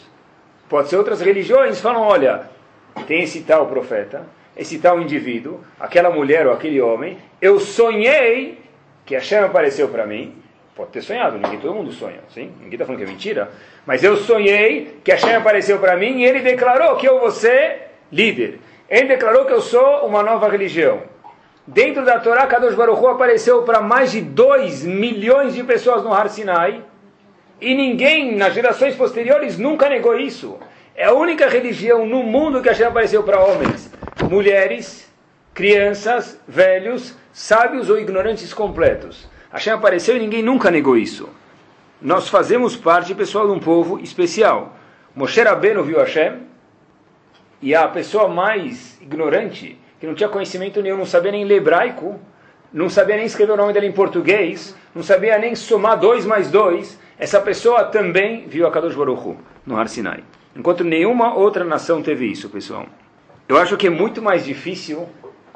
pode 0.69 0.87
ser 0.87 0.95
outras 0.95 1.19
religiões, 1.19 1.81
falam: 1.81 2.03
olha, 2.03 2.49
tem 3.05 3.23
esse 3.23 3.41
tal 3.41 3.67
profeta, 3.67 4.25
esse 4.55 4.79
tal 4.79 5.01
indivíduo, 5.01 5.59
aquela 5.77 6.09
mulher 6.09 6.47
ou 6.47 6.53
aquele 6.53 6.79
homem, 6.79 7.17
eu 7.41 7.59
sonhei 7.59 8.68
que 9.09 9.15
Hashem 9.15 9.39
apareceu 9.39 9.89
para 9.89 10.05
mim, 10.05 10.35
Pode 10.75 10.91
ter 10.91 11.01
sonhado, 11.01 11.37
ninguém, 11.37 11.59
todo 11.59 11.75
mundo 11.75 11.91
sonha, 11.91 12.19
sim? 12.33 12.53
Ninguém 12.57 12.75
está 12.75 12.85
falando 12.85 12.99
que 12.99 13.05
é 13.05 13.11
mentira. 13.11 13.51
Mas 13.85 14.01
eu 14.01 14.15
sonhei 14.15 15.01
que 15.03 15.11
Hashem 15.11 15.35
apareceu 15.35 15.77
para 15.77 15.97
mim 15.97 16.19
e 16.19 16.25
ele 16.25 16.39
declarou 16.39 16.95
que 16.95 17.05
eu 17.05 17.19
vou 17.19 17.31
ser 17.31 17.89
líder. 18.09 18.61
Ele 18.89 19.09
declarou 19.09 19.43
que 19.43 19.51
eu 19.51 19.59
sou 19.59 20.07
uma 20.07 20.23
nova 20.23 20.47
religião. 20.47 21.01
Dentro 21.67 22.05
da 22.05 22.17
Torá, 22.21 22.47
Kadosh 22.47 22.75
Baruch 22.75 22.97
Hu 22.97 23.07
apareceu 23.09 23.63
para 23.63 23.81
mais 23.81 24.13
de 24.13 24.21
2 24.21 24.85
milhões 24.85 25.53
de 25.53 25.65
pessoas 25.65 26.01
no 26.01 26.13
Har 26.13 26.29
Sinai. 26.29 26.81
E 27.59 27.75
ninguém, 27.75 28.37
nas 28.37 28.53
gerações 28.53 28.95
posteriores, 28.95 29.57
nunca 29.57 29.89
negou 29.89 30.17
isso. 30.17 30.57
É 30.95 31.07
a 31.07 31.13
única 31.13 31.49
religião 31.49 32.05
no 32.05 32.23
mundo 32.23 32.61
que 32.61 32.69
Hashem 32.69 32.87
apareceu 32.87 33.21
para 33.21 33.43
homens, 33.43 33.91
mulheres, 34.31 35.08
crianças, 35.59 36.39
velhos, 36.47 37.17
sábios 37.33 37.89
ou 37.89 37.99
ignorantes 37.99 38.53
completos. 38.53 39.27
Hashem 39.51 39.73
apareceu 39.73 40.15
e 40.15 40.19
ninguém 40.19 40.41
nunca 40.41 40.71
negou 40.71 40.95
isso. 40.95 41.27
Nós 42.01 42.29
fazemos 42.29 42.77
parte, 42.77 43.13
pessoal, 43.13 43.45
de 43.45 43.51
um 43.51 43.59
povo 43.59 43.99
especial. 43.99 44.77
Moshe 45.13 45.41
Rabbeinu 45.41 45.83
viu 45.83 45.99
Hashem 45.99 46.43
e 47.61 47.75
a 47.75 47.85
pessoa 47.89 48.29
mais 48.29 48.97
ignorante 49.01 49.77
que 49.99 50.07
não 50.07 50.15
tinha 50.15 50.29
conhecimento 50.29 50.81
nenhum, 50.81 50.95
não 50.95 51.05
sabia 51.05 51.33
nem 51.33 51.51
hebraico, 51.51 52.17
não 52.71 52.89
sabia 52.89 53.17
nem 53.17 53.25
escrever 53.25 53.51
o 53.51 53.57
nome 53.57 53.73
dele 53.73 53.87
em 53.87 53.91
português, 53.91 54.73
não 54.95 55.03
sabia 55.03 55.37
nem 55.37 55.55
somar 55.55 55.99
dois 55.99 56.25
mais 56.25 56.49
dois, 56.49 56.97
essa 57.17 57.41
pessoa 57.41 57.83
também 57.83 58.47
viu 58.47 58.65
a 58.65 58.71
Kadosh 58.71 58.95
Baruch 58.95 59.27
Hu, 59.27 59.37
no 59.65 59.75
Har 59.75 59.89
Sinai. 59.89 60.23
Enquanto 60.55 60.85
nenhuma 60.85 61.33
outra 61.33 61.65
nação 61.65 62.01
teve 62.01 62.27
isso, 62.27 62.47
pessoal. 62.47 62.85
Eu 63.49 63.57
acho 63.57 63.75
que 63.75 63.87
é 63.87 63.89
muito 63.89 64.21
mais 64.21 64.45
difícil 64.45 65.09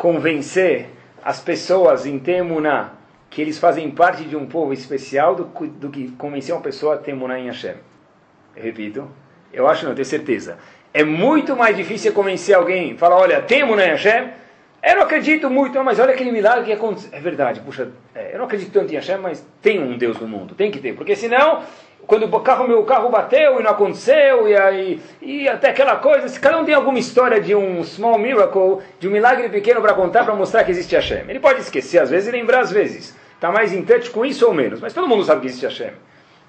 convencer 0.03 0.89
as 1.23 1.39
pessoas 1.39 2.05
em 2.05 2.19
Temuná 2.19 2.91
que 3.29 3.41
eles 3.41 3.57
fazem 3.57 3.89
parte 3.89 4.25
de 4.25 4.35
um 4.35 4.45
povo 4.45 4.73
especial 4.73 5.33
do, 5.33 5.45
do 5.45 5.89
que 5.89 6.11
convencer 6.17 6.53
uma 6.53 6.59
pessoa 6.59 6.95
a 6.95 6.97
Temuná 6.97 7.39
em 7.39 7.45
Hashem. 7.45 7.75
Eu 8.53 8.63
repito, 8.63 9.09
eu 9.53 9.65
acho, 9.65 9.85
não 9.85 9.95
tenho 9.95 10.05
certeza. 10.05 10.57
É 10.93 11.05
muito 11.05 11.55
mais 11.55 11.77
difícil 11.77 12.11
convencer 12.11 12.53
alguém, 12.53 12.97
falar, 12.97 13.15
olha, 13.15 13.41
temo 13.43 13.77
na 13.77 13.83
Hashem, 13.83 14.31
eu 14.83 14.95
não 14.97 15.03
acredito 15.03 15.49
muito, 15.49 15.81
mas 15.81 15.97
olha 15.99 16.13
aquele 16.13 16.33
milagre 16.33 16.65
que 16.65 16.73
aconteceu. 16.73 17.09
É 17.13 17.21
verdade, 17.21 17.61
puxa, 17.61 17.89
é, 18.13 18.33
eu 18.33 18.39
não 18.39 18.45
acredito 18.45 18.73
tanto 18.73 18.91
em 18.91 18.95
Hashem, 18.95 19.19
mas 19.19 19.47
tem 19.61 19.81
um 19.81 19.97
Deus 19.97 20.19
no 20.19 20.27
mundo, 20.27 20.53
tem 20.53 20.69
que 20.69 20.79
ter, 20.79 20.93
porque 20.95 21.15
senão, 21.15 21.63
quando 22.07 22.23
o 22.23 22.39
carro, 22.41 22.67
meu 22.67 22.83
carro 22.83 23.09
bateu 23.09 23.59
e 23.59 23.63
não 23.63 23.71
aconteceu, 23.71 24.47
e, 24.47 24.55
aí, 24.55 25.01
e 25.21 25.47
até 25.47 25.69
aquela 25.69 25.95
coisa, 25.95 26.39
cada 26.39 26.59
um 26.59 26.65
tem 26.65 26.75
alguma 26.75 26.99
história 26.99 27.39
de 27.39 27.55
um 27.55 27.83
small 27.83 28.17
miracle, 28.17 28.79
de 28.99 29.07
um 29.07 29.11
milagre 29.11 29.49
pequeno 29.49 29.81
para 29.81 29.93
contar, 29.93 30.23
para 30.23 30.35
mostrar 30.35 30.63
que 30.63 30.71
existe 30.71 30.95
Hashem. 30.95 31.23
Ele 31.27 31.39
pode 31.39 31.61
esquecer 31.61 31.99
às 31.99 32.09
vezes 32.09 32.27
e 32.27 32.31
lembrar 32.31 32.59
às 32.59 32.71
vezes. 32.71 33.15
Está 33.35 33.51
mais 33.51 33.71
touch 33.85 34.09
com 34.11 34.25
isso 34.25 34.45
ou 34.45 34.53
menos, 34.53 34.79
mas 34.79 34.93
todo 34.93 35.07
mundo 35.07 35.23
sabe 35.23 35.41
que 35.41 35.47
existe 35.47 35.65
Hashem 35.65 35.91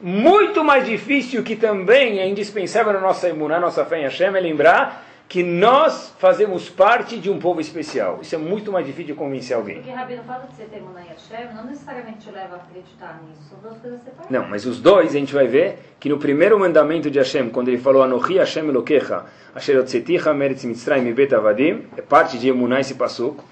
muito 0.01 0.65
mais 0.65 0.85
difícil, 0.85 1.43
que 1.43 1.57
também 1.57 2.19
é 2.19 2.29
indispensável 2.29 2.93
na 2.93 3.01
nossa 3.01 3.29
imuná, 3.29 3.59
nossa 3.59 3.85
fé 3.85 4.01
em 4.01 4.03
Hashem, 4.03 4.37
é 4.37 4.41
lembrar 4.41 5.05
que 5.29 5.43
nós 5.43 6.15
fazemos 6.19 6.69
parte 6.69 7.19
de 7.19 7.31
um 7.31 7.39
povo 7.39 7.61
especial. 7.61 8.19
Isso 8.21 8.35
é 8.35 8.39
muito 8.39 8.71
mais 8.71 8.87
difícil 8.87 9.15
de 9.15 9.15
convencer 9.15 9.57
alguém. 9.57 9.77
Porque, 9.77 9.91
Rabino, 9.91 10.23
o 10.23 10.25
fato 10.25 10.49
de 10.49 10.55
você 10.55 10.65
ter 10.65 10.79
imuná 10.79 11.03
em 11.03 11.09
Hashem 11.09 11.55
não 11.55 11.65
necessariamente 11.65 12.19
te 12.19 12.31
leva 12.31 12.57
a 12.57 12.59
acreditar 12.59 13.21
nisso. 13.27 13.49
São 13.49 13.59
duas 13.59 13.79
coisas 13.79 14.01
separadas. 14.03 14.31
Não, 14.31 14.49
mas 14.49 14.67
os 14.67 14.81
dois 14.81 15.11
a 15.15 15.19
gente 15.19 15.35
vai 15.35 15.47
ver 15.47 15.79
que 15.99 16.09
no 16.09 16.19
primeiro 16.19 16.59
mandamento 16.59 17.11
de 17.11 17.19
Hashem, 17.19 17.49
quando 17.51 17.69
ele 17.69 17.79
falou 17.79 18.03
Anohi 18.03 18.39
Hashem 18.39 18.69
Elokecha, 18.69 19.25
Asher 19.55 19.79
Otzeticha 19.79 20.33
Meretz 20.35 20.65
Mitzrayim 20.65 21.13
Bet 21.13 21.35
Avadim, 21.35 21.87
é 21.97 22.03
parte 22.03 22.39
de 22.39 22.49
emuná 22.49 22.81
esse 22.81 22.95
passuco. 22.95 23.43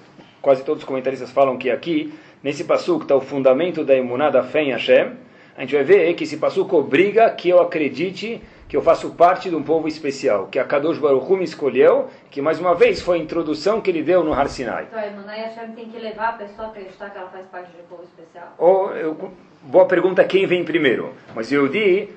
Quase 0.40 0.62
todos 0.62 0.82
os 0.82 0.88
comentaristas 0.88 1.30
falam 1.30 1.56
que 1.56 1.70
aqui, 1.70 2.12
nesse 2.42 2.64
passuco, 2.64 3.02
está 3.02 3.16
o 3.16 3.20
fundamento 3.20 3.84
da 3.84 3.96
emuná, 3.96 4.28
da 4.28 4.42
fé 4.42 4.62
em 4.62 4.72
Hashem, 4.72 5.12
a 5.56 5.60
gente 5.60 5.74
vai 5.74 5.84
ver 5.84 6.14
que 6.14 6.24
esse 6.24 6.36
passuco 6.36 6.76
obriga 6.76 7.28
que 7.30 7.48
eu 7.48 7.60
acredite 7.60 8.40
que 8.72 8.76
eu 8.78 8.80
faço 8.80 9.10
parte 9.10 9.50
de 9.50 9.54
um 9.54 9.62
povo 9.62 9.86
especial, 9.86 10.48
que 10.50 10.58
a 10.58 10.64
Kadosh 10.64 10.96
Baruch 10.96 11.30
Hu 11.30 11.36
me 11.36 11.44
escolheu, 11.44 12.08
que 12.30 12.40
mais 12.40 12.58
uma 12.58 12.74
vez 12.74 13.02
foi 13.02 13.18
a 13.18 13.20
introdução 13.20 13.82
que 13.82 13.90
ele 13.90 14.02
deu 14.02 14.24
no 14.24 14.32
Har 14.32 14.48
Sinai. 14.48 14.86
Então, 14.88 14.98
a 14.98 15.06
Emuná 15.08 15.36
e 15.36 15.42
Hashem 15.42 15.72
tem 15.72 15.90
que 15.90 15.98
levar 15.98 16.30
a 16.30 16.32
pessoa 16.32 16.68
a 16.68 16.70
acreditar 16.70 17.10
que 17.10 17.18
ela 17.18 17.28
faz 17.28 17.44
parte 17.48 17.70
de 17.70 17.82
um 17.82 17.84
povo 17.84 18.02
especial? 18.02 18.54
Ou, 18.56 18.90
eu, 18.92 19.30
boa 19.60 19.84
pergunta, 19.84 20.24
quem 20.24 20.46
vem 20.46 20.64
primeiro? 20.64 21.12
Mas 21.34 21.50
o 21.50 21.54
Yehudi, 21.54 22.08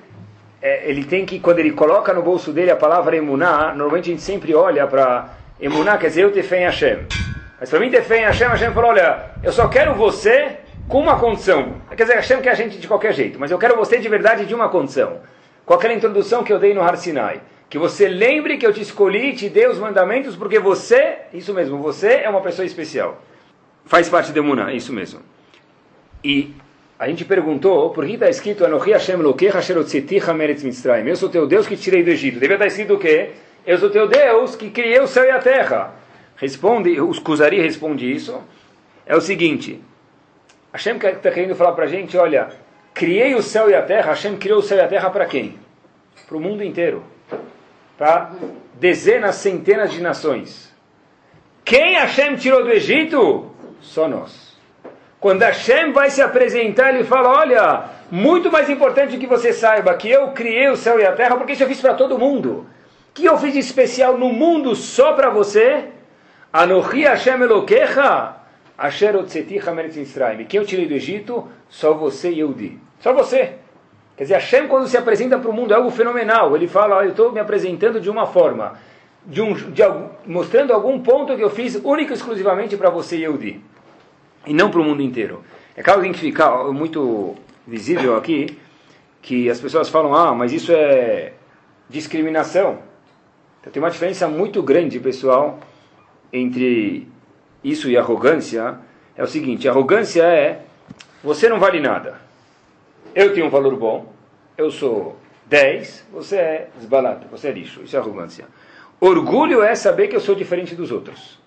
é, 0.62 0.88
ele 0.88 1.04
tem 1.04 1.26
que, 1.26 1.38
quando 1.38 1.58
ele 1.58 1.72
coloca 1.72 2.14
no 2.14 2.22
bolso 2.22 2.54
dele 2.54 2.70
a 2.70 2.76
palavra 2.76 3.14
Emuná, 3.14 3.74
normalmente 3.74 4.08
a 4.08 4.12
gente 4.14 4.22
sempre 4.22 4.54
olha 4.54 4.86
para 4.86 5.34
Emuná, 5.60 5.98
quer 5.98 6.06
dizer, 6.06 6.22
eu 6.22 6.32
te 6.32 6.42
fé 6.42 6.62
em 6.62 6.64
Hashem. 6.64 7.00
Mas 7.60 7.68
para 7.68 7.78
mim 7.80 7.90
te 7.90 8.00
fé 8.00 8.20
em 8.20 8.24
Hashem, 8.24 8.48
Hashem 8.48 8.72
falou, 8.72 8.92
olha, 8.92 9.32
eu 9.42 9.52
só 9.52 9.68
quero 9.68 9.94
você 9.94 10.56
com 10.88 11.00
uma 11.00 11.18
condição. 11.18 11.74
Quer 11.90 12.04
dizer, 12.04 12.14
Hashem 12.14 12.40
quer 12.40 12.52
a 12.52 12.54
gente 12.54 12.78
de 12.78 12.88
qualquer 12.88 13.12
jeito, 13.12 13.38
mas 13.38 13.50
eu 13.50 13.58
quero 13.58 13.76
você 13.76 13.98
de 13.98 14.08
verdade 14.08 14.46
de 14.46 14.54
uma 14.54 14.70
condição. 14.70 15.20
Com 15.66 15.74
aquela 15.74 15.92
introdução 15.92 16.44
que 16.44 16.52
eu 16.52 16.58
dei 16.58 16.72
no 16.72 16.80
Har 16.80 16.96
Sinai. 16.96 17.42
Que 17.68 17.76
você 17.76 18.08
lembre 18.08 18.56
que 18.56 18.64
eu 18.64 18.72
te 18.72 18.80
escolhi 18.80 19.30
e 19.30 19.34
te 19.34 19.48
dei 19.48 19.66
os 19.66 19.78
mandamentos 19.78 20.36
porque 20.36 20.60
você, 20.60 21.18
isso 21.34 21.52
mesmo, 21.52 21.78
você 21.78 22.20
é 22.22 22.30
uma 22.30 22.40
pessoa 22.40 22.64
especial. 22.64 23.20
Faz 23.84 24.08
parte 24.08 24.32
de 24.32 24.40
Muna, 24.40 24.72
isso 24.72 24.92
mesmo. 24.92 25.20
E 26.22 26.54
a 26.96 27.08
gente 27.08 27.24
perguntou 27.24 27.90
por 27.90 28.06
que 28.06 28.14
está 28.14 28.30
escrito 28.30 28.64
Anohi 28.64 28.92
Hashem 28.92 29.16
Meretz 30.36 30.62
Mitzrayim. 30.62 31.08
Eu 31.08 31.16
sou 31.16 31.28
teu 31.28 31.46
Deus 31.46 31.66
que 31.66 31.76
te 31.76 31.82
tirei 31.82 32.04
do 32.04 32.10
Egito. 32.10 32.38
Deve 32.38 32.54
estar 32.54 32.66
escrito 32.66 32.94
o 32.94 32.98
quê? 32.98 33.32
Eu 33.66 33.76
sou 33.78 33.90
teu 33.90 34.06
Deus 34.06 34.54
que 34.54 34.70
criei 34.70 35.00
o 35.00 35.08
céu 35.08 35.24
e 35.24 35.30
a 35.30 35.40
terra. 35.40 35.92
Responde, 36.36 37.00
os 37.00 37.18
Kuzari 37.18 37.60
responde 37.60 38.10
isso. 38.10 38.40
É 39.04 39.16
o 39.16 39.20
seguinte, 39.20 39.82
Hashem 40.72 40.96
está 40.96 41.30
querendo 41.30 41.56
falar 41.56 41.72
para 41.72 41.84
a 41.84 41.88
gente, 41.88 42.16
olha, 42.16 42.48
criei 42.96 43.34
o 43.34 43.42
céu 43.42 43.68
e 43.68 43.74
a 43.74 43.82
terra, 43.82 44.12
Hashem 44.12 44.38
criou 44.38 44.60
o 44.60 44.62
céu 44.62 44.78
e 44.78 44.80
a 44.80 44.88
terra 44.88 45.10
para 45.10 45.26
quem? 45.26 45.58
Para 46.26 46.36
o 46.38 46.40
mundo 46.40 46.64
inteiro. 46.64 47.04
Para 47.98 48.32
dezenas, 48.72 49.34
centenas 49.34 49.92
de 49.92 50.00
nações. 50.00 50.74
Quem 51.62 51.96
Hashem 51.96 52.36
tirou 52.36 52.64
do 52.64 52.70
Egito? 52.70 53.50
Só 53.82 54.08
nós. 54.08 54.56
Quando 55.20 55.42
Hashem 55.42 55.92
vai 55.92 56.08
se 56.08 56.22
apresentar, 56.22 56.94
ele 56.94 57.04
fala, 57.04 57.28
olha, 57.28 57.84
muito 58.10 58.50
mais 58.50 58.70
importante 58.70 59.18
que 59.18 59.26
você 59.26 59.52
saiba 59.52 59.92
que 59.94 60.10
eu 60.10 60.28
criei 60.28 60.70
o 60.70 60.76
céu 60.76 60.98
e 60.98 61.04
a 61.04 61.12
terra, 61.12 61.36
porque 61.36 61.52
isso 61.52 61.64
eu 61.64 61.68
fiz 61.68 61.80
para 61.82 61.94
todo 61.94 62.18
mundo. 62.18 62.66
que 63.12 63.26
eu 63.26 63.36
fiz 63.36 63.52
de 63.52 63.58
especial 63.58 64.16
no 64.16 64.32
mundo 64.32 64.74
só 64.74 65.12
para 65.12 65.28
você? 65.28 65.88
Anohi 66.50 67.02
Hashem 67.02 67.42
Elokecha, 67.42 68.36
Asher 68.78 69.14
Otzeticha 69.16 69.72
Meretz 69.72 69.96
Mitzrayim. 69.96 70.46
Quem 70.46 70.60
eu 70.60 70.66
tirei 70.66 70.86
do 70.86 70.94
Egito? 70.94 71.46
Só 71.68 71.92
você 71.92 72.30
e 72.30 72.38
Yehudi. 72.38 72.85
Só 73.06 73.12
você. 73.12 73.52
Quer 74.16 74.24
dizer, 74.24 74.34
Hashem 74.34 74.66
quando 74.66 74.88
se 74.88 74.96
apresenta 74.96 75.38
para 75.38 75.48
o 75.48 75.52
mundo 75.52 75.72
é 75.72 75.76
algo 75.76 75.92
fenomenal. 75.92 76.56
Ele 76.56 76.66
fala, 76.66 77.04
eu 77.04 77.10
estou 77.10 77.30
me 77.30 77.38
apresentando 77.38 78.00
de 78.00 78.10
uma 78.10 78.26
forma, 78.26 78.80
de 79.24 79.40
um, 79.40 79.54
de, 79.54 79.82
mostrando 80.26 80.72
algum 80.72 80.98
ponto 80.98 81.36
que 81.36 81.40
eu 81.40 81.48
fiz 81.48 81.76
único 81.84 82.10
e 82.10 82.14
exclusivamente 82.14 82.76
para 82.76 82.90
você 82.90 83.18
e 83.18 83.20
Yehudi. 83.20 83.60
E 84.44 84.52
não 84.52 84.72
para 84.72 84.80
o 84.80 84.84
mundo 84.84 85.02
inteiro. 85.02 85.44
É 85.76 85.84
claro 85.84 86.00
que 86.00 86.06
tem 86.06 86.12
que 86.12 86.18
ficar 86.18 86.64
muito 86.72 87.36
visível 87.64 88.16
aqui, 88.16 88.58
que 89.22 89.48
as 89.48 89.60
pessoas 89.60 89.88
falam, 89.88 90.12
ah, 90.12 90.34
mas 90.34 90.52
isso 90.52 90.72
é 90.72 91.34
discriminação. 91.88 92.80
Então 93.60 93.72
tem 93.72 93.80
uma 93.80 93.90
diferença 93.92 94.26
muito 94.26 94.64
grande, 94.64 94.98
pessoal, 94.98 95.60
entre 96.32 97.06
isso 97.62 97.88
e 97.88 97.96
arrogância 97.96 98.80
é 99.16 99.22
o 99.22 99.28
seguinte: 99.28 99.68
arrogância 99.68 100.24
é 100.24 100.62
você 101.22 101.48
não 101.48 101.60
vale 101.60 101.78
nada. 101.78 102.25
Eu 103.16 103.32
tenho 103.32 103.46
um 103.46 103.48
valor 103.48 103.74
bom, 103.76 104.12
eu 104.58 104.70
sou 104.70 105.16
10, 105.46 106.06
você 106.12 106.36
é 106.36 106.68
desbalato, 106.76 107.26
você 107.28 107.48
é 107.48 107.50
lixo. 107.50 107.80
Isso 107.82 107.96
é 107.96 107.98
arrogância. 107.98 108.44
Orgulho 109.00 109.62
é 109.62 109.74
saber 109.74 110.08
que 110.08 110.14
eu 110.14 110.20
sou 110.20 110.34
diferente 110.34 110.74
dos 110.74 110.92
outros. 110.92 111.40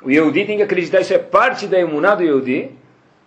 O 0.00 0.08
Yehudi 0.08 0.44
tem 0.44 0.58
que 0.58 0.62
acreditar, 0.62 1.00
isso 1.00 1.12
é 1.12 1.18
parte 1.18 1.66
da 1.66 1.76
emuná 1.76 2.14
do 2.14 2.22
Yehudi. 2.22 2.70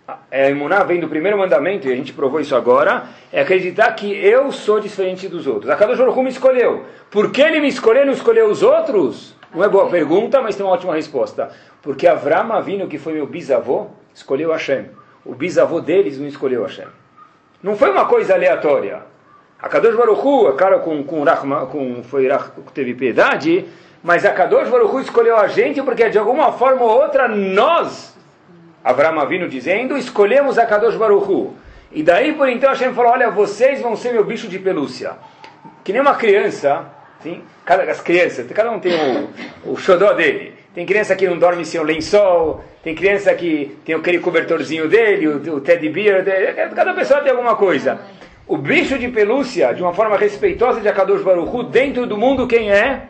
A 0.08 0.48
emuná 0.48 0.84
vem 0.84 1.00
do 1.00 1.06
primeiro 1.06 1.36
mandamento, 1.36 1.86
e 1.86 1.92
a 1.92 1.96
gente 1.96 2.14
provou 2.14 2.40
isso 2.40 2.56
agora, 2.56 3.08
é 3.30 3.42
acreditar 3.42 3.92
que 3.92 4.10
eu 4.10 4.50
sou 4.52 4.80
diferente 4.80 5.28
dos 5.28 5.46
outros. 5.46 5.70
A 5.70 5.76
Kadosh 5.76 5.98
Baruch 5.98 6.22
me 6.22 6.30
escolheu. 6.30 6.86
Por 7.10 7.30
que 7.30 7.42
ele 7.42 7.60
me 7.60 7.68
escolheu 7.68 8.04
e 8.04 8.06
não 8.06 8.14
escolheu 8.14 8.48
os 8.48 8.62
outros? 8.62 9.36
Não 9.54 9.62
é 9.62 9.68
boa 9.68 9.90
pergunta, 9.90 10.40
mas 10.40 10.56
tem 10.56 10.64
uma 10.64 10.72
ótima 10.72 10.94
resposta. 10.94 11.50
Porque 11.82 12.06
Avram 12.06 12.54
Avinu, 12.54 12.88
que 12.88 12.96
foi 12.96 13.12
meu 13.12 13.26
bisavô, 13.26 13.88
escolheu 14.14 14.50
Hashem. 14.50 14.86
O 15.26 15.34
bisavô 15.34 15.78
deles 15.78 16.18
não 16.18 16.26
escolheu 16.26 16.62
Hashem. 16.62 16.86
Não 17.66 17.76
foi 17.76 17.90
uma 17.90 18.04
coisa 18.04 18.32
aleatória. 18.34 19.00
A 19.60 19.68
Kadosh 19.68 19.96
Baruch 19.96 20.24
Hu, 20.24 20.52
cara 20.52 20.78
com, 20.78 21.02
com, 21.02 21.24
Rahma, 21.24 21.66
com 21.66 22.00
foi, 22.04 22.28
teve 22.72 22.94
piedade, 22.94 23.66
mas 24.04 24.24
a 24.24 24.30
Kadosh 24.30 24.68
Baruch 24.68 24.94
Hu 24.94 25.00
escolheu 25.00 25.36
a 25.36 25.48
gente 25.48 25.82
porque 25.82 26.08
de 26.08 26.16
alguma 26.16 26.52
forma 26.52 26.84
ou 26.84 27.02
outra 27.02 27.26
nós, 27.26 28.16
Avram 28.84 29.18
Avinu 29.18 29.48
dizendo, 29.48 29.98
escolhemos 29.98 30.58
a 30.58 30.64
Kadosh 30.64 30.94
Baruch 30.94 31.28
Hu. 31.28 31.56
E 31.90 32.04
daí 32.04 32.34
por 32.34 32.48
então 32.48 32.70
Hashem 32.70 32.94
falou, 32.94 33.10
olha, 33.10 33.32
vocês 33.32 33.80
vão 33.80 33.96
ser 33.96 34.12
meu 34.12 34.22
bicho 34.22 34.46
de 34.46 34.60
pelúcia. 34.60 35.14
Que 35.82 35.92
nem 35.92 36.00
uma 36.00 36.14
criança, 36.14 36.84
sim? 37.20 37.42
Cada, 37.64 37.82
as 37.90 38.00
crianças, 38.00 38.46
cada 38.52 38.70
um 38.70 38.78
tem 38.78 38.92
o, 39.64 39.72
o 39.72 39.76
xodó 39.76 40.12
dele. 40.12 40.55
Tem 40.76 40.84
criança 40.84 41.16
que 41.16 41.26
não 41.26 41.38
dorme 41.38 41.64
sem 41.64 41.80
o 41.80 41.82
lençol, 41.82 42.62
tem 42.82 42.94
criança 42.94 43.32
que 43.34 43.78
tem 43.82 43.94
aquele 43.94 44.18
cobertorzinho 44.18 44.86
dele, 44.86 45.26
o, 45.26 45.54
o 45.54 45.58
teddy 45.62 45.88
bear 45.88 46.22
dele, 46.22 46.52
cada 46.74 46.92
pessoa 46.92 47.22
tem 47.22 47.30
alguma 47.30 47.56
coisa. 47.56 47.98
O 48.46 48.58
bicho 48.58 48.98
de 48.98 49.08
pelúcia, 49.08 49.72
de 49.72 49.82
uma 49.82 49.94
forma 49.94 50.18
respeitosa 50.18 50.82
de 50.82 50.86
Akadosh 50.86 51.22
Baruchu, 51.22 51.62
dentro 51.62 52.06
do 52.06 52.18
mundo 52.18 52.46
quem 52.46 52.70
é? 52.70 53.06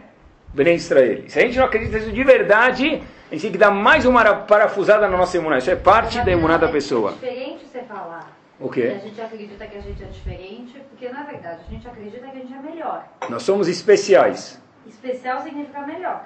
Bnei 0.54 0.76
Israel. 0.76 1.24
Se 1.26 1.40
a 1.40 1.42
gente 1.42 1.58
não 1.58 1.64
acredita 1.64 1.98
nisso 1.98 2.12
de 2.12 2.22
verdade, 2.22 3.02
a 3.28 3.34
gente 3.34 3.42
tem 3.42 3.50
que 3.50 3.58
dar 3.58 3.72
mais 3.72 4.06
uma 4.06 4.22
parafusada 4.32 5.08
na 5.08 5.16
nossa 5.16 5.36
imunidade. 5.36 5.64
Isso 5.64 5.70
é 5.72 5.74
parte 5.76 6.20
da 6.24 6.30
imunidade 6.30 6.60
da 6.60 6.68
pessoa. 6.68 7.10
É 7.10 7.14
diferente 7.14 7.64
você 7.66 7.80
falar. 7.82 8.32
O 8.60 8.70
Que 8.70 8.82
quê? 8.82 8.94
a 8.94 8.98
gente 9.04 9.20
acredita 9.20 9.66
que 9.66 9.76
a 9.76 9.80
gente 9.80 10.02
é 10.04 10.06
diferente, 10.06 10.80
porque 10.88 11.08
na 11.08 11.24
verdade 11.24 11.62
a 11.68 11.70
gente 11.72 11.88
acredita 11.88 12.18
que 12.28 12.38
a 12.38 12.40
gente 12.40 12.54
é 12.54 12.62
melhor. 12.62 13.04
Nós 13.28 13.42
somos 13.42 13.66
especiais. 13.66 14.64
Especial 14.88 15.40
significa 15.40 15.80
melhor. 15.82 16.22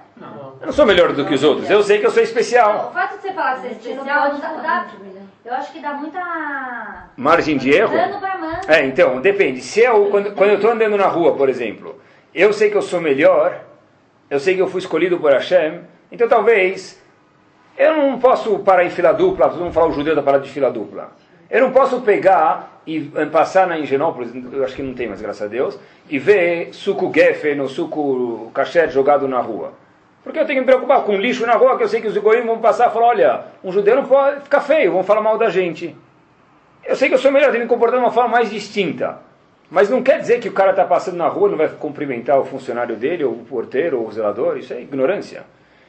Eu 0.61 0.67
não 0.67 0.73
sou 0.73 0.87
melhor 0.87 1.13
do 1.13 1.25
que 1.25 1.35
os 1.35 1.43
outros. 1.43 1.69
Eu 1.71 1.83
sei 1.83 1.99
que 1.99 2.07
eu 2.07 2.11
sou 2.11 2.23
especial. 2.23 2.89
O 2.91 2.93
fato 2.93 3.17
de 3.17 3.23
você 3.23 3.33
falar 3.33 3.55
que 3.55 3.61
você 3.63 3.67
é 3.69 3.71
especial, 3.73 4.05
dá, 4.05 4.29
dá- 4.63 4.87
eu 5.45 5.55
acho 5.55 5.73
que 5.73 5.81
dá 5.81 5.95
muita. 5.95 6.21
Margem 7.17 7.57
de 7.57 7.71
erro? 7.71 7.95
É, 8.69 8.85
então, 8.85 9.21
depende. 9.21 9.61
Se 9.63 9.81
eu, 9.81 10.07
quando, 10.11 10.35
quando 10.35 10.51
eu 10.51 10.57
estou 10.57 10.71
andando 10.71 10.97
na 10.97 11.07
rua, 11.07 11.35
por 11.35 11.49
exemplo, 11.49 12.01
eu 12.35 12.53
sei 12.53 12.71
que 12.71 12.77
eu 12.77 12.83
sou 12.83 13.01
melhor, 13.01 13.61
eu 14.29 14.39
sei 14.39 14.55
que 14.55 14.63
eu 14.63 14.69
fui 14.69 14.81
escolhido 14.81 15.19
por 15.19 15.33
Hashem, 15.33 15.81
então 16.13 16.29
talvez 16.29 17.03
eu 17.77 17.97
não 17.97 18.19
posso 18.19 18.59
parar 18.61 18.85
em 18.85 18.91
fila 18.91 19.13
dupla, 19.13 19.49
todo 19.49 19.63
mundo 19.63 19.73
fala 19.73 19.89
o 19.89 19.93
judeu 19.93 20.15
da 20.15 20.23
parada 20.23 20.45
de 20.45 20.51
fila 20.51 20.71
dupla. 20.71 21.13
Eu 21.51 21.63
não 21.63 21.73
posso 21.73 22.01
pegar 22.03 22.70
e 22.87 23.11
eh, 23.15 23.27
passar 23.27 23.67
na 23.67 23.79
Higienópolis, 23.79 24.31
eu 24.53 24.65
acho 24.65 24.75
que 24.75 24.83
não 24.83 24.95
tem 24.95 25.09
mais, 25.09 25.21
graças 25.21 25.43
a 25.43 25.47
Deus, 25.47 25.79
e 26.09 26.19
ver 26.19 26.73
suco 26.73 27.13
Geffen 27.15 27.61
ou 27.61 27.69
suco 27.69 28.51
kasher 28.55 28.91
jogado 28.91 29.29
na 29.29 29.41
rua. 29.41 29.73
Porque 30.23 30.39
eu 30.39 30.45
tenho 30.45 30.61
que 30.61 30.61
me 30.61 30.67
preocupar 30.67 31.03
com 31.03 31.17
lixo 31.17 31.47
na 31.47 31.55
rua, 31.55 31.77
que 31.77 31.85
eu 31.85 31.89
sei 31.89 32.01
que 32.01 32.09
os 32.09 32.17
egoísmos 32.17 32.47
vão 32.47 32.59
passar 32.59 32.91
e 32.91 32.93
falar, 32.93 33.07
olha, 33.07 33.45
um 33.65 33.73
judeu 33.73 33.97
não 33.97 34.05
pode 34.05 34.43
ficar 34.43 34.61
feio, 34.61 34.93
vão 34.93 35.03
falar 35.03 35.23
mal 35.23 35.39
da 35.39 35.49
gente. 35.49 35.97
Eu 36.85 36.97
sei 36.97 37.09
que 37.09 37.15
eu 37.15 37.19
sou 37.19 37.33
melhor, 37.33 37.51
tenho 37.51 37.59
que 37.59 37.65
me 37.65 37.69
comportar 37.69 37.99
de 37.99 38.05
uma 38.05 38.13
forma 38.13 38.31
mais 38.31 38.51
distinta. 38.51 39.19
Mas 39.71 39.89
não 39.89 40.03
quer 40.03 40.19
dizer 40.19 40.41
que 40.41 40.49
o 40.49 40.53
cara 40.53 40.71
está 40.71 40.85
passando 40.85 41.17
na 41.17 41.29
rua 41.29 41.49
e 41.49 41.51
não 41.53 41.59
vai 41.59 41.69
cumprimentar 41.69 42.39
o 42.39 42.45
funcionário 42.45 42.97
dele, 42.97 43.25
ou 43.25 43.33
o 43.33 43.45
porteiro, 43.45 44.01
ou 44.01 44.09
o 44.09 44.13
zelador. 44.13 44.59
Isso 44.59 44.75
é 44.75 44.81
ignorância. 44.81 45.45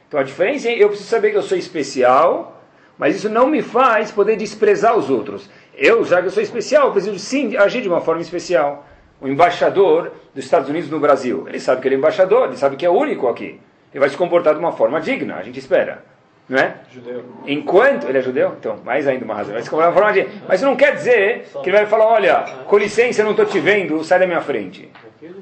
Então 0.06 0.20
a 0.20 0.22
diferença 0.22 0.68
é 0.68 0.74
eu 0.80 0.88
preciso 0.88 1.08
saber 1.08 1.30
que 1.30 1.36
eu 1.36 1.42
sou 1.42 1.58
especial, 1.58 2.62
mas 2.96 3.16
isso 3.16 3.28
não 3.28 3.48
me 3.48 3.62
faz 3.62 4.12
poder 4.12 4.36
desprezar 4.36 4.96
os 4.96 5.10
outros. 5.10 5.50
Eu, 5.74 6.04
já 6.04 6.20
que 6.20 6.26
eu 6.26 6.30
sou 6.30 6.42
especial, 6.42 6.86
eu 6.86 6.92
preciso 6.92 7.18
sim 7.18 7.56
agir 7.56 7.80
de 7.80 7.88
uma 7.88 8.00
forma 8.00 8.20
especial. 8.20 8.86
O 9.20 9.28
embaixador 9.28 10.12
dos 10.34 10.44
Estados 10.44 10.68
Unidos 10.68 10.90
no 10.90 10.98
Brasil, 10.98 11.46
ele 11.48 11.60
sabe 11.60 11.80
que 11.80 11.88
ele 11.88 11.94
é 11.94 11.98
embaixador, 11.98 12.48
ele 12.48 12.56
sabe 12.56 12.76
que 12.76 12.84
é 12.84 12.90
único 12.90 13.28
aqui. 13.28 13.60
Ele 13.92 14.00
vai 14.00 14.08
se 14.08 14.16
comportar 14.16 14.54
de 14.54 14.60
uma 14.60 14.72
forma 14.72 15.00
digna, 15.00 15.36
a 15.36 15.42
gente 15.42 15.58
espera. 15.58 16.04
Não 16.48 16.58
é? 16.58 16.74
Judeu. 16.90 17.24
Enquanto 17.46 18.08
ele 18.08 18.18
é 18.18 18.20
judeu, 18.20 18.54
então, 18.58 18.78
mais 18.84 19.06
ainda 19.06 19.24
uma 19.24 19.34
razão. 19.34 19.52
Vai 19.52 19.62
se 19.62 19.70
comportar 19.70 19.92
de 19.92 19.98
uma 19.98 20.06
forma 20.06 20.20
digna. 20.20 20.44
Mas 20.48 20.60
isso 20.60 20.68
não 20.68 20.76
quer 20.76 20.94
dizer 20.94 21.48
que 21.62 21.70
ele 21.70 21.76
vai 21.76 21.86
falar, 21.86 22.06
olha, 22.06 22.42
com 22.66 22.76
licença, 22.76 23.20
eu 23.20 23.24
não 23.24 23.32
estou 23.32 23.46
te 23.46 23.60
vendo, 23.60 24.02
sai 24.02 24.18
da 24.18 24.26
minha 24.26 24.40
frente. 24.40 24.90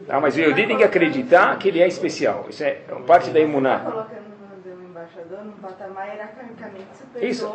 Tá? 0.06 0.20
Mas 0.20 0.36
o 0.36 0.40
Yehudi 0.40 0.66
tem 0.66 0.76
que 0.76 0.84
acreditar 0.84 1.58
que 1.58 1.68
ele 1.68 1.80
é 1.80 1.88
especial. 1.88 2.46
Isso 2.50 2.62
é 2.62 2.80
parte 3.06 3.30
da 3.30 3.40
imuná. 3.40 3.78
colocando 3.78 4.30
o 4.66 4.84
embaixador 4.84 5.44
num 5.44 5.52
patamar 5.52 6.08
hierarquicamente 6.08 6.96
superior 6.96 7.30
Isso. 7.30 7.46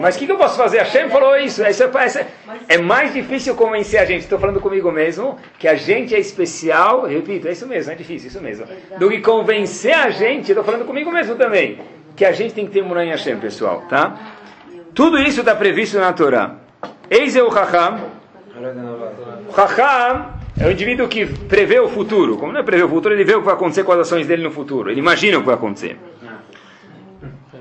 Mas 0.00 0.14
o 0.14 0.18
que, 0.18 0.26
que 0.26 0.32
eu 0.32 0.36
posso 0.36 0.56
fazer? 0.56 0.78
Hashem 0.78 1.08
falou 1.08 1.36
isso. 1.36 1.64
Isso 1.66 1.82
é, 1.82 1.90
essa- 2.04 2.26
é 2.68 2.78
mais 2.78 3.12
difícil 3.12 3.54
convencer 3.54 4.00
a 4.00 4.04
gente, 4.04 4.20
estou 4.22 4.38
falando 4.38 4.60
comigo 4.60 4.90
mesmo, 4.92 5.36
que 5.58 5.66
a 5.66 5.74
gente 5.74 6.14
é 6.14 6.18
especial, 6.18 7.04
repito, 7.06 7.48
é 7.48 7.52
isso 7.52 7.66
mesmo, 7.66 7.92
é 7.92 7.94
difícil, 7.94 8.28
isso 8.28 8.40
mesmo. 8.40 8.66
Do 8.98 9.08
que 9.10 9.20
convencer 9.20 9.94
a 9.94 10.10
gente, 10.10 10.50
estou 10.50 10.64
falando 10.64 10.84
comigo 10.84 11.10
mesmo 11.10 11.34
também, 11.34 11.78
que 12.14 12.24
a 12.24 12.32
gente 12.32 12.54
tem 12.54 12.66
que 12.66 12.72
ter 12.72 12.82
Munah 12.82 13.04
em 13.04 13.10
Hashem, 13.10 13.38
pessoal, 13.38 13.82
tá? 13.88 14.16
Tudo 14.94 15.18
isso 15.18 15.40
está 15.40 15.54
previsto 15.54 15.98
na 15.98 16.12
Torá. 16.12 16.54
Eis 17.10 17.36
é 17.36 17.42
o 17.42 17.50
Chacham. 17.52 18.00
O 19.48 19.54
Chacham 19.54 20.26
é 20.58 20.66
o 20.66 20.70
indivíduo 20.70 21.06
que 21.08 21.26
prevê 21.26 21.78
o 21.78 21.88
futuro. 21.88 22.36
Como 22.38 22.52
não 22.52 22.60
é 22.60 22.62
prever 22.62 22.84
o 22.84 22.88
futuro, 22.88 23.14
ele 23.14 23.24
vê 23.24 23.34
o 23.34 23.40
que 23.40 23.44
vai 23.44 23.54
acontecer 23.54 23.84
com 23.84 23.92
as 23.92 23.98
ações 24.00 24.26
dele 24.26 24.42
no 24.42 24.50
futuro. 24.50 24.90
Ele 24.90 25.00
imagina 25.00 25.36
o 25.36 25.40
que 25.40 25.46
vai 25.46 25.54
acontecer. 25.56 25.98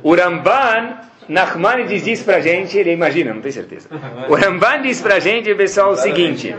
O 0.02 0.15
Ramban, 0.15 0.98
Nachmanides 1.28 2.04
diz 2.04 2.22
pra 2.22 2.40
gente, 2.40 2.78
ele 2.78 2.92
imagina, 2.92 3.34
não 3.34 3.42
tem 3.42 3.52
certeza. 3.52 3.90
O 4.30 4.36
Ramban 4.36 4.82
diz 4.82 5.02
pra 5.02 5.20
gente, 5.20 5.54
pessoal, 5.56 5.92
o 5.92 5.96
seguinte: 5.96 6.56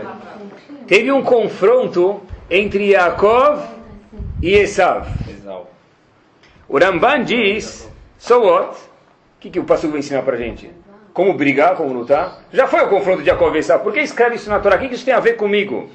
teve 0.85 1.11
um 1.11 1.21
confronto 1.21 2.21
entre 2.49 2.91
Yaakov 2.91 3.61
e 4.41 4.53
Esav. 4.55 5.07
O 6.67 6.77
Ramban 6.77 7.23
diz, 7.23 7.89
so 8.17 8.41
what? 8.41 8.75
O 8.75 9.39
que, 9.39 9.49
que 9.49 9.59
o 9.59 9.63
pastor 9.63 9.89
vai 9.89 9.99
ensinar 9.99 10.21
pra 10.23 10.35
gente? 10.35 10.69
Como 11.13 11.33
brigar, 11.33 11.75
como 11.75 11.93
lutar? 11.93 12.43
Já 12.51 12.67
foi 12.67 12.81
o 12.81 12.89
confronto 12.89 13.23
de 13.23 13.29
Yaakov 13.29 13.55
e 13.55 13.59
Esav. 13.59 13.83
Por 13.83 13.93
que 13.93 14.01
escreve 14.01 14.35
isso 14.35 14.49
na 14.49 14.59
Torá? 14.59 14.75
O 14.75 14.79
que, 14.79 14.89
que 14.89 14.95
isso 14.95 15.05
tem 15.05 15.13
a 15.13 15.19
ver 15.19 15.37
comigo? 15.37 15.89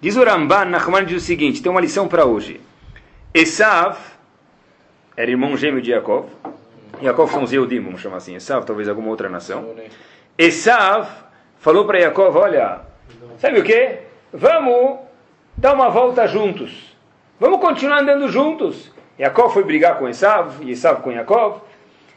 Diz 0.00 0.16
o 0.16 0.24
Ramban, 0.24 0.66
Nachman 0.66 1.04
diz 1.04 1.22
o 1.22 1.26
seguinte, 1.26 1.62
tem 1.62 1.70
uma 1.70 1.80
lição 1.80 2.06
para 2.08 2.24
hoje. 2.24 2.60
Esav 3.34 3.98
era 5.16 5.30
irmão 5.30 5.56
gêmeo 5.56 5.82
de 5.82 5.90
Yaakov. 5.90 6.26
Yaakov 7.02 7.30
são 7.30 7.42
os 7.42 7.52
Yehudim, 7.52 7.80
vamos 7.80 8.00
chamar 8.00 8.18
assim. 8.18 8.34
Esav, 8.36 8.64
talvez 8.64 8.88
alguma 8.88 9.08
outra 9.08 9.28
nação. 9.28 9.74
Esav 10.38 11.08
falou 11.58 11.84
para 11.84 11.98
Yaakov, 11.98 12.36
olha, 12.36 12.80
sabe 13.38 13.58
o 13.58 13.64
que? 13.64 13.98
Vamos 14.32 15.00
dar 15.56 15.74
uma 15.74 15.88
volta 15.88 16.26
juntos. 16.26 16.96
Vamos 17.40 17.60
continuar 17.60 18.00
andando 18.00 18.28
juntos. 18.28 18.92
Yaakov 19.18 19.52
foi 19.52 19.64
brigar 19.64 19.98
com 19.98 20.08
Esav, 20.08 20.62
e 20.62 20.70
Esav 20.70 21.02
com 21.02 21.10
Yaakov. 21.10 21.60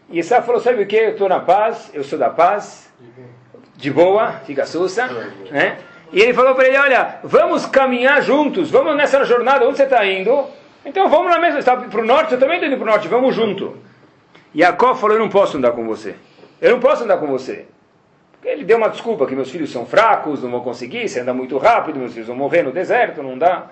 E 0.09 0.19
Esav 0.19 0.45
falou, 0.45 0.61
sabe 0.61 0.83
o 0.83 0.87
que? 0.87 0.95
Eu 0.95 1.11
estou 1.11 1.27
na 1.27 1.39
paz, 1.39 1.89
eu 1.93 2.03
sou 2.03 2.17
da 2.19 2.29
paz. 2.29 2.93
De 3.75 3.91
boa, 3.91 4.33
fica 4.45 4.65
sussa. 4.65 5.07
Né? 5.51 5.77
E 6.13 6.21
ele 6.21 6.33
falou 6.33 6.55
para 6.55 6.67
ele, 6.67 6.77
olha, 6.77 7.19
vamos 7.23 7.65
caminhar 7.65 8.21
juntos, 8.21 8.69
vamos 8.69 8.95
nessa 8.95 9.25
jornada, 9.25 9.67
onde 9.67 9.77
você 9.77 9.83
está 9.83 10.05
indo? 10.05 10.45
Então 10.85 11.09
vamos 11.09 11.31
na 11.31 11.39
mesma, 11.39 11.53
você 11.53 11.59
está 11.59 11.75
para 11.75 12.01
o 12.01 12.05
norte, 12.05 12.33
eu 12.33 12.39
também 12.39 12.55
estou 12.55 12.69
indo 12.69 12.77
para 12.77 12.87
o 12.87 12.91
norte, 12.91 13.07
vamos 13.07 13.35
junto. 13.35 13.77
Yaakov 14.55 14.99
falou, 14.99 15.17
eu 15.17 15.19
não 15.19 15.29
posso 15.29 15.57
andar 15.57 15.71
com 15.71 15.85
você. 15.85 16.15
Eu 16.61 16.71
não 16.71 16.79
posso 16.79 17.03
andar 17.03 17.17
com 17.17 17.27
você. 17.27 17.65
Ele 18.43 18.63
deu 18.63 18.77
uma 18.77 18.89
desculpa 18.89 19.25
que 19.25 19.35
meus 19.35 19.49
filhos 19.49 19.71
são 19.71 19.85
fracos, 19.85 20.41
não 20.41 20.51
vão 20.51 20.61
conseguir, 20.61 21.09
você 21.09 21.19
anda 21.19 21.33
muito 21.33 21.57
rápido, 21.57 21.99
meus 21.99 22.13
filhos 22.13 22.27
vão 22.27 22.37
morrer 22.37 22.63
no 22.63 22.71
deserto, 22.71 23.21
não 23.21 23.37
dá. 23.37 23.67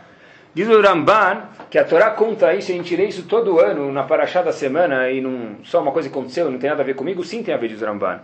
Diz 0.54 0.67
o 0.67 0.82
Ramban 0.82 1.43
que 1.69 1.78
a 1.78 1.86
Torá 1.86 2.10
conta 2.12 2.54
isso, 2.54 2.72
a 2.72 2.76
gente 2.76 2.96
lê 2.96 3.06
isso 3.06 3.24
todo 3.24 3.60
ano, 3.60 3.91
na 3.91 4.04
Paraxá 4.04 4.41
da 4.41 4.52
semana, 4.52 5.10
e 5.10 5.22
não 5.22 5.58
só 5.63 5.82
uma 5.82 5.91
coisa 5.91 6.10
aconteceu, 6.10 6.52
não 6.52 6.60
tem 6.60 6.69
nada 6.69 6.82
a 6.82 6.86
ver 6.86 6.96
comigo, 6.96 7.24
sim 7.24 7.41
tem 7.41 7.54
a 7.54 7.58
ver, 7.58 7.69
diz 7.69 7.82
o 7.82 7.86
Ramban. 7.86 8.19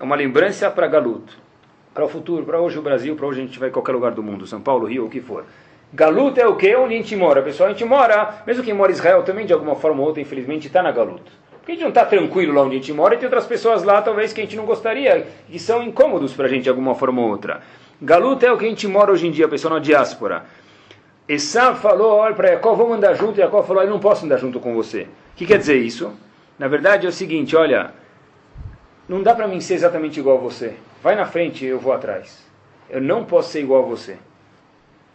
É 0.00 0.02
uma 0.02 0.16
lembrança 0.16 0.70
para 0.70 0.88
Galut, 0.88 1.32
para 1.94 2.04
o 2.04 2.08
futuro, 2.08 2.44
para 2.44 2.58
hoje 2.58 2.78
o 2.78 2.82
Brasil, 2.82 3.14
para 3.14 3.26
hoje 3.26 3.40
a 3.42 3.44
gente 3.44 3.58
vai 3.58 3.68
em 3.68 3.72
qualquer 3.72 3.92
lugar 3.92 4.12
do 4.12 4.22
mundo, 4.22 4.46
São 4.46 4.60
Paulo, 4.60 4.86
Rio, 4.86 5.06
o 5.06 5.10
que 5.10 5.20
for. 5.20 5.44
Galut 5.92 6.40
é 6.40 6.46
o 6.46 6.56
que? 6.56 6.74
Onde 6.74 6.94
a 6.94 6.96
gente 6.96 7.14
mora, 7.14 7.42
pessoal. 7.42 7.68
A 7.68 7.72
gente 7.72 7.84
mora, 7.84 8.42
mesmo 8.46 8.64
quem 8.64 8.72
mora 8.72 8.90
em 8.90 8.94
Israel 8.94 9.22
também, 9.22 9.44
de 9.44 9.52
alguma 9.52 9.76
forma 9.76 10.00
ou 10.00 10.06
outra, 10.06 10.22
infelizmente, 10.22 10.66
está 10.66 10.82
na 10.82 10.90
Galut. 10.90 11.22
Porque 11.62 11.72
a 11.72 11.74
gente 11.76 11.82
não 11.82 11.90
está 11.90 12.04
tranquilo 12.04 12.52
lá 12.52 12.62
onde 12.62 12.74
a 12.74 12.78
gente 12.80 12.92
mora 12.92 13.14
e 13.14 13.18
tem 13.18 13.26
outras 13.26 13.46
pessoas 13.46 13.84
lá, 13.84 14.02
talvez, 14.02 14.32
que 14.32 14.40
a 14.40 14.44
gente 14.44 14.56
não 14.56 14.64
gostaria, 14.64 15.28
que 15.48 15.60
são 15.60 15.80
incômodos 15.80 16.32
para 16.32 16.46
a 16.46 16.48
gente 16.48 16.64
de 16.64 16.68
alguma 16.68 16.96
forma 16.96 17.22
ou 17.22 17.28
outra. 17.28 17.62
Galut 18.00 18.44
é 18.44 18.50
o 18.50 18.58
que 18.58 18.64
a 18.64 18.68
gente 18.68 18.88
mora 18.88 19.12
hoje 19.12 19.28
em 19.28 19.30
dia, 19.30 19.46
pessoal, 19.46 19.74
na 19.74 19.78
diáspora. 19.78 20.44
Esav 21.28 21.80
falou, 21.80 22.16
olha 22.16 22.34
para 22.34 22.48
Jacó, 22.48 22.74
vamos 22.74 22.96
andar 22.96 23.14
junto. 23.14 23.38
E 23.38 23.42
Jacó 23.42 23.62
falou, 23.62 23.84
eu 23.84 23.88
não 23.88 24.00
posso 24.00 24.26
andar 24.26 24.38
junto 24.38 24.58
com 24.58 24.74
você. 24.74 25.02
O 25.02 25.36
que 25.36 25.46
quer 25.46 25.58
dizer 25.58 25.76
isso? 25.76 26.12
Na 26.58 26.66
verdade 26.66 27.06
é 27.06 27.08
o 27.08 27.12
seguinte, 27.12 27.54
olha, 27.54 27.92
não 29.08 29.22
dá 29.22 29.32
para 29.32 29.46
mim 29.46 29.60
ser 29.60 29.74
exatamente 29.74 30.18
igual 30.18 30.38
a 30.38 30.40
você. 30.40 30.74
Vai 31.00 31.14
na 31.14 31.26
frente, 31.26 31.64
eu 31.64 31.78
vou 31.78 31.92
atrás. 31.92 32.44
Eu 32.90 33.00
não 33.00 33.24
posso 33.24 33.50
ser 33.50 33.60
igual 33.60 33.84
a 33.84 33.86
você. 33.86 34.18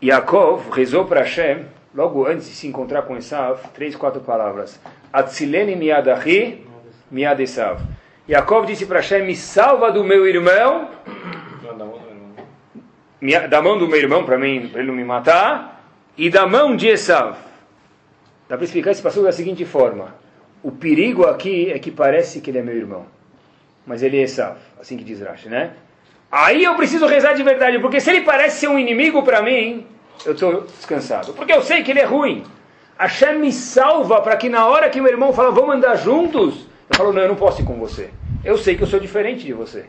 Yaakov 0.01 0.69
rezou 0.71 1.03
para 1.03 1.21
Hashem, 1.21 1.65
logo 1.97 2.27
antes 2.27 2.47
de 2.47 2.53
se 2.53 2.67
encontrar 2.67 3.01
com 3.01 3.17
Esav, 3.17 3.59
três, 3.73 3.95
quatro 3.95 4.21
palavras. 4.21 4.79
Atzileni 5.11 5.75
miadahi 5.75 6.63
miad 7.09 7.41
Esav. 7.41 7.81
Yaakov 8.29 8.67
disse 8.67 8.85
para 8.85 8.99
Hashem, 8.99 9.25
me 9.25 9.35
salva 9.35 9.91
do 9.91 10.03
meu 10.03 10.27
irmão, 10.27 10.91
da 13.49 13.61
mão 13.63 13.79
do 13.79 13.87
meu 13.87 13.97
irmão, 13.97 14.23
para 14.23 14.37
mim, 14.37 14.69
para 14.71 14.79
ele 14.81 14.89
não 14.89 14.95
me 14.95 15.03
matar, 15.03 15.81
e 16.15 16.29
da 16.29 16.45
mão 16.45 16.75
de 16.75 16.87
Esav. 16.87 17.35
Dá 18.47 18.55
para 18.55 18.65
explicar 18.65 18.91
esse 18.91 19.01
passo 19.01 19.23
da 19.23 19.31
seguinte 19.31 19.65
forma. 19.65 20.15
O 20.61 20.71
perigo 20.71 21.25
aqui 21.25 21.71
é 21.71 21.79
que 21.79 21.89
parece 21.89 22.41
que 22.41 22.51
ele 22.51 22.59
é 22.59 22.61
meu 22.61 22.75
irmão, 22.75 23.07
mas 23.87 24.03
ele 24.03 24.19
é 24.19 24.21
Esav, 24.21 24.57
assim 24.79 24.97
que 24.97 25.03
diz 25.03 25.19
Rashi, 25.19 25.49
né? 25.49 25.71
Aí 26.31 26.63
eu 26.63 26.75
preciso 26.75 27.07
rezar 27.07 27.33
de 27.33 27.41
verdade, 27.41 27.79
porque 27.79 27.99
se 27.99 28.11
ele 28.11 28.21
parece 28.21 28.59
ser 28.59 28.67
um 28.67 28.77
inimigo 28.77 29.23
para 29.23 29.41
mim, 29.41 29.87
eu 30.25 30.33
estou 30.33 30.61
descansado. 30.61 31.33
Porque 31.33 31.53
eu 31.53 31.61
sei 31.61 31.83
que 31.83 31.91
ele 31.91 31.99
é 31.99 32.05
ruim. 32.05 32.43
Hashem 32.97 33.37
me 33.39 33.51
salva 33.51 34.21
para 34.21 34.35
que 34.35 34.49
na 34.49 34.65
hora 34.65 34.89
que 34.89 34.99
meu 34.99 35.11
irmão 35.11 35.31
fala, 35.31 35.51
vamos 35.51 35.75
andar 35.75 35.95
juntos, 35.95 36.65
eu 36.89 36.97
falo, 36.97 37.13
não, 37.13 37.21
eu 37.21 37.27
não 37.27 37.35
posso 37.35 37.61
ir 37.61 37.65
com 37.65 37.75
você. 37.75 38.09
Eu 38.43 38.57
sei 38.57 38.75
que 38.75 38.83
eu 38.83 38.87
sou 38.87 38.99
diferente 38.99 39.45
de 39.45 39.53
você. 39.53 39.85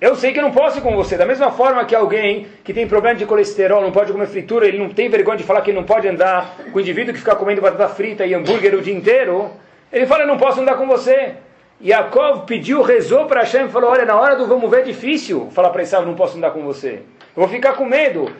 Eu 0.00 0.16
sei 0.16 0.32
que 0.32 0.38
eu 0.38 0.42
não 0.42 0.50
posso 0.50 0.78
ir 0.78 0.80
com 0.80 0.96
você. 0.96 1.16
Da 1.16 1.26
mesma 1.26 1.50
forma 1.50 1.84
que 1.84 1.94
alguém 1.94 2.48
que 2.64 2.72
tem 2.72 2.88
problema 2.88 3.18
de 3.18 3.26
colesterol 3.26 3.82
não 3.82 3.92
pode 3.92 4.10
comer 4.10 4.26
fritura, 4.26 4.66
ele 4.66 4.78
não 4.78 4.88
tem 4.88 5.08
vergonha 5.10 5.36
de 5.36 5.44
falar 5.44 5.60
que 5.60 5.72
não 5.72 5.84
pode 5.84 6.08
andar 6.08 6.56
com 6.72 6.78
o 6.78 6.80
indivíduo 6.80 7.12
que 7.12 7.18
fica 7.20 7.36
comendo 7.36 7.60
batata 7.60 7.88
frita 7.88 8.24
e 8.24 8.34
hambúrguer 8.34 8.74
o 8.74 8.80
dia 8.80 8.94
inteiro. 8.94 9.50
Ele 9.92 10.06
fala, 10.06 10.22
eu 10.22 10.26
não 10.26 10.38
posso 10.38 10.60
andar 10.60 10.76
com 10.76 10.86
você. 10.86 11.34
Yaakov 11.82 12.46
pediu, 12.46 12.82
rezou 12.82 13.26
para 13.26 13.40
Hashem 13.40 13.66
e 13.66 13.68
falou, 13.68 13.90
olha, 13.90 14.04
na 14.04 14.14
hora 14.14 14.36
do 14.36 14.46
vamos 14.46 14.70
ver 14.70 14.80
é 14.80 14.82
difícil 14.84 15.48
falar 15.50 15.70
para 15.70 15.82
Esav, 15.82 16.06
não 16.06 16.14
posso 16.14 16.36
andar 16.36 16.50
com 16.50 16.62
você. 16.62 17.02
Eu 17.36 17.42
vou 17.42 17.48
ficar 17.48 17.74
com 17.74 17.84
medo. 17.84 18.30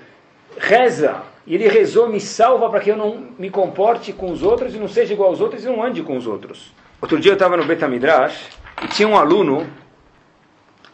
Reza. 0.58 1.22
E 1.46 1.54
ele 1.54 1.68
rezou, 1.68 2.08
me 2.08 2.20
salva 2.20 2.68
para 2.68 2.80
que 2.80 2.90
eu 2.90 2.96
não 2.96 3.28
me 3.38 3.50
comporte 3.50 4.12
com 4.12 4.30
os 4.30 4.42
outros 4.42 4.74
e 4.74 4.78
não 4.78 4.88
seja 4.88 5.12
igual 5.12 5.30
aos 5.30 5.40
outros 5.40 5.64
e 5.64 5.66
não 5.66 5.82
ande 5.82 6.02
com 6.02 6.16
os 6.16 6.26
outros. 6.26 6.72
Outro 7.00 7.18
dia 7.18 7.32
eu 7.32 7.34
estava 7.34 7.56
no 7.56 7.64
Betamidrash 7.64 8.48
e 8.82 8.88
tinha 8.88 9.08
um 9.08 9.16
aluno 9.16 9.66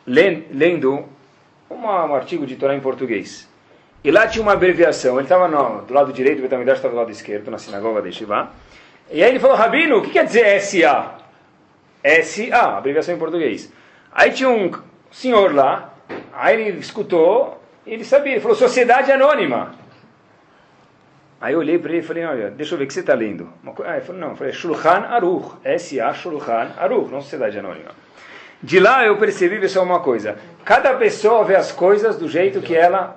lendo 0.06 1.04
uma, 1.68 2.04
um 2.04 2.14
artigo 2.14 2.46
de 2.46 2.56
Torá 2.56 2.74
em 2.74 2.80
português. 2.80 3.48
E 4.04 4.10
lá 4.10 4.26
tinha 4.28 4.42
uma 4.42 4.52
abreviação. 4.52 5.14
Ele 5.16 5.24
estava 5.24 5.48
do 5.82 5.92
lado 5.92 6.12
direito, 6.12 6.38
o 6.38 6.42
Betamidrash 6.42 6.78
estava 6.78 6.94
do 6.94 6.98
lado 6.98 7.10
esquerdo, 7.10 7.50
na 7.50 7.58
sinagoga 7.58 8.00
de 8.02 8.12
Shivá. 8.12 8.52
E 9.10 9.22
aí 9.22 9.30
ele 9.30 9.40
falou, 9.40 9.56
Rabino, 9.56 9.98
o 9.98 10.02
que 10.02 10.10
quer 10.10 10.24
dizer 10.24 10.60
SA? 10.60 11.18
SA, 12.22 12.78
abreviação 12.78 13.14
em 13.14 13.18
português. 13.18 13.72
Aí 14.12 14.30
tinha 14.30 14.48
um 14.48 14.70
senhor 15.10 15.54
lá, 15.54 15.92
aí 16.32 16.60
ele 16.60 16.78
escutou, 16.78 17.55
ele 17.86 18.04
sabia, 18.04 18.32
ele 18.32 18.40
falou, 18.40 18.56
Sociedade 18.56 19.12
Anônima. 19.12 19.74
Aí 21.40 21.52
eu 21.52 21.58
olhei 21.58 21.78
para 21.78 21.90
ele 21.90 22.00
e 22.00 22.02
falei, 22.02 22.24
olha, 22.24 22.50
deixa 22.50 22.74
eu 22.74 22.78
ver 22.78 22.84
o 22.84 22.86
que 22.86 22.94
você 22.94 23.00
está 23.00 23.14
lendo. 23.14 23.52
Aí 23.84 23.96
ele 23.96 24.00
falou, 24.00 24.20
não, 24.20 24.30
eu 24.30 24.36
falei, 24.36 24.52
Shulchan 24.52 25.06
Aruch, 25.08 25.56
S-A 25.62 26.12
Shulchan 26.14 26.72
Aruch, 26.78 27.10
não 27.12 27.20
Sociedade 27.20 27.58
Anônima. 27.58 27.90
De 28.62 28.80
lá 28.80 29.04
eu 29.04 29.16
percebi, 29.18 29.60
pessoal, 29.60 29.84
uma 29.84 30.00
coisa. 30.00 30.36
Cada 30.64 30.94
pessoa 30.94 31.44
vê 31.44 31.54
as 31.54 31.70
coisas 31.70 32.16
do 32.16 32.28
jeito 32.28 32.60
que 32.62 32.74
ela 32.74 33.16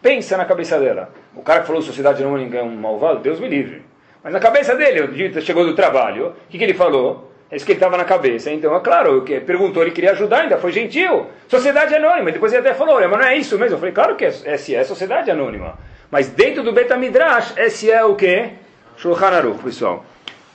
pensa 0.00 0.36
na 0.36 0.44
cabeça 0.44 0.78
dela. 0.78 1.10
O 1.34 1.42
cara 1.42 1.60
que 1.60 1.66
falou 1.66 1.82
Sociedade 1.82 2.22
Anônima 2.22 2.56
é 2.56 2.62
um 2.62 2.74
malvado, 2.74 3.20
Deus 3.20 3.38
me 3.38 3.48
livre. 3.48 3.82
Mas 4.22 4.32
na 4.32 4.40
cabeça 4.40 4.74
dele, 4.74 5.40
chegou 5.42 5.66
do 5.66 5.74
trabalho, 5.74 6.28
o 6.28 6.34
que, 6.48 6.56
que 6.56 6.64
ele 6.64 6.74
falou? 6.74 7.30
É 7.54 7.56
isso 7.56 7.64
que 7.64 7.70
ele 7.70 7.76
estava 7.76 7.96
na 7.96 8.02
cabeça. 8.02 8.50
Então, 8.50 8.74
é 8.74 8.80
claro, 8.80 9.22
que 9.22 9.38
perguntou, 9.38 9.80
ele 9.80 9.92
queria 9.92 10.10
ajudar, 10.10 10.40
ainda 10.40 10.58
foi 10.58 10.72
gentil. 10.72 11.26
Sociedade 11.46 11.94
Anônima. 11.94 12.32
Depois 12.32 12.52
ele 12.52 12.66
até 12.66 12.74
falou, 12.74 13.00
mas 13.08 13.08
não 13.08 13.22
é 13.22 13.36
isso 13.36 13.56
mesmo. 13.56 13.76
Eu 13.76 13.78
falei, 13.78 13.94
claro 13.94 14.16
que 14.16 14.24
é, 14.24 14.28
esse 14.28 14.74
é 14.74 14.82
Sociedade 14.82 15.30
Anônima. 15.30 15.78
Mas 16.10 16.28
dentro 16.28 16.64
do 16.64 16.72
Betamidrash, 16.72 17.56
esse 17.56 17.88
é 17.88 18.04
o 18.04 18.16
que? 18.16 18.48
Shulchan 18.96 19.26
Aruch, 19.26 19.62
pessoal. 19.62 20.04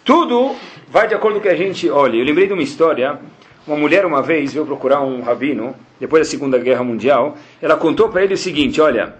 Tudo 0.04 0.58
vai 0.90 1.08
de 1.08 1.16
acordo 1.16 1.36
com 1.36 1.40
o 1.40 1.44
que 1.44 1.48
a 1.48 1.56
gente 1.56 1.90
olha. 1.90 2.18
Eu 2.18 2.26
lembrei 2.26 2.48
de 2.48 2.52
uma 2.52 2.64
história. 2.64 3.18
Uma 3.66 3.78
mulher 3.78 4.06
uma 4.06 4.22
vez 4.22 4.52
veio 4.52 4.66
procurar 4.66 5.00
um 5.00 5.22
rabino, 5.22 5.74
depois 6.02 6.28
da 6.28 6.30
Segunda 6.30 6.58
Guerra 6.58 6.84
Mundial. 6.84 7.38
Ela 7.62 7.78
contou 7.78 8.10
para 8.10 8.26
ele 8.26 8.34
o 8.34 8.38
seguinte, 8.38 8.82
olha, 8.82 9.16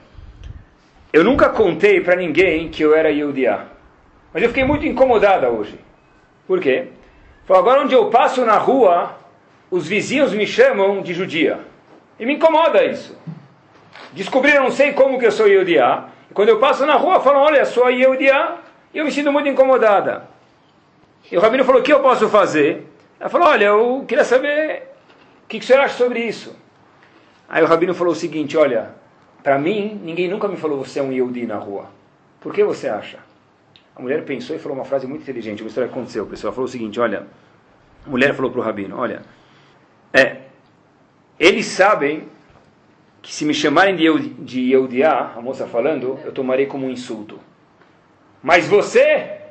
eu 1.14 1.24
nunca 1.24 1.48
contei 1.48 2.02
para 2.02 2.18
ninguém 2.18 2.68
que 2.68 2.84
eu 2.84 2.94
era 2.94 3.10
Yehudiá. 3.10 3.68
Mas 4.34 4.44
eu 4.44 4.50
fiquei 4.50 4.66
muito 4.66 4.86
incomodada 4.86 5.50
hoje. 5.50 5.80
Por 6.46 6.60
quê? 6.60 6.90
Falou, 7.50 7.64
agora 7.64 7.82
onde 7.82 7.96
eu 7.96 8.12
passo 8.12 8.46
na 8.46 8.60
rua, 8.60 9.18
os 9.72 9.88
vizinhos 9.88 10.32
me 10.34 10.46
chamam 10.46 11.02
de 11.02 11.16
judia. 11.16 11.60
E 12.20 12.24
me 12.24 12.36
incomoda 12.36 12.86
isso. 12.86 13.18
Descobriram, 14.14 14.66
não 14.66 14.72
sei 14.72 14.94
como 14.94 15.18
que 15.18 15.26
eu 15.26 15.32
sou 15.32 15.48
Yehudiá. 15.48 16.10
Quando 16.32 16.50
eu 16.50 16.60
passo 16.60 16.86
na 16.86 16.94
rua, 16.94 17.20
falam, 17.22 17.42
olha, 17.42 17.66
sou 17.66 17.90
Yehudiá. 17.90 18.58
E 18.94 19.00
eu 19.00 19.04
me 19.04 19.12
sinto 19.12 19.32
muito 19.32 19.50
incomodada. 19.50 20.30
E 21.32 21.36
o 21.36 21.40
Rabino 21.40 21.64
falou, 21.64 21.82
o 21.82 21.84
que 21.84 21.92
eu 21.92 22.02
posso 22.02 22.30
fazer? 22.30 22.88
Ela 23.20 23.32
falou, 23.32 23.48
olha, 23.48 23.66
eu 23.66 24.06
queria 24.08 24.24
saber 24.24 24.84
o 25.44 25.48
que, 25.48 25.58
que 25.58 25.66
o 25.66 25.68
senhor 25.68 25.82
acha 25.82 25.98
sobre 25.98 26.20
isso. 26.20 26.56
Aí 27.50 27.64
o 27.64 27.66
Rabino 27.66 27.96
falou 27.96 28.14
o 28.14 28.16
seguinte, 28.16 28.56
olha, 28.58 28.92
para 29.42 29.58
mim, 29.58 30.00
ninguém 30.04 30.28
nunca 30.28 30.48
me 30.48 30.56
falou 30.56 30.86
você 30.86 31.00
é 31.00 31.02
um 31.02 31.12
Yehudi 31.12 31.48
na 31.48 31.58
rua. 31.58 31.86
Por 32.40 32.54
que 32.54 32.64
você 32.64 32.88
acha? 32.88 33.18
A 34.00 34.02
mulher 34.02 34.24
pensou 34.24 34.56
e 34.56 34.60
falou 34.60 34.78
uma 34.78 34.86
frase 34.86 35.06
muito 35.06 35.24
inteligente. 35.24 35.62
História 35.62 35.90
que 35.90 35.94
aconteceu. 35.94 36.26
Pessoal 36.26 36.54
falou 36.54 36.70
o 36.70 36.72
seguinte: 36.72 36.98
olha, 37.02 37.28
a 38.08 38.10
mulher 38.10 38.34
falou 38.34 38.50
para 38.50 38.62
o 38.62 38.64
rabino: 38.64 38.98
olha, 38.98 39.24
é, 40.14 40.38
eles 41.38 41.66
sabem 41.66 42.24
que 43.22 43.34
se 43.34 43.44
me 43.44 43.54
chamarem 43.54 43.98
de, 43.98 44.30
de 44.36 44.72
Eudiá, 44.72 45.34
a 45.36 45.42
moça 45.42 45.68
falando, 45.68 46.18
eu 46.24 46.32
tomarei 46.32 46.66
como 46.66 46.88
um 46.88 46.90
insulto. 46.90 47.42
Mas 48.42 48.66
você, 48.70 49.42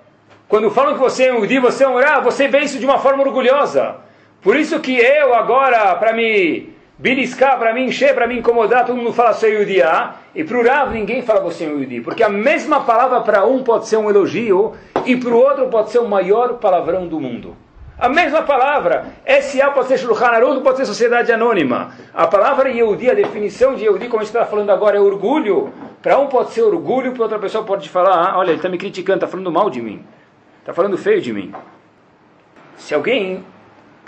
quando 0.49 0.71
falam 0.71 0.95
que 0.95 1.01
você 1.01 1.25
é 1.25 1.29
Eudi, 1.29 1.59
você 1.59 1.85
é 1.85 1.89
um 1.89 1.97
Urá, 1.97 2.21
você 2.21 2.49
vê 2.49 2.61
isso 2.61 2.79
de 2.79 2.87
uma 2.87 2.99
forma 2.99 3.23
orgulhosa. 3.23 3.97
Por 4.41 4.57
isso 4.57 4.81
que 4.81 4.97
eu 4.97 5.35
agora, 5.35 5.95
para 5.97 6.15
me 6.15 6.73
beliscar, 6.99 7.59
para 7.59 7.73
me 7.73 7.85
encher, 7.85 8.15
para 8.15 8.27
me 8.27 8.39
incomodar, 8.39 8.85
todo 8.85 8.97
mundo 8.97 9.13
fala 9.13 9.33
sou 9.33 9.49
Yudiá, 9.49 10.17
e 10.35 10.43
para 10.43 10.59
o 10.59 10.65
Rav 10.65 10.93
ninguém 10.93 11.23
fala 11.23 11.41
você 11.41 11.65
é 11.65 11.69
um 11.69 11.79
Yudi, 11.79 12.01
porque 12.01 12.25
a 12.25 12.29
mesma 12.29 12.81
palavra 12.81 13.21
para 13.21 13.47
um 13.47 13.63
pode 13.63 13.87
ser 13.87 13.97
um 13.97 14.11
elogio, 14.11 14.75
e 15.07 15.17
para 15.17 15.31
o 15.31 15.37
outro 15.37 15.69
pode 15.69 15.91
ser 15.91 16.01
o 16.01 16.09
maior 16.09 16.55
palavrão 16.55 17.07
do 17.07 17.21
mundo. 17.21 17.57
A 17.97 18.09
mesma 18.09 18.43
palavra, 18.43 19.07
SA 19.41 19.71
pode 19.73 19.89
ser 19.89 19.99
Shulchan 19.99 20.27
Aruch, 20.27 20.63
pode 20.63 20.77
ser 20.77 20.87
sociedade 20.87 21.33
anônima. 21.33 21.93
A 22.15 22.29
palavra 22.29 22.71
Yehudi, 22.71 23.11
a 23.11 23.15
definição 23.15 23.75
de 23.75 23.83
Yehudi, 23.83 24.07
como 24.07 24.21
a 24.21 24.25
gente 24.25 24.33
está 24.33 24.47
falando 24.47 24.71
agora, 24.71 24.97
é 24.97 25.01
orgulho. 25.01 25.73
Para 26.01 26.17
um 26.17 26.29
pode 26.29 26.53
ser 26.53 26.63
orgulho, 26.63 27.13
para 27.13 27.25
outra 27.25 27.41
pessoa 27.41 27.65
pode 27.65 27.89
falar, 27.89 28.15
ah, 28.15 28.39
olha, 28.39 28.51
ele 28.51 28.59
está 28.59 28.69
me 28.69 28.79
criticando, 28.79 29.17
está 29.17 29.27
falando 29.27 29.51
mal 29.51 29.69
de 29.69 29.83
mim, 29.83 30.05
está 30.61 30.73
falando 30.73 30.97
feio 30.97 31.21
de 31.21 31.33
mim. 31.33 31.53
Se 32.77 32.95
alguém 32.95 33.45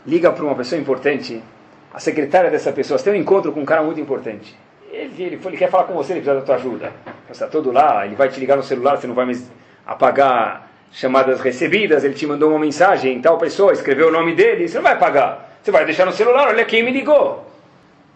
liga 0.07 0.31
para 0.31 0.45
uma 0.45 0.55
pessoa 0.55 0.81
importante, 0.81 1.43
a 1.93 1.99
secretária 1.99 2.51
dessa 2.51 2.73
pessoa, 2.73 2.99
você 2.99 3.05
tem 3.05 3.21
um 3.21 3.23
encontro 3.23 3.53
com 3.53 3.61
um 3.61 3.65
cara 3.65 3.83
muito 3.83 4.01
importante. 4.01 4.57
Ele, 4.93 5.23
ele, 5.23 5.41
ele 5.45 5.57
quer 5.57 5.71
falar 5.71 5.85
com 5.85 5.95
você, 5.95 6.13
ele 6.13 6.21
precisa 6.21 6.41
da 6.41 6.47
tua 6.47 6.57
ajuda. 6.57 6.93
Você 7.27 7.33
está 7.33 7.47
todo 7.47 7.73
lá, 7.73 8.07
ele 8.07 8.15
vai 8.15 8.29
te 8.29 8.39
ligar 8.39 8.57
no 8.57 8.63
celular, 8.63 8.97
você 8.97 9.07
não 9.07 9.15
vai 9.15 9.25
mais 9.25 9.51
apagar 9.87 10.69
chamadas 10.93 11.41
recebidas, 11.41 12.05
ele 12.05 12.15
te 12.15 12.27
mandou 12.27 12.51
uma 12.51 12.59
mensagem, 12.59 13.21
tal 13.21 13.39
pessoa 13.39 13.73
escreveu 13.73 14.09
o 14.09 14.13
nome 14.13 14.35
dele, 14.35 14.69
você 14.69 14.77
não 14.77 14.83
vai 14.83 14.99
pagar. 14.99 15.59
Você 15.63 15.71
vai 15.71 15.85
deixar 15.85 16.07
no 16.07 16.13
celular, 16.13 16.49
olha 16.49 16.65
quem 16.65 16.83
me 16.83 16.91
ligou. 16.91 17.47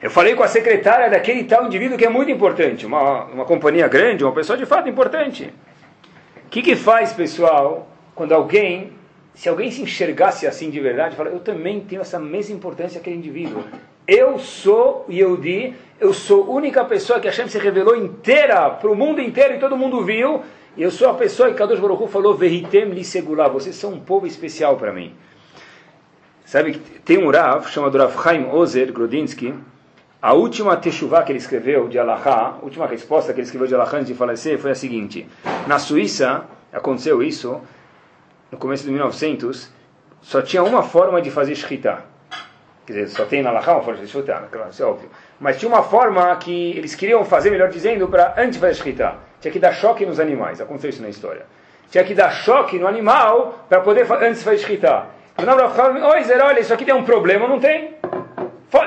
Eu 0.00 0.10
falei 0.10 0.34
com 0.34 0.42
a 0.42 0.48
secretária 0.48 1.08
daquele 1.08 1.44
tal 1.44 1.66
indivíduo 1.66 1.96
que 1.96 2.04
é 2.04 2.08
muito 2.08 2.30
importante, 2.30 2.84
uma, 2.84 3.24
uma 3.24 3.44
companhia 3.44 3.88
grande, 3.88 4.24
uma 4.24 4.32
pessoa 4.32 4.56
de 4.56 4.66
fato 4.66 4.88
importante. 4.88 5.52
O 6.46 6.50
que, 6.50 6.62
que 6.62 6.76
faz, 6.76 7.12
pessoal, 7.12 7.88
quando 8.14 8.32
alguém 8.32 8.92
se 9.34 9.48
alguém 9.48 9.70
se 9.70 9.82
enxergasse 9.82 10.46
assim 10.46 10.70
de 10.70 10.78
verdade, 10.80 11.16
fala, 11.16 11.30
eu 11.30 11.40
também 11.40 11.80
tenho 11.80 12.00
essa 12.00 12.18
mesma 12.18 12.54
importância 12.54 13.00
que 13.00 13.10
aquele 13.10 13.16
indivíduo. 13.16 13.64
Eu 14.06 14.38
sou 14.38 15.04
Yehudi, 15.10 15.74
eu 15.98 16.12
sou 16.12 16.44
a 16.44 16.50
única 16.50 16.84
pessoa 16.84 17.18
que 17.18 17.26
Hashem 17.26 17.48
se 17.48 17.58
revelou 17.58 17.96
inteira, 17.96 18.70
para 18.70 18.90
o 18.90 18.94
mundo 18.94 19.20
inteiro, 19.20 19.54
e 19.54 19.58
todo 19.58 19.76
mundo 19.76 20.04
viu, 20.04 20.42
e 20.76 20.82
eu 20.82 20.90
sou 20.90 21.08
a 21.08 21.14
pessoa 21.14 21.50
que 21.50 21.56
Kadosh 21.56 21.80
Baruch 21.80 22.02
Hu 22.02 22.06
falou, 22.06 22.34
Veritem 22.34 22.90
li 22.90 23.02
vocês 23.52 23.74
são 23.74 23.92
um 23.92 24.00
povo 24.00 24.26
especial 24.26 24.76
para 24.76 24.92
mim. 24.92 25.14
Sabe 26.44 26.72
que 26.72 26.78
tem 27.00 27.18
um 27.18 27.30
Rav, 27.30 27.66
chamado 27.68 27.98
Rav 27.98 28.22
Chaim 28.22 28.46
Ozer 28.52 28.92
Grodinsky, 28.92 29.54
a 30.20 30.32
última 30.32 30.76
teshuvah 30.76 31.22
que 31.22 31.32
ele 31.32 31.38
escreveu 31.38 31.88
de 31.88 31.98
Allahá, 31.98 32.58
a 32.60 32.64
última 32.64 32.86
resposta 32.86 33.32
que 33.32 33.40
ele 33.40 33.46
escreveu 33.46 33.66
de 33.66 33.74
Allahá 33.74 33.96
antes 33.96 34.08
de 34.08 34.14
falecer, 34.14 34.58
foi 34.58 34.70
a 34.70 34.74
seguinte, 34.74 35.26
na 35.66 35.78
Suíça, 35.78 36.44
aconteceu 36.72 37.22
isso, 37.22 37.60
no 38.54 38.58
começo 38.58 38.84
de 38.84 38.90
1900, 38.90 39.68
só 40.22 40.40
tinha 40.40 40.62
uma 40.62 40.82
forma 40.82 41.20
de 41.20 41.30
fazer 41.30 41.56
shkita. 41.56 42.04
Quer 42.86 42.92
dizer, 42.92 43.08
só 43.08 43.24
tem 43.24 43.42
na 43.42 43.50
Laha 43.50 43.72
uma 43.72 43.82
forma 43.82 44.00
de 44.00 44.06
fazer 44.06 44.12
shkita, 44.12 44.48
claro, 44.50 44.70
isso 44.70 44.82
é 44.82 44.86
óbvio. 44.86 45.10
Mas 45.40 45.58
tinha 45.58 45.68
uma 45.68 45.82
forma 45.82 46.34
que 46.36 46.70
eles 46.70 46.94
queriam 46.94 47.24
fazer, 47.24 47.50
melhor 47.50 47.68
dizendo, 47.68 48.06
para 48.06 48.34
antes 48.38 48.58
fazer 48.58 48.74
shkita. 48.74 49.16
Tinha 49.40 49.50
que 49.50 49.58
dar 49.58 49.72
choque 49.72 50.06
nos 50.06 50.20
animais, 50.20 50.60
aconteceu 50.60 50.90
isso 50.90 51.02
na 51.02 51.08
história. 51.08 51.44
Tinha 51.90 52.04
que 52.04 52.14
dar 52.14 52.30
choque 52.30 52.78
no 52.78 52.86
animal 52.86 53.66
para 53.68 53.80
poder 53.80 54.10
antes 54.22 54.42
fazer 54.42 54.58
shkita. 54.58 55.06
Zer, 56.24 56.40
olha, 56.40 56.60
isso 56.60 56.72
aqui 56.72 56.84
tem 56.84 56.94
um 56.94 57.04
problema, 57.04 57.48
não 57.48 57.58
tem? 57.58 57.96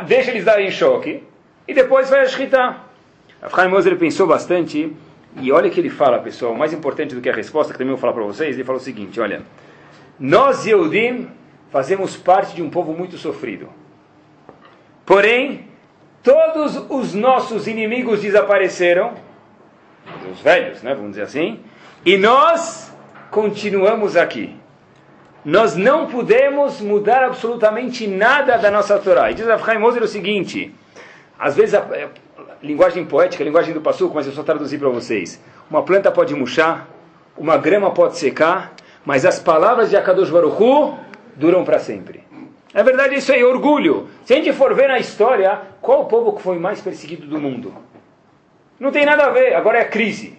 Deixa 0.06 0.32
eles 0.32 0.45
darem 0.45 0.71
choque 0.71 1.23
e 1.67 1.73
depois 1.73 2.10
faz 2.10 2.30
a 2.30 2.32
shkita. 2.32 2.75
Abraham 3.41 3.69
Moser 3.69 3.97
pensou 3.97 4.25
bastante 4.25 4.95
e 5.39 5.52
olha 5.52 5.67
o 5.67 5.71
que 5.71 5.80
ele 5.80 5.89
fala, 5.89 6.19
pessoal, 6.19 6.56
mais 6.56 6.73
importante 6.73 7.13
do 7.13 7.21
que 7.21 7.30
a 7.30 7.34
resposta, 7.34 7.71
que 7.71 7.78
também 7.78 7.93
vou 7.93 8.00
falar 8.00 8.13
para 8.13 8.23
vocês, 8.23 8.56
ele 8.56 8.63
fala 8.63 8.78
o 8.78 8.82
seguinte, 8.82 9.19
olha, 9.19 9.41
nós, 10.19 10.65
Yehudim, 10.65 11.30
fazemos 11.69 12.17
parte 12.17 12.56
de 12.56 12.63
um 12.63 12.69
povo 12.69 12.93
muito 12.93 13.17
sofrido. 13.17 13.69
Porém, 15.06 15.67
todos 16.23 16.76
os 16.89 17.13
nossos 17.13 17.67
inimigos 17.67 18.21
desapareceram, 18.21 19.13
os 20.32 20.41
velhos, 20.41 20.82
né, 20.82 20.93
vamos 20.93 21.12
dizer 21.12 21.23
assim, 21.23 21.60
e 22.06 22.17
nós 22.17 22.93
continuamos 23.30 24.17
aqui. 24.17 24.56
Nós 25.45 25.78
não 25.78 26.08
podemos 26.08 26.82
mudar 26.82 27.23
absolutamente 27.23 28.06
nada 28.08 28.58
da 28.58 28.69
nossa 28.69 29.00
Torá. 29.00 29.32
E 29.32 29.34
diz 29.34 29.47
Rafael 29.47 29.80
Moser 29.80 30.04
o 30.04 30.08
seguinte, 30.08 30.73
às 31.39 31.56
vezes 31.56 31.80
linguagem 32.62 33.06
poética, 33.06 33.43
linguagem 33.43 33.74
do 33.74 33.82
passuco, 33.82 34.15
mas 34.15 34.26
eu 34.26 34.34
só 34.34 34.43
traduzir 34.43 34.78
para 34.78 34.89
vocês. 34.89 35.41
Uma 35.70 35.84
planta 35.84 36.12
pode 36.12 36.34
murchar, 36.34 36.88
uma 37.38 37.58
grama 37.58 37.91
pode 37.91 38.17
secar, 38.17 38.74
mas 39.06 39.26
as 39.26 39.39
palavras 39.39 39.89
de 39.89 39.98
Akadosh 39.98 40.30
Baruchu 40.30 40.98
duram 41.36 41.63
para 41.63 41.80
sempre. 41.80 42.24
É 42.74 42.84
verdade 42.84 43.15
isso 43.15 43.32
aí, 43.32 43.43
orgulho. 43.43 44.08
Se 44.26 44.34
a 44.34 44.36
gente 44.38 44.54
for 44.54 44.74
ver 44.76 44.88
na 44.88 45.00
história, 45.00 45.62
qual 45.82 46.02
o 46.02 46.06
povo 46.06 46.34
que 46.34 46.41
foi 46.41 46.60
mais 46.60 46.82
perseguido 46.82 47.26
do 47.26 47.39
mundo? 47.39 47.74
Não 48.80 48.91
tem 48.91 49.06
nada 49.06 49.26
a 49.26 49.30
ver, 49.30 49.56
agora 49.56 49.80
é 49.80 49.82
a 49.82 49.88
crise. 49.88 50.38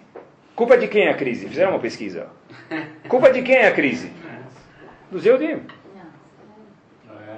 Culpa 0.55 0.77
de 0.77 0.87
quem 0.87 1.07
é 1.07 1.09
a 1.09 1.13
crise? 1.15 1.47
Fizeram 1.47 1.71
uma 1.71 1.79
pesquisa. 1.79 2.27
Culpa 3.07 3.31
de 3.31 3.41
quem 3.41 3.55
é 3.55 3.67
a 3.67 3.71
crise? 3.71 4.11
Dos 5.11 5.25
Eudim. 5.25 5.61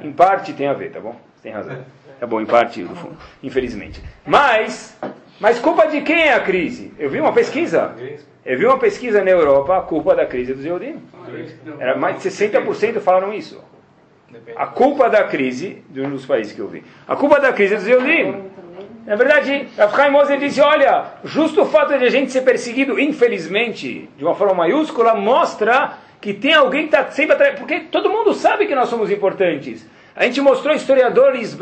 Em 0.01 0.11
parte 0.11 0.53
tem 0.53 0.67
a 0.67 0.73
ver, 0.73 0.91
tá 0.91 0.99
bom? 0.99 1.15
Tem 1.41 1.51
razão. 1.51 1.83
É 2.21 2.25
bom, 2.27 2.39
em 2.39 2.45
parte, 2.45 2.83
fundo, 2.83 3.17
infelizmente. 3.41 3.99
Mas, 4.23 4.95
mas 5.39 5.57
culpa 5.57 5.87
de 5.87 6.01
quem 6.01 6.21
é 6.21 6.33
a 6.33 6.39
crise? 6.39 6.93
Eu 6.99 7.09
vi 7.09 7.19
uma 7.19 7.33
pesquisa. 7.33 7.95
Eu 8.45 8.59
vi 8.59 8.65
uma 8.67 8.77
pesquisa 8.77 9.23
na 9.23 9.31
Europa, 9.31 9.75
a 9.75 9.81
culpa 9.81 10.13
da 10.15 10.23
crise 10.23 10.53
dos 10.53 10.63
Yehudim. 10.63 10.97
Era 11.79 11.97
mais 11.97 12.21
de 12.21 12.29
60% 12.29 12.99
falaram 12.99 13.33
isso. 13.33 13.59
A 14.55 14.67
culpa 14.67 15.09
da 15.09 15.23
crise, 15.23 15.83
de 15.89 15.99
um 15.99 16.11
dos 16.11 16.23
países 16.23 16.53
que 16.53 16.59
eu 16.59 16.67
vi. 16.67 16.83
A 17.07 17.15
culpa 17.15 17.39
da 17.39 17.51
crise 17.51 17.73
é 17.73 17.77
dos 17.77 17.87
Yehudim. 17.87 18.51
Na 19.03 19.15
verdade, 19.15 19.67
Rav 19.75 20.11
Moser 20.11 20.37
disse, 20.37 20.61
olha, 20.61 21.05
justo 21.23 21.63
o 21.63 21.65
fato 21.65 21.97
de 21.97 22.05
a 22.05 22.09
gente 22.09 22.31
ser 22.31 22.41
perseguido, 22.41 22.99
infelizmente, 22.99 24.07
de 24.15 24.23
uma 24.23 24.35
forma 24.35 24.53
maiúscula, 24.53 25.15
mostra 25.15 25.97
que 26.21 26.35
tem 26.35 26.53
alguém 26.53 26.87
que 26.87 26.95
está 26.95 27.09
sempre 27.09 27.33
atrás, 27.33 27.57
porque 27.57 27.79
todo 27.79 28.11
mundo 28.11 28.31
sabe 28.35 28.67
que 28.67 28.75
nós 28.75 28.89
somos 28.89 29.09
importantes. 29.09 29.87
A 30.15 30.25
gente 30.25 30.41
mostrou 30.41 30.75
historiadores 30.75 31.57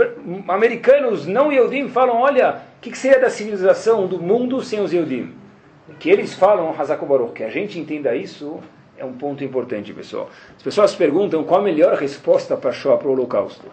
americanos, 0.48 1.28
não 1.28 1.52
Yehudim, 1.52 1.88
falam, 1.90 2.18
olha, 2.18 2.62
o 2.78 2.82
que, 2.82 2.92
que 2.92 2.98
seria 2.98 3.20
da 3.20 3.30
civilização 3.30 4.08
do 4.08 4.20
mundo 4.20 4.62
sem 4.62 4.82
os 4.82 4.92
Yehudim? 4.92 5.34
Que 6.00 6.10
eles 6.10 6.34
falam, 6.34 6.74
Hazako 6.78 7.06
Baruch, 7.06 7.34
que 7.34 7.44
a 7.44 7.50
gente 7.50 7.80
entenda 7.80 8.16
isso, 8.16 8.60
é 8.98 9.06
um 9.06 9.14
ponto 9.14 9.44
importante, 9.44 9.94
pessoal. 9.94 10.30
As 10.56 10.64
pessoas 10.64 10.96
perguntam 10.96 11.44
qual 11.44 11.62
a 11.62 11.64
melhor 11.64 11.96
resposta 11.96 12.58
para 12.58 12.72
o 12.72 13.12
Holocausto. 13.12 13.66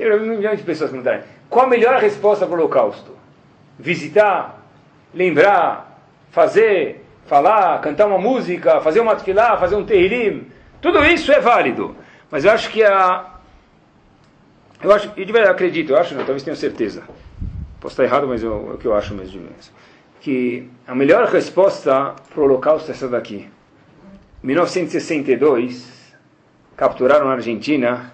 Um 0.00 0.36
milhão 0.36 0.54
de 0.54 0.62
pessoas 0.62 0.90
perguntarem. 0.90 1.22
Qual 1.48 1.66
a 1.66 1.68
melhor 1.68 2.00
resposta 2.00 2.46
para 2.46 2.54
o 2.54 2.58
Holocausto? 2.58 3.12
Visitar, 3.78 4.62
lembrar, 5.14 5.98
fazer, 6.30 7.04
falar, 7.26 7.80
cantar 7.80 8.06
uma 8.06 8.18
música, 8.18 8.80
fazer 8.80 9.00
uma 9.00 9.14
tefilá, 9.14 9.56
fazer 9.56 9.76
um 9.76 9.84
tehilim. 9.84 10.46
Tudo 10.80 11.04
isso 11.04 11.30
é 11.30 11.40
válido. 11.40 11.96
Mas 12.30 12.44
eu 12.44 12.50
acho 12.50 12.70
que 12.70 12.82
a... 12.82 13.31
Eu 14.82 14.90
acho, 14.92 15.10
de 15.10 15.24
verdade 15.24 15.48
acredito, 15.48 15.90
eu 15.90 15.96
acho, 15.96 16.12
não, 16.14 16.24
talvez 16.24 16.42
tenha 16.42 16.56
certeza. 16.56 17.04
Posso 17.80 17.92
estar 17.92 18.02
errado, 18.02 18.26
mas 18.26 18.42
eu, 18.42 18.70
é 18.70 18.74
o 18.74 18.78
que 18.78 18.86
eu 18.86 18.94
acho 18.94 19.14
mesmo. 19.14 19.40
Que 20.20 20.68
a 20.86 20.94
melhor 20.94 21.26
resposta 21.26 22.14
para 22.28 22.40
o 22.40 22.44
Holocausto 22.44 22.90
é 22.90 22.94
essa 22.94 23.08
daqui. 23.08 23.48
Em 24.42 24.46
1962, 24.46 26.16
capturaram 26.76 27.26
na 27.26 27.32
Argentina 27.32 28.12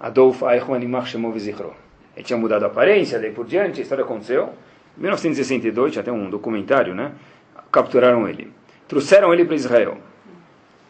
Adolf 0.00 0.42
Eichmann 0.42 0.82
e 0.82 0.88
Marshemov 0.88 1.38
Zichro. 1.38 1.74
Ele 2.16 2.24
tinha 2.24 2.38
mudado 2.38 2.64
a 2.64 2.68
aparência, 2.68 3.18
daí 3.18 3.30
por 3.30 3.46
diante, 3.46 3.80
a 3.80 3.82
história 3.82 4.02
aconteceu. 4.02 4.54
Em 4.96 5.02
1962, 5.02 5.92
tinha 5.92 6.02
até 6.02 6.10
um 6.10 6.30
documentário, 6.30 6.94
né? 6.94 7.12
Capturaram 7.70 8.26
ele. 8.26 8.50
Trouxeram 8.86 9.32
ele 9.34 9.44
para 9.44 9.54
Israel. 9.54 9.98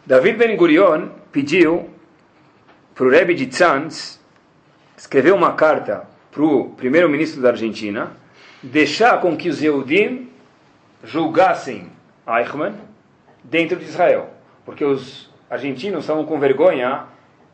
David 0.05 0.37
Ben 0.37 0.55
Gurion 0.55 1.09
pediu 1.31 1.89
para 2.95 3.05
o 3.05 3.09
Rebbe 3.09 3.33
de 3.33 3.47
Tzantz 3.47 4.18
escrever 4.99 5.33
uma 5.33 5.53
carta 5.53 6.03
para 6.29 6.43
o 6.43 6.71
primeiro-ministro 6.71 7.41
da 7.41 7.49
Argentina, 7.49 8.11
deixar 8.61 9.21
com 9.21 9.35
que 9.37 9.47
os 9.47 9.61
Yehudim 9.61 10.29
julgassem 11.05 11.87
Eichmann 12.27 12.73
dentro 13.41 13.77
de 13.77 13.85
Israel. 13.85 14.29
Porque 14.65 14.83
os 14.83 15.29
argentinos 15.49 16.01
estavam 16.01 16.25
com 16.25 16.37
vergonha 16.37 17.03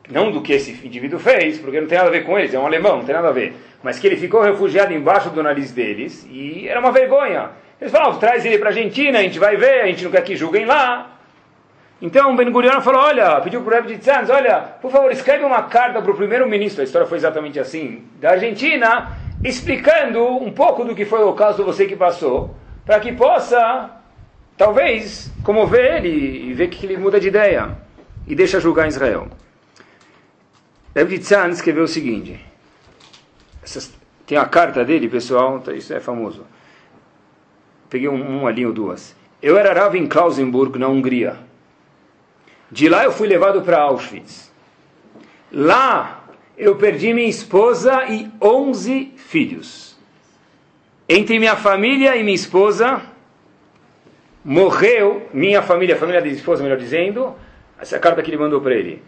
não 0.10 0.32
do 0.32 0.42
que 0.42 0.54
esse 0.54 0.72
indivíduo 0.86 1.20
fez, 1.20 1.60
porque 1.60 1.80
não 1.80 1.88
tem 1.88 1.98
nada 1.98 2.10
a 2.10 2.12
ver 2.12 2.26
com 2.26 2.38
eles, 2.38 2.54
é 2.54 2.60
um 2.60 2.66
alemão, 2.66 2.98
não 2.98 3.06
tem 3.06 3.16
nada 3.16 3.30
a 3.30 3.32
ver, 3.32 3.56
mas 3.84 4.00
que 4.00 4.08
ele 4.08 4.18
ficou 4.18 4.42
refugiado 4.42 4.94
embaixo 4.94 5.30
do 5.30 5.42
nariz 5.42 5.72
deles 5.72 6.28
e 6.30 6.68
era 6.68 6.80
uma 6.80 6.92
vergonha. 6.92 7.52
Eles 7.80 7.92
falaram, 7.92 8.18
traz 8.18 8.44
ele 8.44 8.58
para 8.58 8.70
a 8.70 8.72
Argentina, 8.72 9.20
a 9.20 9.22
gente 9.22 9.38
vai 9.38 9.56
ver, 9.56 9.82
a 9.82 9.88
gente 9.88 10.04
não 10.04 10.12
quer 10.12 10.24
que 10.24 10.36
julguem 10.36 10.66
lá. 10.66 11.15
Então 12.02 12.36
Ben 12.36 12.52
Gurion 12.52 12.82
falou, 12.82 13.02
olha, 13.02 13.40
pediu 13.42 13.62
para 13.62 13.72
o 13.72 13.76
Rebbe 13.76 13.96
de 13.96 14.00
Tzanz, 14.00 14.30
olha, 14.30 14.60
por 14.82 14.92
favor, 14.92 15.12
escreve 15.12 15.44
uma 15.46 15.64
carta 15.64 16.02
para 16.02 16.12
o 16.12 16.16
primeiro-ministro, 16.16 16.82
a 16.82 16.84
história 16.84 17.08
foi 17.08 17.18
exatamente 17.18 17.60
assim, 17.60 18.04
da 18.20 18.32
Argentina, 18.32 19.18
explicando 19.44 20.26
um 20.26 20.52
pouco 20.52 20.84
do 20.84 20.94
que 20.94 21.06
foi 21.06 21.24
o 21.24 21.34
caso 21.34 21.64
você 21.64 21.86
que 21.86 21.96
passou, 21.96 22.54
para 22.86 23.00
que 23.00 23.14
possa, 23.14 23.90
talvez, 24.58 25.32
comover 25.44 25.98
ele 25.98 26.50
e 26.50 26.54
ver 26.54 26.68
que 26.68 26.86
ele 26.86 26.98
muda 26.98 27.20
de 27.20 27.30
ideia 27.30 27.78
e 28.28 28.36
deixa 28.36 28.60
julgar 28.60 28.88
Israel. 28.88 29.28
Rebbe 30.94 31.20
Tzan 31.20 31.50
escreveu 31.50 31.84
o 31.84 31.88
seguinte, 31.88 32.40
essas, 33.64 33.94
tem 34.26 34.38
a 34.38 34.46
carta 34.46 34.84
dele, 34.84 35.08
pessoal, 35.08 35.60
tá, 35.60 35.74
isso 35.74 35.94
é 35.94 36.00
famoso. 36.00 36.46
Peguei 37.90 38.10
um, 38.10 38.40
uma 38.40 38.52
linha 38.52 38.68
ou 38.68 38.74
duas. 38.74 39.16
Eu 39.42 39.58
era 39.58 39.74
Rav 39.74 39.96
em 39.96 40.08
Klausenburg, 40.08 40.78
na 40.80 40.88
Hungria. 40.88 41.38
De 42.76 42.90
lá 42.90 43.06
eu 43.06 43.12
fui 43.14 43.26
levado 43.26 43.62
para 43.62 43.80
Auschwitz. 43.80 44.52
Lá 45.50 46.26
eu 46.58 46.76
perdi 46.76 47.14
minha 47.14 47.30
esposa 47.30 48.04
e 48.10 48.30
11 48.42 49.14
filhos. 49.16 49.98
Entre 51.08 51.40
minha 51.40 51.56
família 51.56 52.18
e 52.18 52.22
minha 52.22 52.36
esposa, 52.36 53.02
morreu, 54.44 55.30
minha 55.34 55.62
família, 55.62 55.96
a 55.96 55.98
família 55.98 56.22
da 56.22 56.28
esposa, 56.28 56.64
melhor 56.64 56.78
dizendo, 56.78 57.34
essa 57.80 57.98
carta 57.98 58.22
que 58.22 58.30
ele 58.30 58.38
mandou 58.38 58.60
para 58.60 58.76
ele 58.76 59.02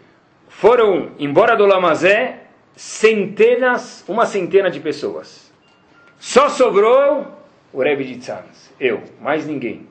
foram 0.48 1.10
embora 1.18 1.54
do 1.54 1.66
Lamazé 1.66 2.44
centenas, 2.74 4.02
uma 4.08 4.24
centena 4.24 4.70
de 4.70 4.80
pessoas. 4.80 5.52
Só 6.18 6.48
sobrou 6.48 7.26
o 7.70 7.82
Rebbe 7.82 8.04
de 8.04 8.16
Tzanz, 8.16 8.72
eu, 8.80 9.02
mais 9.20 9.46
ninguém 9.46 9.86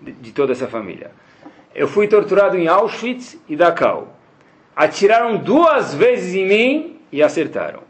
de, 0.00 0.12
de, 0.12 0.30
toda 0.30 0.52
essa 0.52 0.68
família. 0.68 1.10
Eu 1.78 1.86
fui 1.86 2.08
torturado 2.08 2.58
em 2.58 2.66
Auschwitz 2.66 3.38
e 3.48 3.54
Dachau. 3.54 4.08
Atiraram 4.74 5.36
duas 5.36 5.94
vezes 5.94 6.34
em 6.34 6.44
mim 6.44 7.00
e 7.12 7.22
acertaram. 7.22 7.84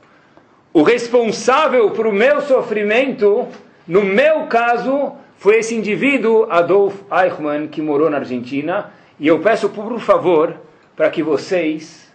O 0.74 0.83
responsável 0.83 1.90
por 1.92 2.07
o 2.07 2.12
meu 2.12 2.42
sofrimento, 2.42 3.48
no 3.87 4.05
meu 4.05 4.46
caso, 4.46 5.12
foi 5.38 5.61
esse 5.61 5.74
indivíduo, 5.74 6.46
Adolf 6.51 7.01
Eichmann, 7.11 7.66
que 7.68 7.81
morou 7.81 8.11
na 8.11 8.18
Argentina. 8.18 8.92
E 9.18 9.27
eu 9.27 9.40
peço 9.40 9.70
por 9.70 9.98
favor 10.01 10.55
para 10.94 11.09
que 11.09 11.22
vocês 11.22 12.12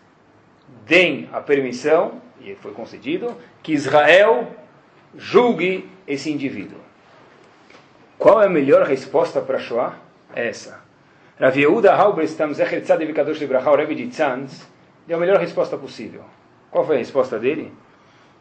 deem 0.85 1.27
a 1.33 1.41
permissão, 1.41 2.21
e 2.39 2.53
foi 2.53 2.71
concedido, 2.73 3.35
que 3.63 3.73
Israel 3.73 4.47
julgue 5.17 5.89
esse 6.07 6.31
indivíduo. 6.31 6.77
Qual 8.19 8.43
é 8.43 8.45
a 8.45 8.49
melhor 8.49 8.85
resposta 8.85 9.41
para 9.41 9.57
Shoah? 9.57 9.95
É 10.35 10.49
essa. 10.49 10.82
Rav 11.39 11.57
Yehuda 11.57 11.95
Halberstam 11.95 12.53
Zecher 12.53 12.81
Tzadev 12.81 13.11
Kadosh 13.11 13.39
Libraha, 13.39 13.71
o 13.71 13.75
Rebbe 13.75 13.95
de 13.95 14.07
Tzanz, 14.07 14.69
deu 15.07 15.17
a 15.17 15.19
melhor 15.19 15.39
resposta 15.39 15.75
possível. 15.75 16.21
Qual 16.69 16.85
foi 16.85 16.95
a 16.95 16.99
resposta 16.99 17.39
dele? 17.39 17.73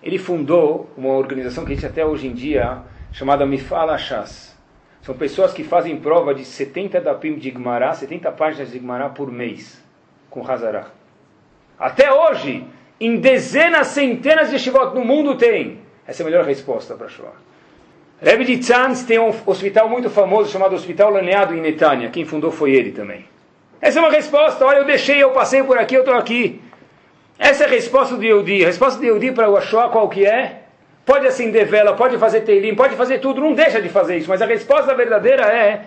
Ele 0.02 0.18
fundou 0.18 0.90
uma 0.96 1.14
organização 1.14 1.64
que 1.64 1.74
gente 1.74 1.86
até 1.86 2.04
hoje 2.04 2.26
em 2.26 2.34
dia 2.34 2.82
chamada 3.10 3.46
Mifal 3.46 3.88
Hashas. 3.88 4.54
São 5.00 5.14
pessoas 5.16 5.54
que 5.54 5.64
fazem 5.64 5.96
prova 6.00 6.34
de 6.34 6.44
70 6.44 7.00
dapim 7.00 7.36
de 7.36 7.50
Gmará, 7.50 7.94
70 7.94 8.30
páginas 8.32 8.70
de 8.70 8.78
Gmará 8.78 9.08
por 9.08 9.32
mês, 9.32 9.82
com 10.28 10.46
Hazarah. 10.46 10.88
Até 11.78 12.12
hoje, 12.12 12.66
em 13.00 13.16
dezenas, 13.16 13.88
centenas 13.88 14.50
de 14.50 14.58
shivot 14.58 14.94
no 14.94 15.04
mundo 15.04 15.36
tem. 15.36 15.80
Essa 16.06 16.22
é 16.22 16.24
a 16.24 16.26
melhor 16.28 16.44
resposta 16.44 16.94
para 16.94 17.08
Shoah. 17.08 17.32
Rebbe 18.22 18.44
de 18.44 18.58
Tzanz 18.58 19.02
tem 19.02 19.18
um 19.18 19.34
hospital 19.44 19.88
muito 19.88 20.08
famoso 20.08 20.48
chamado 20.48 20.76
Hospital 20.76 21.10
Laneado 21.10 21.56
em 21.56 21.60
Netânia. 21.60 22.08
Quem 22.08 22.24
fundou 22.24 22.52
foi 22.52 22.70
ele 22.70 22.92
também. 22.92 23.24
Essa 23.80 23.98
é 23.98 24.00
uma 24.00 24.12
resposta. 24.12 24.64
Olha, 24.64 24.76
eu 24.76 24.84
deixei, 24.84 25.20
eu 25.20 25.30
passei 25.32 25.64
por 25.64 25.76
aqui, 25.76 25.96
eu 25.96 26.02
estou 26.02 26.14
aqui. 26.14 26.60
Essa 27.36 27.64
é 27.64 27.66
a 27.66 27.70
resposta 27.70 28.14
do 28.14 28.22
Yehudi. 28.22 28.62
A 28.62 28.68
resposta 28.68 29.00
do 29.00 29.04
Yehudi 29.04 29.32
para 29.32 29.50
o 29.50 29.60
Shoah 29.60 29.88
qual 29.88 30.08
que 30.08 30.24
é? 30.24 30.60
Pode 31.04 31.26
acender 31.26 31.66
vela, 31.66 31.94
pode 31.94 32.16
fazer 32.16 32.42
teilim, 32.42 32.76
pode 32.76 32.94
fazer 32.94 33.18
tudo, 33.18 33.40
não 33.40 33.54
deixa 33.54 33.82
de 33.82 33.88
fazer 33.88 34.18
isso. 34.18 34.28
Mas 34.28 34.40
a 34.40 34.46
resposta 34.46 34.94
verdadeira 34.94 35.42
é: 35.48 35.80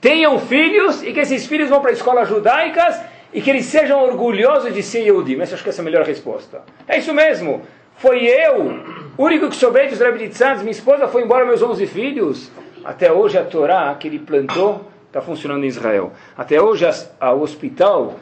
tenham 0.00 0.40
filhos 0.40 1.04
e 1.04 1.12
que 1.12 1.20
esses 1.20 1.46
filhos 1.46 1.68
vão 1.68 1.80
para 1.80 1.92
escolas 1.92 2.28
judaicas 2.28 3.00
e 3.32 3.40
que 3.40 3.48
eles 3.48 3.64
sejam 3.64 4.02
orgulhosos 4.02 4.74
de 4.74 4.82
ser 4.82 5.02
Yehudim. 5.02 5.40
Essa 5.40 5.54
acho 5.54 5.62
que 5.62 5.68
essa 5.68 5.82
é 5.82 5.84
a 5.84 5.84
melhor 5.84 6.04
resposta. 6.04 6.64
É 6.88 6.98
isso 6.98 7.14
mesmo. 7.14 7.62
Foi 7.98 8.24
eu, 8.24 8.78
único 9.16 9.48
que 9.48 9.56
sobrei 9.56 9.88
dos 9.88 9.98
Rebbe 9.98 10.28
de 10.28 10.38
minha 10.60 10.70
esposa 10.70 11.08
foi 11.08 11.22
embora, 11.22 11.46
meus 11.46 11.62
11 11.62 11.86
filhos. 11.86 12.50
Até 12.84 13.10
hoje 13.10 13.38
a 13.38 13.44
Torá 13.44 13.94
que 13.94 14.06
ele 14.06 14.18
plantou 14.18 14.86
está 15.06 15.22
funcionando 15.22 15.64
em 15.64 15.68
Israel. 15.68 16.12
Até 16.36 16.60
hoje 16.60 16.84
o 16.84 17.40
hospital, 17.40 18.20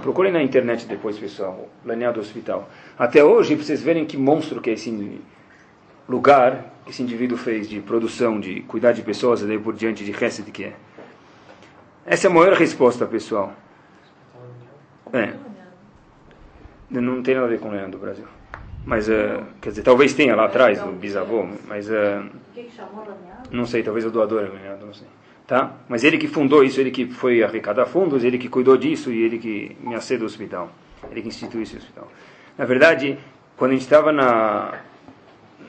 procurem 0.00 0.30
na 0.30 0.40
internet 0.40 0.86
depois, 0.86 1.18
pessoal, 1.18 1.68
o 1.84 2.20
hospital. 2.20 2.68
Até 2.96 3.24
hoje, 3.24 3.56
para 3.56 3.64
vocês 3.64 3.82
verem 3.82 4.04
que 4.04 4.16
monstro 4.16 4.60
que 4.60 4.70
é 4.70 4.74
esse 4.74 5.20
lugar 6.08 6.72
que 6.84 6.92
esse 6.92 7.02
indivíduo 7.02 7.36
fez 7.36 7.68
de 7.68 7.80
produção, 7.80 8.38
de 8.38 8.60
cuidar 8.60 8.92
de 8.92 9.02
pessoas, 9.02 9.42
e 9.42 9.46
daí 9.46 9.58
por 9.58 9.74
diante 9.74 10.04
de 10.04 10.12
Hesed 10.12 10.48
que 10.52 10.64
é. 10.64 10.72
Essa 12.06 12.28
é 12.28 12.30
a 12.30 12.32
maior 12.32 12.52
resposta, 12.52 13.04
pessoal. 13.04 13.52
É. 15.12 15.34
Não 16.88 17.20
tem 17.20 17.34
nada 17.34 17.46
a 17.46 17.50
ver 17.50 17.58
com 17.58 17.68
o 17.68 17.72
Leandro 17.72 17.92
do 17.92 17.98
Brasil. 17.98 18.26
Mas, 18.86 19.08
uh, 19.08 19.42
quer 19.60 19.70
dizer, 19.70 19.82
talvez 19.82 20.14
tenha 20.14 20.36
lá 20.36 20.44
atrás, 20.44 20.80
o 20.80 20.92
bisavô, 20.92 21.44
mas... 21.66 21.90
Uh, 21.90 22.24
não 23.50 23.66
sei, 23.66 23.82
talvez 23.82 24.06
o 24.06 24.10
doador 24.10 24.48
não 24.80 24.94
sei. 24.94 25.08
Tá? 25.44 25.72
Mas 25.88 26.04
ele 26.04 26.16
que 26.16 26.28
fundou 26.28 26.62
isso, 26.62 26.80
ele 26.80 26.92
que 26.92 27.06
foi 27.06 27.42
arrecadar 27.42 27.86
fundos, 27.86 28.22
ele 28.22 28.38
que 28.38 28.48
cuidou 28.48 28.76
disso 28.76 29.12
e 29.12 29.22
ele 29.22 29.38
que 29.38 29.76
me 29.80 29.96
acedeu 29.96 30.22
o 30.22 30.26
hospital. 30.26 30.70
Ele 31.10 31.20
que 31.20 31.28
instituiu 31.28 31.62
esse 31.62 31.76
hospital. 31.76 32.10
Na 32.56 32.64
verdade, 32.64 33.18
quando 33.56 33.72
a 33.72 33.74
gente 33.74 33.82
estava 33.82 34.12
na, 34.12 34.78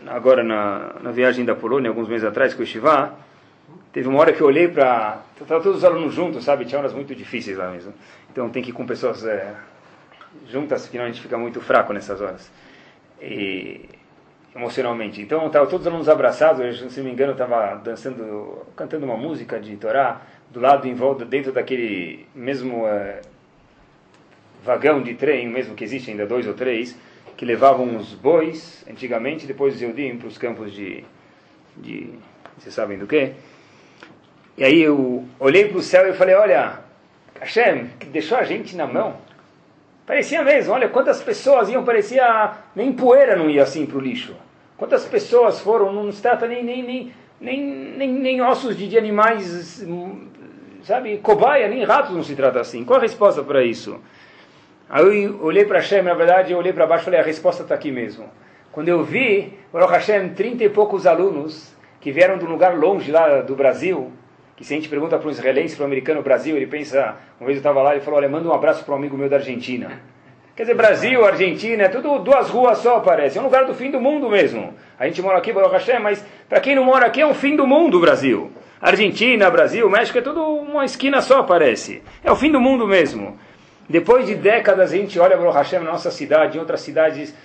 agora 0.05 0.43
na, 0.43 0.95
na 1.01 1.11
viagem 1.11 1.43
da 1.43 1.55
Polônia, 1.55 1.89
alguns 1.89 2.07
meses 2.07 2.23
atrás, 2.23 2.53
com 2.53 2.61
o 2.61 2.65
Shivá, 2.65 3.13
teve 3.91 4.07
uma 4.07 4.19
hora 4.19 4.31
que 4.31 4.41
eu 4.41 4.47
olhei 4.47 4.67
para... 4.67 5.21
Estavam 5.41 5.63
todos 5.63 5.79
os 5.79 5.83
alunos 5.83 6.13
juntos, 6.13 6.43
sabe? 6.43 6.65
Tinha 6.65 6.79
horas 6.79 6.93
muito 6.93 7.15
difíceis 7.15 7.57
lá 7.57 7.71
mesmo. 7.71 7.93
Então 8.31 8.47
tem 8.49 8.61
que 8.61 8.69
ir 8.69 8.73
com 8.73 8.85
pessoas 8.85 9.25
é, 9.25 9.55
juntas, 10.47 10.81
senão 10.81 11.05
a 11.05 11.07
gente 11.07 11.21
fica 11.21 11.37
muito 11.37 11.59
fraco 11.61 11.93
nessas 11.93 12.21
horas. 12.21 12.51
E, 13.21 13.89
emocionalmente. 14.57 15.21
Então 15.21 15.45
estavam 15.45 15.67
todos 15.69 15.85
os 15.85 15.87
alunos 15.87 16.09
abraçados, 16.09 16.79
se 16.91 16.99
não 16.99 17.05
me 17.05 17.11
engano, 17.11 17.33
estava 17.33 17.75
dançando, 17.75 18.65
cantando 18.75 19.05
uma 19.05 19.15
música 19.15 19.59
de 19.59 19.77
Torá, 19.77 20.21
do 20.49 20.59
lado, 20.59 20.87
em 20.87 20.95
volta, 20.95 21.23
dentro 21.23 21.51
daquele 21.51 22.25
mesmo 22.33 22.87
é, 22.87 23.21
vagão 24.63 25.01
de 25.01 25.13
trem, 25.13 25.47
mesmo 25.47 25.75
que 25.75 25.83
existe 25.83 26.09
ainda 26.09 26.25
dois 26.25 26.47
ou 26.47 26.53
três, 26.53 26.97
que 27.35 27.45
levavam 27.45 27.95
os 27.95 28.15
bois, 28.15 28.83
antigamente, 28.89 29.45
depois 29.45 29.75
os 29.75 29.81
Eudim 29.81 30.17
para 30.17 30.27
os 30.27 30.37
campos 30.37 30.73
de, 30.73 31.03
de. 31.77 32.09
Vocês 32.57 32.73
sabem 32.73 32.97
do 32.97 33.05
que? 33.05 33.33
E 34.57 34.63
aí 34.63 34.81
eu 34.81 35.23
olhei 35.39 35.67
para 35.67 35.77
o 35.77 35.83
céu 35.83 36.09
e 36.09 36.13
falei: 36.13 36.33
Olha, 36.33 36.79
Hashem, 37.39 37.89
que 37.99 38.07
deixou 38.07 38.37
a 38.39 38.43
gente 38.43 38.75
na 38.75 38.87
mão. 38.87 39.26
Parecia 40.07 40.41
mesmo, 40.41 40.73
olha 40.73 40.87
quantas 40.87 41.21
pessoas 41.21 41.67
iam, 41.67 41.83
parecia. 41.83 42.53
Nem 42.73 42.93
poeira 42.93 43.35
não 43.35 43.49
ia 43.49 43.63
assim 43.63 43.85
para 43.85 43.97
o 43.97 44.01
lixo. 44.01 44.33
Quantas 44.77 45.03
pessoas 45.03 45.59
foram, 45.59 45.91
não 45.91 46.09
se 46.13 46.21
trata 46.21 46.47
nem, 46.47 46.63
nem, 46.63 46.81
nem, 46.81 47.13
nem, 47.41 47.61
nem, 47.97 48.09
nem 48.13 48.41
ossos 48.41 48.77
de, 48.77 48.87
de 48.87 48.97
animais, 48.97 49.85
sabe, 50.83 51.17
cobaia, 51.17 51.67
nem 51.67 51.83
ratos 51.83 52.15
não 52.15 52.23
se 52.23 52.35
trata 52.35 52.61
assim. 52.61 52.85
Qual 52.85 52.97
a 52.97 53.01
resposta 53.01 53.43
para 53.43 53.65
isso? 53.65 53.99
Aí 54.89 55.23
eu 55.23 55.43
olhei 55.43 55.65
para 55.65 55.79
Hashem, 55.79 56.01
na 56.01 56.13
verdade, 56.13 56.53
eu 56.53 56.57
olhei 56.57 56.71
para 56.71 56.87
baixo 56.87 57.03
e 57.03 57.05
falei, 57.05 57.19
a 57.19 57.23
resposta 57.23 57.63
está 57.63 57.75
aqui 57.75 57.91
mesmo. 57.91 58.29
Quando 58.71 58.87
eu 58.87 59.03
vi, 59.03 59.59
Baruch 59.73 59.91
Hashem, 59.91 60.29
trinta 60.29 60.63
e 60.63 60.69
poucos 60.69 61.05
alunos 61.05 61.75
que 61.99 62.13
vieram 62.13 62.37
de 62.37 62.45
um 62.45 62.49
lugar 62.49 62.77
longe 62.77 63.11
lá 63.11 63.41
do 63.41 63.55
Brasil, 63.57 64.09
que 64.57 64.65
se 64.65 64.73
a 64.73 64.75
gente 64.75 64.89
pergunta 64.89 65.17
para 65.19 65.27
um 65.27 65.31
israelense, 65.31 65.75
para 65.75 65.83
um 65.83 65.85
americano 65.85 66.23
Brasil, 66.23 66.57
ele 66.57 66.65
pensa, 66.65 67.15
uma 67.39 67.45
vez 67.45 67.57
eu 67.57 67.59
estava 67.59 67.81
lá, 67.81 67.93
ele 67.93 68.03
falou, 68.03 68.17
olha, 68.17 68.27
manda 68.27 68.49
um 68.49 68.53
abraço 68.53 68.83
para 68.83 68.95
um 68.95 68.97
amigo 68.97 69.15
meu 69.15 69.29
da 69.29 69.37
Argentina. 69.37 70.01
Quer 70.55 70.63
dizer, 70.63 70.73
Brasil, 70.73 71.23
Argentina, 71.23 71.83
é 71.83 71.87
tudo 71.87 72.17
duas 72.17 72.49
ruas 72.49 72.79
só, 72.79 72.99
parece. 72.99 73.37
É 73.37 73.41
um 73.41 73.43
lugar 73.43 73.65
do 73.65 73.75
fim 73.75 73.91
do 73.91 74.01
mundo 74.01 74.27
mesmo. 74.27 74.73
A 74.97 75.05
gente 75.05 75.21
mora 75.21 75.37
aqui, 75.37 75.53
Baruch 75.53 75.73
Hashem, 75.73 75.99
mas 75.99 76.25
para 76.49 76.59
quem 76.59 76.75
não 76.75 76.83
mora 76.83 77.05
aqui 77.05 77.21
é 77.21 77.27
um 77.27 77.35
fim 77.35 77.55
do 77.55 77.67
mundo, 77.67 77.99
Brasil. 77.99 78.51
Argentina, 78.81 79.51
Brasil, 79.51 79.87
México, 79.87 80.17
é 80.17 80.21
tudo 80.21 80.43
uma 80.43 80.83
esquina 80.83 81.21
só, 81.21 81.43
parece. 81.43 82.01
É 82.23 82.31
o 82.31 82.35
fim 82.35 82.51
do 82.51 82.59
mundo 82.59 82.87
mesmo. 82.87 83.37
Depois 83.87 84.25
de 84.25 84.33
décadas, 84.33 84.91
a 84.91 84.97
gente 84.97 85.19
olha 85.19 85.39
o 85.39 85.51
Hashem 85.51 85.79
na 85.79 85.91
nossa 85.91 86.09
cidade, 86.09 86.57
em 86.57 86.59
outras 86.59 86.81
cidades. 86.81 87.35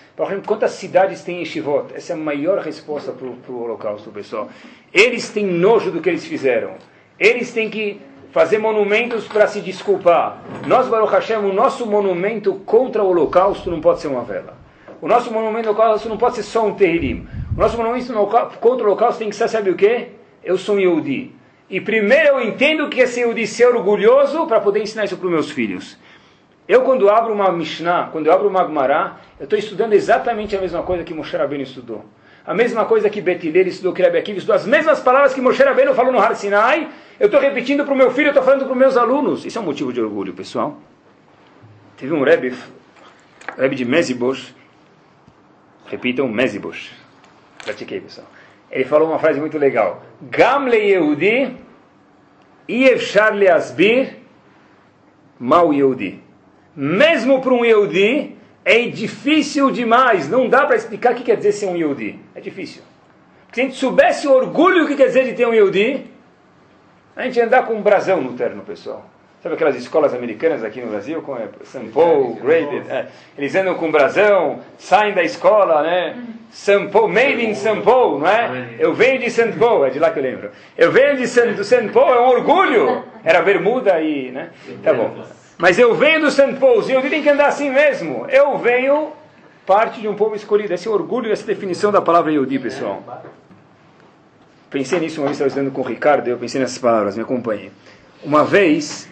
Quantas 0.47 0.71
cidades 0.71 1.23
tem 1.23 1.45
Shivot? 1.45 1.95
Essa 1.95 2.15
é 2.15 2.17
a 2.17 2.19
maior 2.19 2.59
resposta 2.61 3.13
para 3.13 3.27
o 3.27 3.63
holocausto, 3.63 4.11
pessoal. 4.11 4.49
Eles 4.93 5.29
têm 5.29 5.45
nojo 5.45 5.91
do 5.91 6.01
que 6.01 6.09
eles 6.09 6.25
fizeram. 6.25 6.77
Eles 7.23 7.53
têm 7.53 7.71
que 7.71 8.01
fazer 8.33 8.59
monumentos 8.59 9.29
para 9.29 9.47
se 9.47 9.61
desculpar. 9.61 10.43
Nós, 10.67 10.89
Baruch 10.89 11.13
Hashem, 11.13 11.37
o 11.37 11.53
nosso 11.53 11.87
monumento 11.87 12.55
contra 12.67 13.01
o 13.01 13.11
holocausto 13.11 13.71
não 13.71 13.81
pode 13.81 14.01
ser 14.01 14.09
uma 14.09 14.25
vela. 14.25 14.57
O 15.01 15.07
nosso 15.07 15.33
monumento 15.33 15.69
ao 15.69 15.75
holocausto 15.77 16.09
não 16.09 16.17
pode 16.17 16.35
ser 16.35 16.43
só 16.43 16.67
um 16.67 16.75
terririm. 16.75 17.29
O 17.57 17.61
nosso 17.61 17.77
monumento 17.77 18.13
contra 18.59 18.85
o 18.85 18.89
holocausto 18.89 19.21
tem 19.21 19.31
que 19.31 19.37
ser, 19.37 19.47
sabe 19.47 19.71
o 19.71 19.77
quê? 19.77 20.09
Eu 20.43 20.59
sou 20.59 20.75
um 20.75 20.81
Yehudi. 20.81 21.33
E 21.71 21.81
primeiro 21.81 22.27
eu 22.27 22.43
entendo 22.43 22.89
que 22.89 23.07
ser 23.07 23.21
Yehudi, 23.21 23.47
ser 23.47 23.69
orgulhoso, 23.69 24.45
para 24.49 24.61
poder 24.61 24.83
ensinar 24.83 25.05
isso 25.05 25.17
para 25.17 25.27
os 25.27 25.33
meus 25.33 25.51
filhos. 25.53 25.97
Eu, 26.67 26.83
quando 26.83 27.09
abro 27.09 27.33
uma 27.33 27.53
Mishnah, 27.53 28.09
quando 28.11 28.27
eu 28.27 28.33
abro 28.33 28.49
uma 28.49 28.65
Gemara, 28.65 29.19
eu 29.39 29.45
estou 29.45 29.57
estudando 29.57 29.93
exatamente 29.93 30.57
a 30.57 30.61
mesma 30.61 30.83
coisa 30.83 31.05
que 31.05 31.15
Moshe 31.15 31.37
Rabbeinu 31.37 31.63
estudou. 31.63 32.05
A 32.45 32.55
mesma 32.55 32.85
coisa 32.85 33.09
que 33.09 33.21
Betilel 33.21 33.69
estudou, 33.69 33.93
que 33.93 34.03
Akiva 34.03 34.39
estudou, 34.39 34.57
as 34.57 34.67
mesmas 34.67 35.01
palavras 35.01 35.33
que 35.33 35.41
Moshe 35.41 35.63
Rabbeinu 35.63 35.95
falou 35.95 36.13
no 36.13 36.19
Har 36.19 36.35
Sinai, 36.35 36.89
eu 37.19 37.27
estou 37.27 37.41
repetindo 37.41 37.85
para 37.85 37.95
o 37.95 37.97
meu 37.97 38.11
filho, 38.11 38.29
eu 38.29 38.31
estou 38.31 38.43
falando 38.43 38.65
para 38.65 38.73
os 38.73 38.79
meus 38.79 38.97
alunos. 38.97 39.47
Isso 39.47 39.59
é 39.59 39.61
um 39.61 39.65
motivo 39.65 39.93
de 39.93 40.01
orgulho, 40.01 40.33
pessoal. 40.33 40.77
Teve 41.97 42.13
um 42.13 42.25
Rebbe, 42.25 42.53
Rebbe 43.57 43.77
de 43.77 43.85
Mezibosh, 43.85 44.55
repitam, 45.87 46.27
Mezibosh. 46.27 46.91
Pratiquei, 47.65 48.01
pessoal. 48.01 48.27
Ele 48.71 48.85
falou 48.85 49.09
uma 49.09 49.19
frase 49.19 49.39
muito 49.39 49.57
legal. 49.57 50.03
Gamle 50.21 50.79
Yehudi, 50.79 51.57
Ievshar 52.69 53.35
Leasbir, 53.35 54.17
Mal 55.39 55.73
Yehudi 55.73 56.23
mesmo 56.75 57.41
para 57.41 57.53
um 57.53 57.65
Yehudi, 57.65 58.37
é 58.65 58.87
difícil 58.89 59.71
demais. 59.71 60.29
Não 60.29 60.49
dá 60.49 60.67
para 60.67 60.77
explicar 60.77 61.13
o 61.13 61.17
que 61.17 61.25
quer 61.25 61.37
dizer 61.37 61.53
ser 61.53 61.67
um 61.67 61.77
Yehudi. 61.77 62.19
É 62.35 62.41
difícil. 62.41 62.83
Porque 63.47 63.61
se 63.61 63.61
a 63.61 63.65
gente 63.65 63.79
soubesse 63.79 64.27
o 64.27 64.33
orgulho 64.33 64.87
que 64.87 64.97
quer 64.97 65.07
dizer 65.07 65.25
de 65.25 65.35
ter 65.35 65.47
um 65.47 65.53
Yehudi, 65.53 66.07
a 67.15 67.25
gente 67.25 67.37
ia 67.37 67.45
andar 67.45 67.67
com 67.67 67.75
um 67.75 67.83
brasão 67.83 68.21
no 68.21 68.33
terno, 68.33 68.63
pessoal. 68.63 69.05
Sabe 69.43 69.57
aquelas 69.57 69.75
escolas 69.75 70.15
americanas 70.15 70.63
aqui 70.63 70.81
no 70.81 70.87
Brasil, 70.87 71.21
com 71.21 71.37
é, 71.37 71.49
St. 71.65 71.89
Paul, 71.93 72.37
Graded? 72.37 72.89
É, 72.89 73.07
eles 73.37 73.53
andam 73.57 73.75
com 73.75 73.91
brasão, 73.91 74.61
saem 74.79 75.13
da 75.13 75.25
escola, 75.25 75.83
né? 75.83 76.17
St. 76.53 76.89
Paul, 76.93 77.09
made 77.09 77.45
in 77.45 77.53
St. 77.55 77.81
Paul, 77.83 78.21
não 78.21 78.29
é? 78.29 78.77
Eu 78.79 78.95
venho 78.95 79.19
de 79.19 79.29
St. 79.29 79.53
Paul, 79.59 79.85
é 79.85 79.91
de 79.91 79.99
lá 79.99 80.11
que 80.11 80.21
eu 80.21 80.23
lembro. 80.23 80.53
Eu 80.79 80.93
venho 80.93 81.17
de 81.17 81.27
St. 81.27 81.89
Paul, 81.93 82.15
é 82.15 82.21
um 82.21 82.29
orgulho. 82.29 83.05
Era 83.25 83.43
bermuda 83.43 84.01
e, 84.01 84.31
né? 84.31 84.51
Tá 84.81 84.95
bom. 84.95 85.42
Mas 85.63 85.79
eu 85.79 85.95
venho 85.95 86.23
do 86.23 86.29
St. 86.29 86.55
Paul, 86.55 86.83
e 86.89 86.91
eu 86.91 87.01
tenho 87.09 87.23
que 87.23 87.29
andar 87.29 87.47
assim 87.47 87.71
mesmo. 87.71 88.27
Eu 88.29 88.59
venho 88.59 89.13
parte 89.65 90.01
de 90.01 90.09
um 90.09 90.17
povo 90.17 90.35
escolhido. 90.35 90.75
Esse 90.75 90.89
orgulho, 90.89 91.31
essa 91.31 91.47
definição 91.47 91.93
da 91.93 92.03
palavra 92.03 92.33
Yehudi, 92.33 92.59
pessoal. 92.59 93.23
Pensei 94.69 94.99
nisso 94.99 95.21
uma 95.21 95.27
vez, 95.29 95.37
estava 95.37 95.47
estudando 95.47 95.73
com 95.73 95.81
o 95.81 95.85
Ricardo, 95.85 96.27
eu 96.27 96.37
pensei 96.37 96.61
nessas 96.61 96.79
palavras, 96.79 97.17
me 97.17 97.23
acompanhe. 97.23 97.71
Uma 98.25 98.43
vez, 98.45 99.09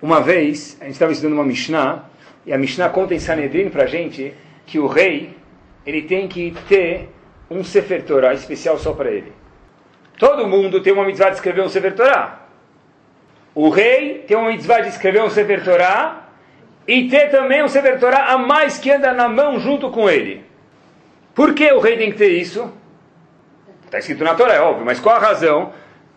uma 0.00 0.20
vez, 0.20 0.76
a 0.80 0.84
gente 0.84 0.92
estava 0.92 1.10
estudando 1.10 1.32
uma 1.32 1.44
Mishnah, 1.44 2.04
e 2.46 2.52
a 2.52 2.56
Mishnah 2.56 2.88
conta 2.88 3.12
em 3.12 3.18
Sanedrin 3.18 3.70
para 3.70 3.82
a 3.82 3.86
gente 3.86 4.32
que 4.66 4.78
o 4.78 4.86
rei, 4.86 5.36
ele 5.84 6.02
tem 6.02 6.28
que 6.28 6.54
ter 6.68 7.08
um 7.50 7.64
Sefer 7.64 8.04
Torah 8.04 8.34
especial 8.34 8.78
só 8.78 8.92
para 8.92 9.10
ele. 9.10 9.32
Todo 10.16 10.46
mundo 10.46 10.80
tem 10.80 10.92
uma 10.92 11.04
mitzvah 11.04 11.30
de 11.30 11.34
escrever 11.34 11.62
um 11.62 11.68
Sefer 11.68 11.96
Torah. 11.96 12.47
O 13.60 13.70
rei 13.70 14.20
tem 14.20 14.36
uma 14.36 14.50
mitzvah 14.50 14.82
de 14.82 14.88
escrever 14.88 15.20
um 15.20 15.28
Sefer 15.28 15.64
Torah 15.64 16.28
e 16.86 17.08
ter 17.08 17.28
também 17.28 17.60
um 17.60 17.66
Sefer 17.66 17.98
Torah 17.98 18.26
a 18.26 18.38
mais 18.38 18.78
que 18.78 18.88
anda 18.88 19.12
na 19.12 19.28
mão 19.28 19.58
junto 19.58 19.90
com 19.90 20.08
ele. 20.08 20.44
Por 21.34 21.52
que 21.52 21.72
o 21.72 21.80
rei 21.80 21.96
tem 21.96 22.12
que 22.12 22.16
ter 22.16 22.28
isso? 22.28 22.72
Está 23.84 23.98
escrito 23.98 24.22
na 24.22 24.36
Torá, 24.36 24.54
é 24.54 24.60
óbvio, 24.60 24.86
mas 24.86 25.00
qual 25.00 25.16
a 25.16 25.18
razão? 25.18 25.72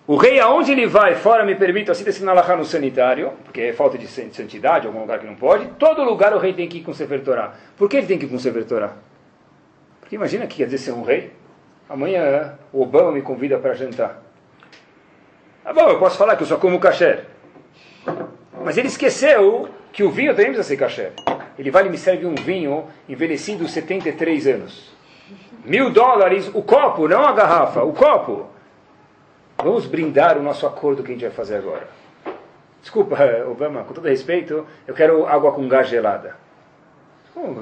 O 0.06 0.18
rei, 0.18 0.40
aonde 0.40 0.72
ele 0.72 0.86
vai, 0.86 1.16
fora, 1.16 1.44
me 1.44 1.56
permita, 1.56 1.94
assim 1.94 2.04
decidir 2.04 2.26
na 2.26 2.56
no 2.56 2.64
sanitário, 2.64 3.32
porque 3.44 3.62
é 3.62 3.74
falta 3.74 3.98
de 3.98 4.06
santidade, 4.06 4.86
algum 4.86 5.00
lugar 5.00 5.18
que 5.18 5.26
não 5.26 5.34
pode, 5.34 5.66
todo 5.80 6.04
lugar 6.04 6.36
o 6.36 6.38
rei 6.38 6.54
tem 6.54 6.68
que 6.68 6.78
ir 6.78 6.84
com 6.84 6.94
Sefer 6.94 7.24
Torah. 7.24 7.56
Por 7.76 7.90
que 7.90 7.98
ele 7.98 8.06
tem 8.06 8.20
que 8.20 8.26
ir 8.28 8.30
com 8.30 8.38
Sefer 8.38 8.66
Torah? 8.66 8.94
Porque 10.00 10.16
imagina 10.16 10.46
que 10.46 10.58
quer 10.58 10.66
dizer 10.66 10.78
ser 10.78 10.92
um 10.92 11.02
rei. 11.02 11.32
Amanhã 11.90 12.54
o 12.72 12.84
Obama 12.84 13.12
me 13.12 13.24
convida 13.24 13.58
para 13.58 13.74
jantar. 13.74 14.22
Ah, 15.66 15.74
bom, 15.74 15.90
eu 15.90 15.98
posso 15.98 16.20
falar 16.20 16.36
que 16.36 16.44
eu 16.44 16.48
só 16.48 16.58
como 16.58 16.80
kasher. 16.80 17.31
Mas 18.64 18.78
ele 18.78 18.88
esqueceu 18.88 19.70
que 19.92 20.04
o 20.04 20.10
vinho 20.10 20.32
também 20.32 20.54
precisa 20.54 20.68
ser 20.68 20.78
kasher. 20.78 21.14
Ele 21.58 21.72
vai 21.72 21.86
e 21.86 21.90
me 21.90 21.98
serve 21.98 22.26
um 22.26 22.36
vinho 22.36 22.86
envelhecido 23.08 23.68
73 23.68 24.48
anos. 24.48 24.92
Mil 25.66 25.92
dólares 25.92 26.50
o 26.54 26.62
copo, 26.62 27.08
não 27.08 27.24
a 27.24 27.34
garrafa, 27.34 27.84
o 27.84 27.94
copo. 27.94 28.48
Vamos 29.58 29.86
brindar 29.86 30.38
o 30.38 30.44
nosso 30.44 30.66
acordo 30.66 31.04
que 31.04 31.12
a 31.12 31.14
gente 31.14 31.22
vai 31.22 31.32
fazer 31.32 31.58
agora. 31.58 31.88
Desculpa, 32.82 33.18
Obama, 33.50 33.84
com 33.84 33.94
todo 33.94 34.08
respeito, 34.08 34.66
eu 34.88 34.94
quero 34.94 35.28
água 35.28 35.52
com 35.52 35.68
gás 35.68 35.88
gelada. 35.88 36.36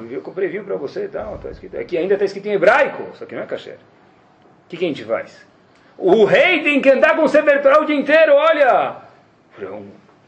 eu 0.10 0.22
comprei 0.22 0.48
vinho 0.48 0.64
para 0.64 0.78
você 0.78 1.06
e 1.06 1.10
tal. 1.10 1.38
Tá 1.38 1.50
escrito, 1.50 1.78
aqui 1.78 1.98
ainda 1.98 2.14
está 2.14 2.26
escrito 2.26 2.48
em 2.48 2.54
hebraico, 2.54 3.04
só 3.16 3.26
que 3.26 3.36
não 3.36 3.44
é 3.44 3.46
kasher. 3.46 3.76
O 3.76 4.70
que, 4.70 4.78
que 4.78 4.86
a 4.86 4.88
gente 4.88 5.04
faz? 5.04 5.46
O 5.98 6.24
rei 6.24 6.64
tem 6.64 6.82
que 6.82 6.90
andar 6.90 7.16
com 7.18 7.24
o 7.24 7.28
Sefer 7.28 7.62
Torah 7.62 7.82
o 7.82 7.86
dia 7.86 7.96
inteiro, 7.96 8.34
olha! 8.34 8.96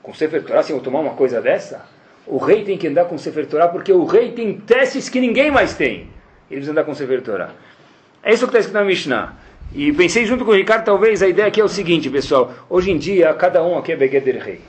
Com 0.02 0.14
Sefer 0.14 0.43
Torah, 0.43 0.64
se 0.64 0.72
eu 0.72 0.80
tomar 0.80 0.99
uma 0.99 1.14
coisa 1.14 1.41
dessa? 1.41 1.86
O 2.26 2.38
rei 2.38 2.64
tem 2.64 2.78
que 2.78 2.88
andar 2.88 3.06
com 3.06 3.18
Sefer 3.18 3.45
Torah 3.47 3.68
porque 3.68 3.91
o 3.91 4.06
rei 4.06 4.32
tem 4.32 4.58
testes 4.60 5.10
que 5.10 5.20
ninguém 5.20 5.52
mais 5.52 5.76
tem. 5.76 6.08
Ele 6.49 6.60
precisa 6.60 6.72
andar 6.72 6.84
com 6.84 6.93
Sefer 6.93 7.22
Torah. 7.22 7.52
É 8.24 8.34
isso 8.34 8.45
que 8.45 8.49
está 8.49 8.60
escrito 8.60 8.78
na 8.78 8.84
Mishnah. 8.84 9.36
E 9.74 9.91
pensei 9.93 10.26
junto 10.26 10.43
com 10.43 10.52
o 10.52 10.56
Ricardo, 10.56 10.84
talvez 10.84 11.24
a 11.24 11.28
ideia 11.28 11.47
aqui 11.47 11.62
é 11.62 11.64
o 11.64 11.70
seguinte, 11.70 12.10
pessoal. 12.10 12.54
Hoje 12.70 12.91
em 12.91 12.97
dia, 12.97 13.34
cada 13.34 13.64
um 13.64 13.78
aqui 13.78 13.93
é 13.93 13.95
Begeder 13.95 14.43
Rei. 14.43 14.62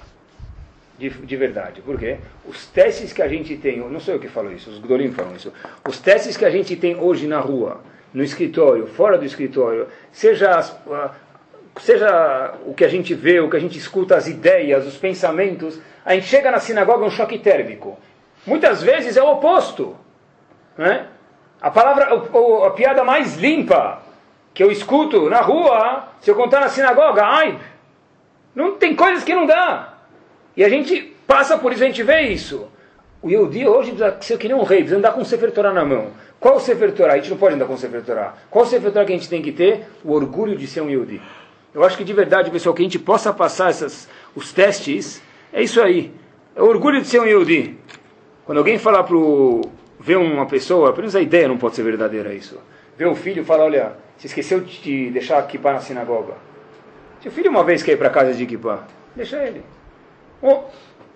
De, 0.99 1.11
de, 1.11 1.37
verdade. 1.37 1.83
Por 1.83 1.99
quê? 1.99 2.18
Os 2.47 2.66
testes 2.66 3.12
que 3.12 3.20
a 3.20 3.26
gente 3.26 3.57
tem, 3.57 3.78
não 3.78 3.99
sou 3.99 4.14
eu 4.14 4.20
que 4.20 4.28
falo 4.28 4.53
isso, 4.53 4.70
os 4.70 4.78
Gdolim 4.78 5.11
falam 5.11 5.35
isso. 5.35 5.53
Os 5.89 5.99
testes 5.99 6.37
que 6.37 6.45
a 6.45 6.51
gente 6.51 6.76
tem 6.76 6.95
hoje 6.95 7.26
na 7.26 7.41
rua, 7.41 7.80
no 8.14 8.22
escritório, 8.22 8.87
fora 8.87 9.18
do 9.18 9.24
escritório, 9.24 9.89
seja, 10.12 10.61
seja 11.81 12.55
o 12.66 12.75
que 12.75 12.85
a 12.85 12.89
gente 12.89 13.14
vê, 13.14 13.41
o 13.41 13.49
que 13.49 13.57
a 13.57 13.61
gente 13.61 13.79
escuta, 13.79 14.16
as 14.16 14.27
ideias, 14.29 14.87
os 14.87 14.97
pensamentos, 14.97 15.81
a 16.05 16.14
gente 16.14 16.27
chega 16.27 16.51
na 16.51 16.59
sinagoga 16.59 17.05
é 17.05 17.07
um 17.07 17.11
choque 17.11 17.39
térmico. 17.39 17.99
Muitas 18.47 18.83
vezes 18.83 19.16
é 19.16 19.23
o 19.23 19.31
oposto. 19.33 19.97
Né? 20.77 21.07
A 21.61 21.70
palavra, 21.70 22.14
o- 22.14 22.37
o- 22.39 22.64
a 22.64 22.70
piada 22.73 23.05
mais 23.05 23.37
limpa 23.37 24.03
que 24.53 24.62
eu 24.62 24.70
escuto 24.70 25.31
na 25.31 25.41
rua, 25.41 26.09
se 26.20 26.31
eu 26.31 26.35
contar 26.35 26.61
na 26.61 26.68
sinagoga, 26.68 27.23
ai, 27.25 27.59
não 28.55 28.77
tem 28.77 28.95
coisas 28.95 29.25
que 29.25 29.35
não 29.35 29.47
dá. 29.47 29.95
E 30.57 30.64
a 30.64 30.68
gente 30.68 31.01
passa 31.27 31.57
por 31.57 31.73
isso, 31.73 31.83
a 31.83 31.87
gente 31.87 32.03
vê 32.03 32.23
isso. 32.23 32.68
O 33.23 33.31
Yehudi 33.31 33.66
hoje 33.66 33.93
precisa 33.93 34.16
ser 34.20 34.37
que 34.39 34.49
nem 34.49 34.57
um 34.57 34.64
rei, 34.64 34.79
precisa 34.79 34.99
andar 34.99 35.12
com 35.12 35.20
um 35.20 35.25
Sefer 35.25 35.53
Torah 35.53 35.73
na 35.73 35.85
mão. 35.85 36.09
Qual 36.41 36.57
o 36.57 36.61
Sefer 36.61 36.93
Torah? 36.93 37.14
A 37.14 37.16
gente 37.16 37.31
não 37.31 37.37
pode 37.37 37.55
andar 37.55 37.66
com 37.66 37.75
o 37.75 37.79
Sefer 37.79 38.03
Torah. 38.03 38.35
Qual 38.51 38.64
o 38.64 38.68
Sefer 38.68 38.91
Torah 38.93 39.07
que 39.07 39.12
a 39.12 39.16
gente 39.16 39.29
tem 39.29 39.41
que 39.41 39.53
ter? 39.53 39.87
O 40.05 40.12
orgulho 40.12 40.57
de 40.57 40.66
ser 40.66 40.81
um 40.81 40.91
Yehudi. 40.91 41.23
Eu 41.75 41.83
acho 41.85 41.97
que 41.97 42.05
de 42.05 42.12
verdade, 42.12 42.51
pessoal, 42.51 42.75
que 42.75 42.83
a 42.83 42.85
gente 42.85 42.99
possa 42.99 43.33
passar 43.33 43.70
essas, 43.70 44.09
os 44.35 44.53
testes, 44.53 45.23
é 45.53 45.62
isso 45.62 45.81
aí. 45.81 46.12
É 46.55 46.62
o 46.62 46.66
orgulho 46.66 47.01
de 47.01 47.07
ser 47.07 47.20
um 47.20 47.25
Yehudi. 47.25 47.79
Quando 48.45 48.59
alguém 48.59 48.79
falar 48.79 49.05
pro 49.05 49.62
ver 49.99 50.16
uma 50.16 50.47
pessoa, 50.47 50.95
menos 50.95 51.16
a 51.16 51.20
ideia 51.20 51.49
não 51.49 51.57
pode 51.57 51.77
ser 51.77 51.83
verdadeira 51.83 52.35
isso. 52.35 52.59
Ver 52.99 53.07
o 53.07 53.14
filho 53.14 53.43
e 53.43 53.45
falar, 53.45 53.64
olha, 53.64 53.93
você 54.16 54.27
esqueceu 54.27 54.61
de 54.61 55.11
deixar 55.11 55.39
a 55.39 55.43
kippah 55.43 55.73
na 55.73 55.81
sinagoga. 55.81 56.35
Se 57.23 57.29
o 57.29 57.31
filho 57.31 57.51
uma 57.51 57.64
vez 57.64 57.83
quer 57.83 57.93
ir 57.93 57.97
para 57.97 58.11
casa 58.11 58.35
de 58.35 58.45
kippah, 58.45 58.85
deixa 59.16 59.37
ele. 59.43 59.62
Oh, 60.43 60.64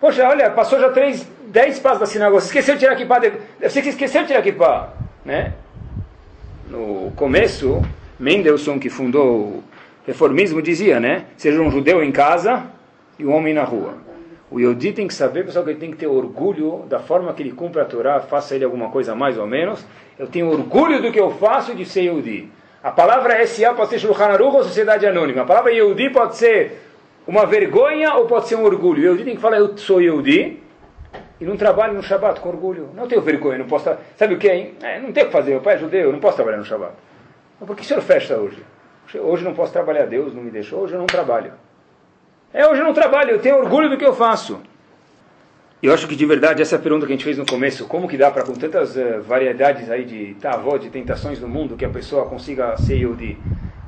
poxa, 0.00 0.26
olha, 0.26 0.48
passou 0.50 0.78
já 0.78 0.88
três, 0.90 1.28
dez 1.48 1.78
passos 1.80 1.98
da 1.98 2.06
sinagoga, 2.06 2.40
você 2.40 2.46
esqueceu 2.46 2.74
de 2.74 2.80
tirar 2.80 2.92
a 2.92 2.96
kippah, 2.96 3.18
de- 3.18 3.32
você 3.60 3.82
que 3.82 3.88
esqueceu 3.88 4.22
de 4.22 4.28
tirar 4.28 4.38
a 4.38 4.42
kippah, 4.42 4.92
né? 5.24 5.52
No 6.70 7.12
começo, 7.16 7.82
Mendelssohn, 8.18 8.78
que 8.78 8.88
fundou 8.88 9.62
reformismo, 10.06 10.62
dizia, 10.62 11.00
né? 11.00 11.26
Seja 11.36 11.60
um 11.60 11.70
judeu 11.70 12.02
em 12.02 12.12
casa 12.12 12.64
e 13.18 13.26
um 13.26 13.34
homem 13.34 13.52
na 13.52 13.64
rua. 13.64 13.94
O 14.50 14.60
Yodi 14.60 14.92
tem 14.92 15.08
que 15.08 15.14
saber, 15.14 15.44
pessoal, 15.44 15.64
que 15.64 15.72
ele 15.72 15.80
tem 15.80 15.90
que 15.90 15.96
ter 15.96 16.06
orgulho 16.06 16.84
da 16.88 17.00
forma 17.00 17.32
que 17.32 17.42
ele 17.42 17.50
cumpre 17.50 17.80
a 17.80 17.84
Torá, 17.84 18.20
faça 18.20 18.54
ele 18.54 18.64
alguma 18.64 18.90
coisa 18.90 19.14
mais 19.14 19.36
ou 19.36 19.46
menos. 19.46 19.84
Eu 20.16 20.28
tenho 20.28 20.48
orgulho 20.48 21.02
do 21.02 21.10
que 21.10 21.18
eu 21.18 21.32
faço 21.32 21.74
de 21.74 21.84
ser 21.84 22.02
Yodi. 22.02 22.48
A 22.86 22.92
palavra 22.92 23.44
SA 23.44 23.74
pode 23.74 23.90
ser 23.90 23.98
Shulchan 23.98 24.26
Aruch 24.26 24.56
ou 24.56 24.62
Sociedade 24.62 25.04
Anônima. 25.04 25.42
A 25.42 25.44
palavra 25.44 25.72
Yehudi 25.72 26.08
pode 26.10 26.36
ser 26.36 26.80
uma 27.26 27.44
vergonha 27.44 28.14
ou 28.14 28.26
pode 28.26 28.46
ser 28.46 28.54
um 28.54 28.62
orgulho. 28.62 29.02
Yehudi 29.02 29.24
tem 29.24 29.34
que 29.34 29.42
falar, 29.42 29.56
eu 29.56 29.76
sou 29.76 30.00
Yehudi 30.00 30.62
e 31.40 31.44
não 31.44 31.56
trabalho 31.56 31.94
no 31.94 32.02
Shabat 32.04 32.38
com 32.38 32.48
orgulho. 32.48 32.90
Não 32.94 33.08
tenho 33.08 33.22
vergonha, 33.22 33.58
não 33.58 33.66
posso... 33.66 33.90
Sabe 34.16 34.34
o 34.34 34.38
que, 34.38 34.48
hein? 34.48 34.74
É, 34.80 35.00
não 35.00 35.10
tem 35.10 35.24
o 35.24 35.26
que 35.26 35.32
fazer, 35.32 35.50
meu 35.50 35.60
pai 35.60 35.74
é 35.74 35.78
judeu, 35.78 36.02
eu 36.02 36.12
não 36.12 36.20
posso 36.20 36.36
trabalhar 36.36 36.58
no 36.58 36.64
Shabat. 36.64 36.92
Mas 37.58 37.66
por 37.66 37.74
que 37.74 37.82
o 37.82 37.84
senhor 37.84 38.02
fecha 38.02 38.36
hoje? 38.36 38.62
Hoje 39.14 39.44
não 39.44 39.54
posso 39.54 39.72
trabalhar, 39.72 40.06
Deus 40.06 40.34
não 40.34 40.42
me 40.42 40.50
deixou, 40.50 40.80
hoje 40.80 40.94
eu 40.94 40.98
não 40.98 41.06
trabalho. 41.06 41.52
É, 42.52 42.66
hoje 42.66 42.80
eu 42.80 42.84
não 42.86 42.94
trabalho, 42.94 43.30
eu 43.30 43.38
tenho 43.38 43.56
orgulho 43.58 43.88
do 43.88 43.96
que 43.96 44.04
eu 44.04 44.14
faço. 44.14 44.60
Eu 45.82 45.92
acho 45.92 46.08
que 46.08 46.16
de 46.16 46.26
verdade 46.26 46.62
essa 46.62 46.76
é 46.76 46.78
pergunta 46.78 47.06
que 47.06 47.12
a 47.12 47.14
gente 47.14 47.24
fez 47.24 47.38
no 47.38 47.44
começo, 47.46 47.86
como 47.86 48.08
que 48.08 48.16
dá 48.16 48.30
para 48.30 48.42
com 48.44 48.54
tantas 48.54 48.96
eh, 48.96 49.18
variedades 49.18 49.90
aí 49.90 50.04
de 50.04 50.34
tavó, 50.40 50.76
de 50.78 50.88
tentações 50.90 51.38
no 51.38 51.46
mundo, 51.46 51.76
que 51.76 51.84
a 51.84 51.88
pessoa 51.88 52.26
consiga 52.26 52.76
ser 52.78 52.96
Yehudi, 52.96 53.38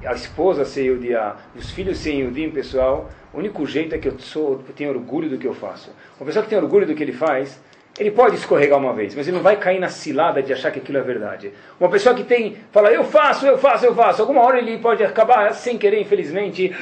a 0.05 0.13
esposa 0.13 0.65
ser 0.65 0.83
Yehudi, 0.85 1.15
a- 1.15 1.35
os 1.57 1.71
filhos 1.71 1.99
serem 1.99 2.21
Yehudi, 2.21 2.49
pessoal, 2.49 3.11
o 3.33 3.39
único 3.39 3.67
jeito 3.67 3.95
é 3.95 3.99
que 3.99 4.07
eu, 4.09 4.19
sou, 4.19 4.63
eu 4.69 4.75
tenho 4.77 4.91
orgulho 4.91 5.29
do 5.31 5.39
que 5.39 5.47
eu 5.47 5.55
faço. 5.55 5.91
Uma 6.21 6.27
pessoa 6.27 6.43
que 6.43 6.51
tem 6.51 6.59
orgulho 6.59 6.87
do 6.87 6.95
que 6.95 7.03
ele 7.03 7.13
faz, 7.13 7.59
ele 7.99 8.11
pode 8.13 8.37
escorregar 8.37 8.79
uma 8.79 8.93
vez, 8.93 9.15
mas 9.15 9.27
ele 9.27 9.37
não 9.37 9.43
vai 9.43 9.57
cair 9.57 9.81
na 9.81 9.89
cilada 9.89 10.43
de 10.43 10.53
achar 10.53 10.71
que 10.71 10.79
aquilo 10.79 10.99
é 10.99 11.03
verdade. 11.03 11.53
Uma 11.81 11.91
pessoa 11.91 12.15
que 12.15 12.23
tem, 12.23 12.57
fala, 12.71 12.93
eu 12.93 13.03
faço, 13.03 13.47
eu 13.47 13.59
faço, 13.59 13.85
eu 13.85 13.95
faço, 13.95 14.23
alguma 14.23 14.43
hora 14.43 14.59
ele 14.59 14.79
pode 14.79 15.03
acabar 15.03 15.53
sem 15.53 15.77
querer, 15.77 16.01
infelizmente, 16.01 16.75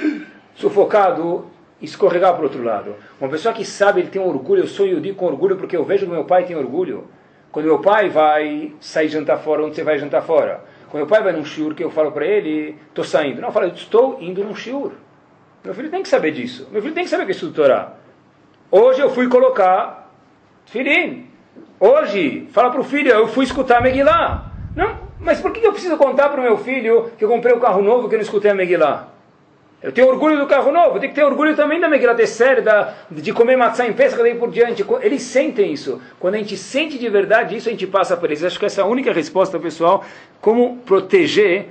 sufocado, 0.55 1.47
escorregar 1.81 2.33
para 2.35 2.43
o 2.43 2.45
outro 2.45 2.63
lado. 2.63 2.97
Uma 3.19 3.31
pessoa 3.31 3.55
que 3.55 3.65
sabe, 3.65 4.01
ele 4.01 4.09
tem 4.09 4.21
orgulho, 4.21 4.63
eu 4.63 4.67
sou 4.67 4.87
Yudi 4.87 5.15
com 5.15 5.27
orgulho 5.27 5.57
porque 5.57 5.77
eu 5.77 5.85
vejo 5.85 6.07
que 6.07 6.13
meu 6.13 6.25
pai 6.25 6.45
tem 6.45 6.55
orgulho. 6.55 7.09
Quando 7.51 7.65
meu 7.65 7.79
pai 7.79 8.11
vai 8.11 8.75
sair 8.79 9.09
jantar 9.09 9.39
fora, 9.39 9.65
onde 9.65 9.75
você 9.75 9.83
vai 9.83 9.99
jantar 9.99 10.23
fora? 10.23 10.63
Quando 10.91 11.01
meu 11.01 11.07
pai 11.07 11.23
vai 11.23 11.33
num 11.33 11.45
shiur, 11.45 11.75
que 11.75 11.83
eu 11.83 11.91
falo 11.91 12.13
para 12.13 12.27
ele, 12.27 12.77
estou 12.89 13.05
saindo. 13.05 13.41
Não, 13.41 13.49
eu 13.49 13.53
falo, 13.53 13.67
eu 13.67 13.73
estou 13.73 14.19
indo 14.21 14.45
num 14.45 14.55
shiur. 14.55 14.93
Meu 15.65 15.75
filho 15.75 15.91
tem 15.91 16.03
que 16.03 16.09
saber 16.09 16.33
disso. 16.33 16.69
Meu 16.71 16.83
filho 16.83 16.95
tem 16.95 17.05
que 17.05 17.11
saber 17.11 17.25
que 17.25 17.31
eu 17.31 17.35
estudo 17.35 17.55
Torá. 17.55 17.95
Hoje 18.71 19.01
eu 19.01 19.09
fui 19.11 19.27
colocar 19.29 20.06
Filim. 20.67 21.27
Hoje, 21.79 22.49
fala 22.53 22.71
para 22.71 22.81
o 22.81 22.85
filho, 22.85 23.11
eu 23.11 23.29
fui 23.29 23.45
escutar 23.45 23.79
a 23.79 23.81
Megillah. 23.81 24.51
Não, 24.75 24.99
mas 25.21 25.41
por 25.41 25.53
que 25.53 25.67
eu 25.67 25.73
preciso 25.73 25.97
contar 25.97 26.29
para 26.29 26.41
o 26.41 26.43
meu 26.43 26.59
filho 26.59 27.11
que 27.17 27.25
eu 27.25 27.29
comprei 27.29 27.55
um 27.55 27.61
carro 27.61 27.83
novo 27.83 28.09
que 28.09 28.15
eu 28.15 28.19
não 28.19 28.25
escutei 28.25 28.51
a 28.51 28.55
Megillah? 28.55 29.09
Eu 29.83 29.93
tenho 29.93 30.09
orgulho 30.09 30.39
do 30.39 30.47
carro 30.47 30.73
novo, 30.73 30.97
eu 30.97 31.01
tenho 31.01 31.13
que 31.13 31.21
ter 31.21 31.25
orgulho 31.25 31.55
também 31.55 31.79
da 31.79 31.89
Megillah 31.89 32.15
Tesser, 32.15 32.63
da, 32.63 32.95
de 33.11 33.33
comer 33.33 33.57
matzah 33.57 33.87
em 33.87 33.93
Pesach 33.93 34.19
e 34.21 34.23
daí 34.23 34.35
por 34.35 34.51
diante. 34.51 34.85
Eles 35.03 35.23
sentem 35.23 35.73
isso. 35.73 36.01
Quando 36.19 36.35
a 36.35 36.39
gente 36.39 36.57
sente 36.57 36.99
de 36.99 37.09
verdade 37.09 37.57
isso, 37.57 37.69
a 37.69 37.73
gente 37.73 37.87
passa 37.87 38.17
por 38.17 38.31
eles. 38.31 38.43
Acho 38.43 38.59
que 38.59 38.67
essa 38.67 38.81
é 38.81 38.85
a 38.85 38.87
única 38.87 39.13
resposta, 39.13 39.59
pessoal, 39.61 40.05
como 40.41 40.79
proteger 40.79 41.69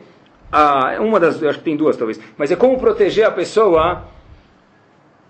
a, 0.51 1.01
uma 1.01 1.19
das, 1.19 1.41
acho 1.43 1.57
que 1.57 1.65
tem 1.65 1.75
duas 1.75 1.97
talvez, 1.97 2.19
mas 2.37 2.51
é 2.51 2.55
como 2.55 2.79
proteger 2.79 3.25
a 3.25 3.31
pessoa 3.31 4.03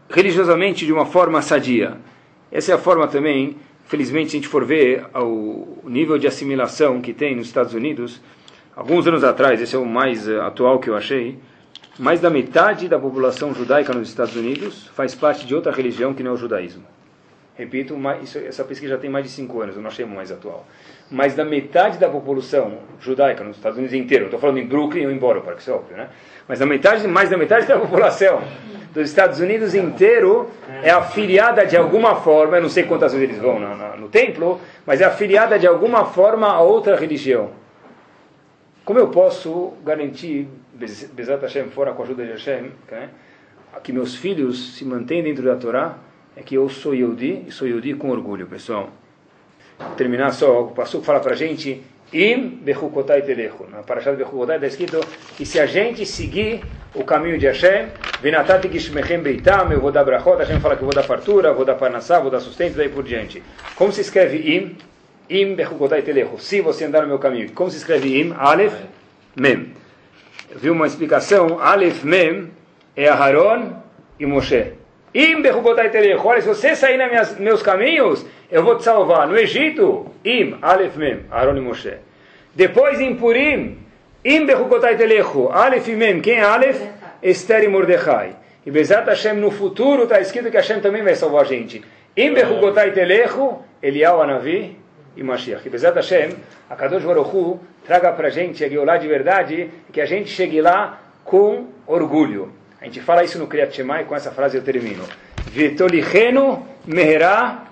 religiosamente 0.10 0.86
de 0.86 0.94
uma 0.94 1.06
forma 1.06 1.42
sadia. 1.42 1.98
Essa 2.56 2.72
é 2.72 2.76
a 2.76 2.78
forma 2.78 3.06
também, 3.06 3.58
felizmente, 3.86 4.32
se 4.32 4.38
a 4.38 4.40
gente 4.40 4.48
for 4.48 4.64
ver 4.64 5.06
o 5.14 5.84
nível 5.84 6.18
de 6.18 6.26
assimilação 6.26 7.02
que 7.02 7.14
tem 7.14 7.36
nos 7.36 7.48
Estados 7.48 7.74
Unidos, 7.74 8.22
alguns 8.74 9.06
anos 9.06 9.26
atrás, 9.26 9.62
esse 9.62 9.76
é 9.76 9.78
o 9.78 9.86
mais 9.86 10.26
eh, 10.26 10.40
atual 10.40 10.80
que 10.80 10.90
eu 10.90 10.96
achei, 10.96 11.38
mais 12.00 12.22
da 12.22 12.30
metade 12.30 12.88
da 12.88 12.98
população 12.98 13.54
judaica 13.54 13.94
nos 13.94 14.08
Estados 14.08 14.38
Unidos 14.38 14.88
faz 14.96 15.14
parte 15.14 15.46
de 15.46 15.54
outra 15.54 15.70
religião 15.70 16.14
que 16.14 16.24
não 16.24 16.32
é 16.32 16.34
o 16.34 16.38
judaísmo. 16.38 16.86
Repito, 17.58 17.98
isso- 18.22 18.38
essa 18.40 18.64
pesquisa 18.66 18.96
já 18.96 19.00
tem 19.00 19.10
mais 19.10 19.24
de 19.26 19.32
cinco 19.32 19.62
anos, 19.62 19.76
eu 19.78 19.82
não 19.82 19.88
achei 19.90 20.06
mais 20.06 20.30
atual. 20.32 20.66
Mais 21.10 21.36
da 21.36 21.46
metade 21.46 21.98
da 21.98 22.10
população 22.10 22.80
judaica 23.00 23.44
nos 23.46 23.56
Estados 23.56 23.78
Unidos 23.78 23.94
inteiro, 23.96 24.26
estou 24.26 24.40
falando 24.40 24.58
em 24.58 24.66
Brooklyn 24.66 25.06
ou 25.06 25.12
em 25.12 25.18
Borough, 25.18 25.42
que 25.42 25.62
isso 25.62 25.72
é 25.72 25.74
óbvio, 25.74 25.96
né? 25.96 26.10
Mas 26.48 26.60
da 26.60 26.66
metade, 26.66 27.08
mais 27.08 27.30
da 27.30 27.38
metade 27.38 27.66
da 27.66 27.78
população 27.80 28.42
dos 28.94 29.10
Estados 29.10 29.40
Unidos 29.40 29.74
inteiro 29.74 30.50
é 30.84 30.90
afiliada 30.90 31.66
de 31.66 31.78
alguma 31.78 32.16
forma, 32.18 32.58
eu 32.58 32.62
não 32.62 32.70
sei 32.70 32.84
quantas 32.84 33.14
vezes 33.14 33.30
eles 33.30 33.42
vão 33.42 33.58
no 33.98 34.10
templo, 34.10 34.60
mas 34.86 35.00
é 35.00 35.06
afiliada 35.06 35.58
de 35.58 35.66
alguma 35.68 36.06
forma 36.06 36.48
a 36.48 36.60
outra 36.62 36.96
religião. 36.98 37.52
Como 38.84 39.00
eu 39.00 39.08
posso 39.08 39.74
garantir, 39.84 40.48
Bez- 40.74 41.10
Bezat 41.12 41.42
Hashem, 41.42 41.66
fora 41.70 41.94
com 41.94 42.02
a 42.02 42.06
ajuda 42.06 42.24
de 42.26 42.32
Hashem, 42.32 42.72
né, 42.92 43.10
que 43.84 43.92
meus 43.92 44.16
filhos 44.16 44.76
se 44.76 44.86
mantêm 44.86 45.24
dentro 45.24 45.44
da 45.44 45.56
Torá? 45.56 45.96
É 46.36 46.42
que 46.42 46.56
eu 46.56 46.68
sou 46.68 46.94
Yehudi 46.94 47.46
e 47.48 47.52
sou 47.52 47.68
Yehudi 47.68 47.94
com 47.94 48.10
orgulho, 48.10 48.46
pessoal. 48.46 48.90
Vou 49.80 49.96
terminar 49.96 50.32
só, 50.32 50.64
o 50.64 50.72
Passuco 50.72 51.06
fala 51.06 51.20
para 51.20 51.34
a 51.34 51.36
gente, 51.36 51.82
Im 52.14 52.62
bechukotai 52.64 53.24
telechu. 53.24 53.66
Na 53.70 53.82
Parashat 53.82 54.16
Bechukotai 54.16 54.58
está 54.58 54.68
escrito 54.68 55.00
que 55.36 55.46
se 55.46 55.60
a 55.60 55.66
gente 55.66 56.06
seguir 56.06 56.62
o 56.94 57.04
caminho 57.04 57.38
de 57.38 57.48
Hashem, 57.48 57.88
Venatati 58.22 58.70
gishmechem 58.72 59.22
beitam, 59.22 59.72
eu 59.72 59.82
vou 59.82 59.92
dar 59.92 60.04
brachot, 60.04 60.38
Hashem 60.38 60.60
fala 60.60 60.76
que 60.76 60.84
eu 60.84 60.86
vou 60.86 60.96
dar 60.96 61.04
fartura, 61.04 61.52
vou 61.52 61.66
dar 61.66 61.76
parnassá, 61.76 62.20
vou 62.20 62.30
dar 62.30 62.40
sustento, 62.40 62.76
daí 62.76 62.90
por 62.90 63.04
diante. 63.04 63.42
Como 63.76 63.92
se 63.92 64.02
escreve 64.02 64.38
Im? 64.56 64.78
Im 65.30 65.56
bechukotai 65.56 66.04
telechu. 66.04 66.38
Se 66.40 66.62
você 66.62 66.86
andar 66.86 67.02
no 67.02 67.08
meu 67.08 67.20
caminho. 67.20 67.52
Como 67.54 67.72
se 67.72 67.78
escreve 67.78 68.22
Im? 68.22 68.34
Aleph, 68.38 68.76
Mem. 69.36 69.74
Eu 70.52 70.60
vi 70.60 70.70
uma 70.70 70.86
explicação, 70.86 71.60
Aleph, 71.60 72.04
Mem, 72.04 72.52
é 72.96 73.10
Aharon 73.10 73.82
e 74.20 74.26
Moshe. 74.26 74.74
Im 75.16 75.42
bechukotai 75.42 75.90
telechu. 75.90 76.28
Olha, 76.28 76.42
se 76.42 76.48
você 76.48 76.76
sair 76.76 76.98
nos 76.98 77.08
minhas- 77.08 77.40
meus 77.40 77.64
caminhos, 77.64 78.26
eu 78.52 78.62
vou 78.62 78.76
te 78.78 78.84
salvar. 78.84 79.26
No 79.28 79.38
Egito, 79.38 80.08
Im, 80.26 80.58
Aleph, 80.62 80.98
Mem, 80.98 81.22
Aharon 81.32 81.56
e 81.56 81.62
Moshe. 81.62 81.94
Depois 82.54 83.00
em 83.00 83.16
Purim, 83.16 83.78
Im 84.26 84.46
bechukotai 84.46 84.98
telechu. 84.98 85.48
Aleph 85.50 85.88
Mem. 85.88 86.20
Quem 86.20 86.36
é 86.40 86.44
Aleph? 86.44 86.82
Esther 87.24 87.64
e 87.64 87.70
Mordecai. 87.70 88.36
E 88.66 88.72
Bezat 88.72 89.08
Hashem 89.08 89.36
no 89.36 89.52
futuro 89.52 90.04
está 90.04 90.20
escrito 90.20 90.52
que 90.52 90.58
Hashem 90.58 90.82
também 90.82 91.02
vai 91.02 91.16
salvar 91.16 91.44
a 91.44 91.46
gente. 91.46 91.82
Im 92.18 92.34
bechukotai 92.34 92.92
telechu, 92.92 93.60
Eliyahu 93.82 94.22
Anavi 94.22 94.78
e 95.16 95.24
Mashiach. 95.24 95.66
E 95.66 95.70
Bezat 95.70 95.96
Hashem, 95.96 96.32
a 96.70 96.76
Kadosh 96.76 97.04
Baruch 97.06 97.30
Hu, 97.34 97.60
traga 97.86 98.12
para 98.12 98.28
a 98.28 98.32
gente 98.32 98.66
a 98.66 98.68
Geulah 98.68 98.98
de 98.98 99.08
verdade, 99.08 99.70
que 99.94 100.02
a 100.02 100.06
gente 100.06 100.30
chegue 100.30 100.60
lá 100.60 101.00
com 101.24 101.68
orgulho. 101.88 102.52
A 102.82 102.86
gente 102.86 103.02
fala 103.02 103.24
isso 103.24 103.40
no 103.40 103.48
Kriyat 103.48 103.76
Shema 103.76 104.02
e 104.02 104.06
com 104.06 104.16
essa 104.16 104.32
frase 104.32 104.58
eu 104.58 104.64
termino. 104.64 105.04
Vetolichenu 105.48 106.66
meherá 106.86 107.66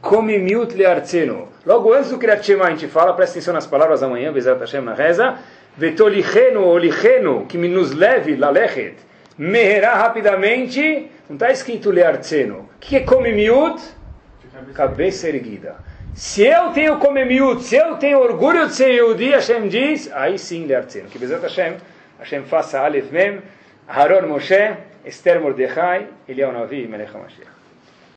komimiut 0.00 0.74
leartzenu. 0.74 1.48
Logo 1.66 1.92
antes 1.92 2.10
do 2.10 2.18
Kriyat 2.18 2.44
Shema 2.44 2.66
a 2.66 2.70
gente 2.70 2.86
fala, 2.86 3.12
presta 3.12 3.34
atenção 3.34 3.52
nas 3.52 3.66
palavras 3.66 4.02
amanhã, 4.02 4.32
Bezat 4.32 4.58
Hashem 4.58 4.80
na 4.80 4.94
reza, 4.94 5.38
Vetolichenu, 5.76 6.64
olichenu, 6.64 7.46
que 7.46 7.58
me 7.58 7.68
nos 7.68 7.92
leve, 7.92 8.36
lalechet, 8.36 8.96
meherá 9.36 9.94
rapidamente, 9.94 11.10
não 11.28 11.36
está 11.36 11.50
escrito 11.50 11.90
leartzenu. 11.90 12.58
O 12.58 12.68
que 12.80 12.96
é 12.96 13.00
komimiut? 13.00 13.80
Cabeça 14.74 15.28
erguida. 15.28 15.76
Se 16.14 16.44
eu 16.44 16.70
tenho 16.72 16.98
komimiut, 16.98 17.62
se 17.62 17.76
eu 17.76 17.96
tenho 17.96 18.18
orgulho 18.18 18.66
de 18.66 18.74
ser 18.74 18.90
Yehudi, 18.90 19.30
Hashem 19.30 19.68
diz, 19.68 20.10
aí 20.12 20.36
sim 20.36 20.66
leartzenu. 20.66 21.08
Que 21.08 21.18
Bezat 21.18 21.42
Hashem, 21.42 21.76
Hashem 22.18 22.42
faça 22.44 22.80
Aleph 22.80 23.12
Mem, 23.12 23.40
Haron 23.88 24.28
Moshe, 24.28 24.76
Esther 25.04 25.40
Mordechai, 25.40 26.06
Eliyahu 26.28 26.52
Navi 26.52 26.84
e 26.84 26.86
Melech 26.86 27.10
HaMashiach. 27.10 27.57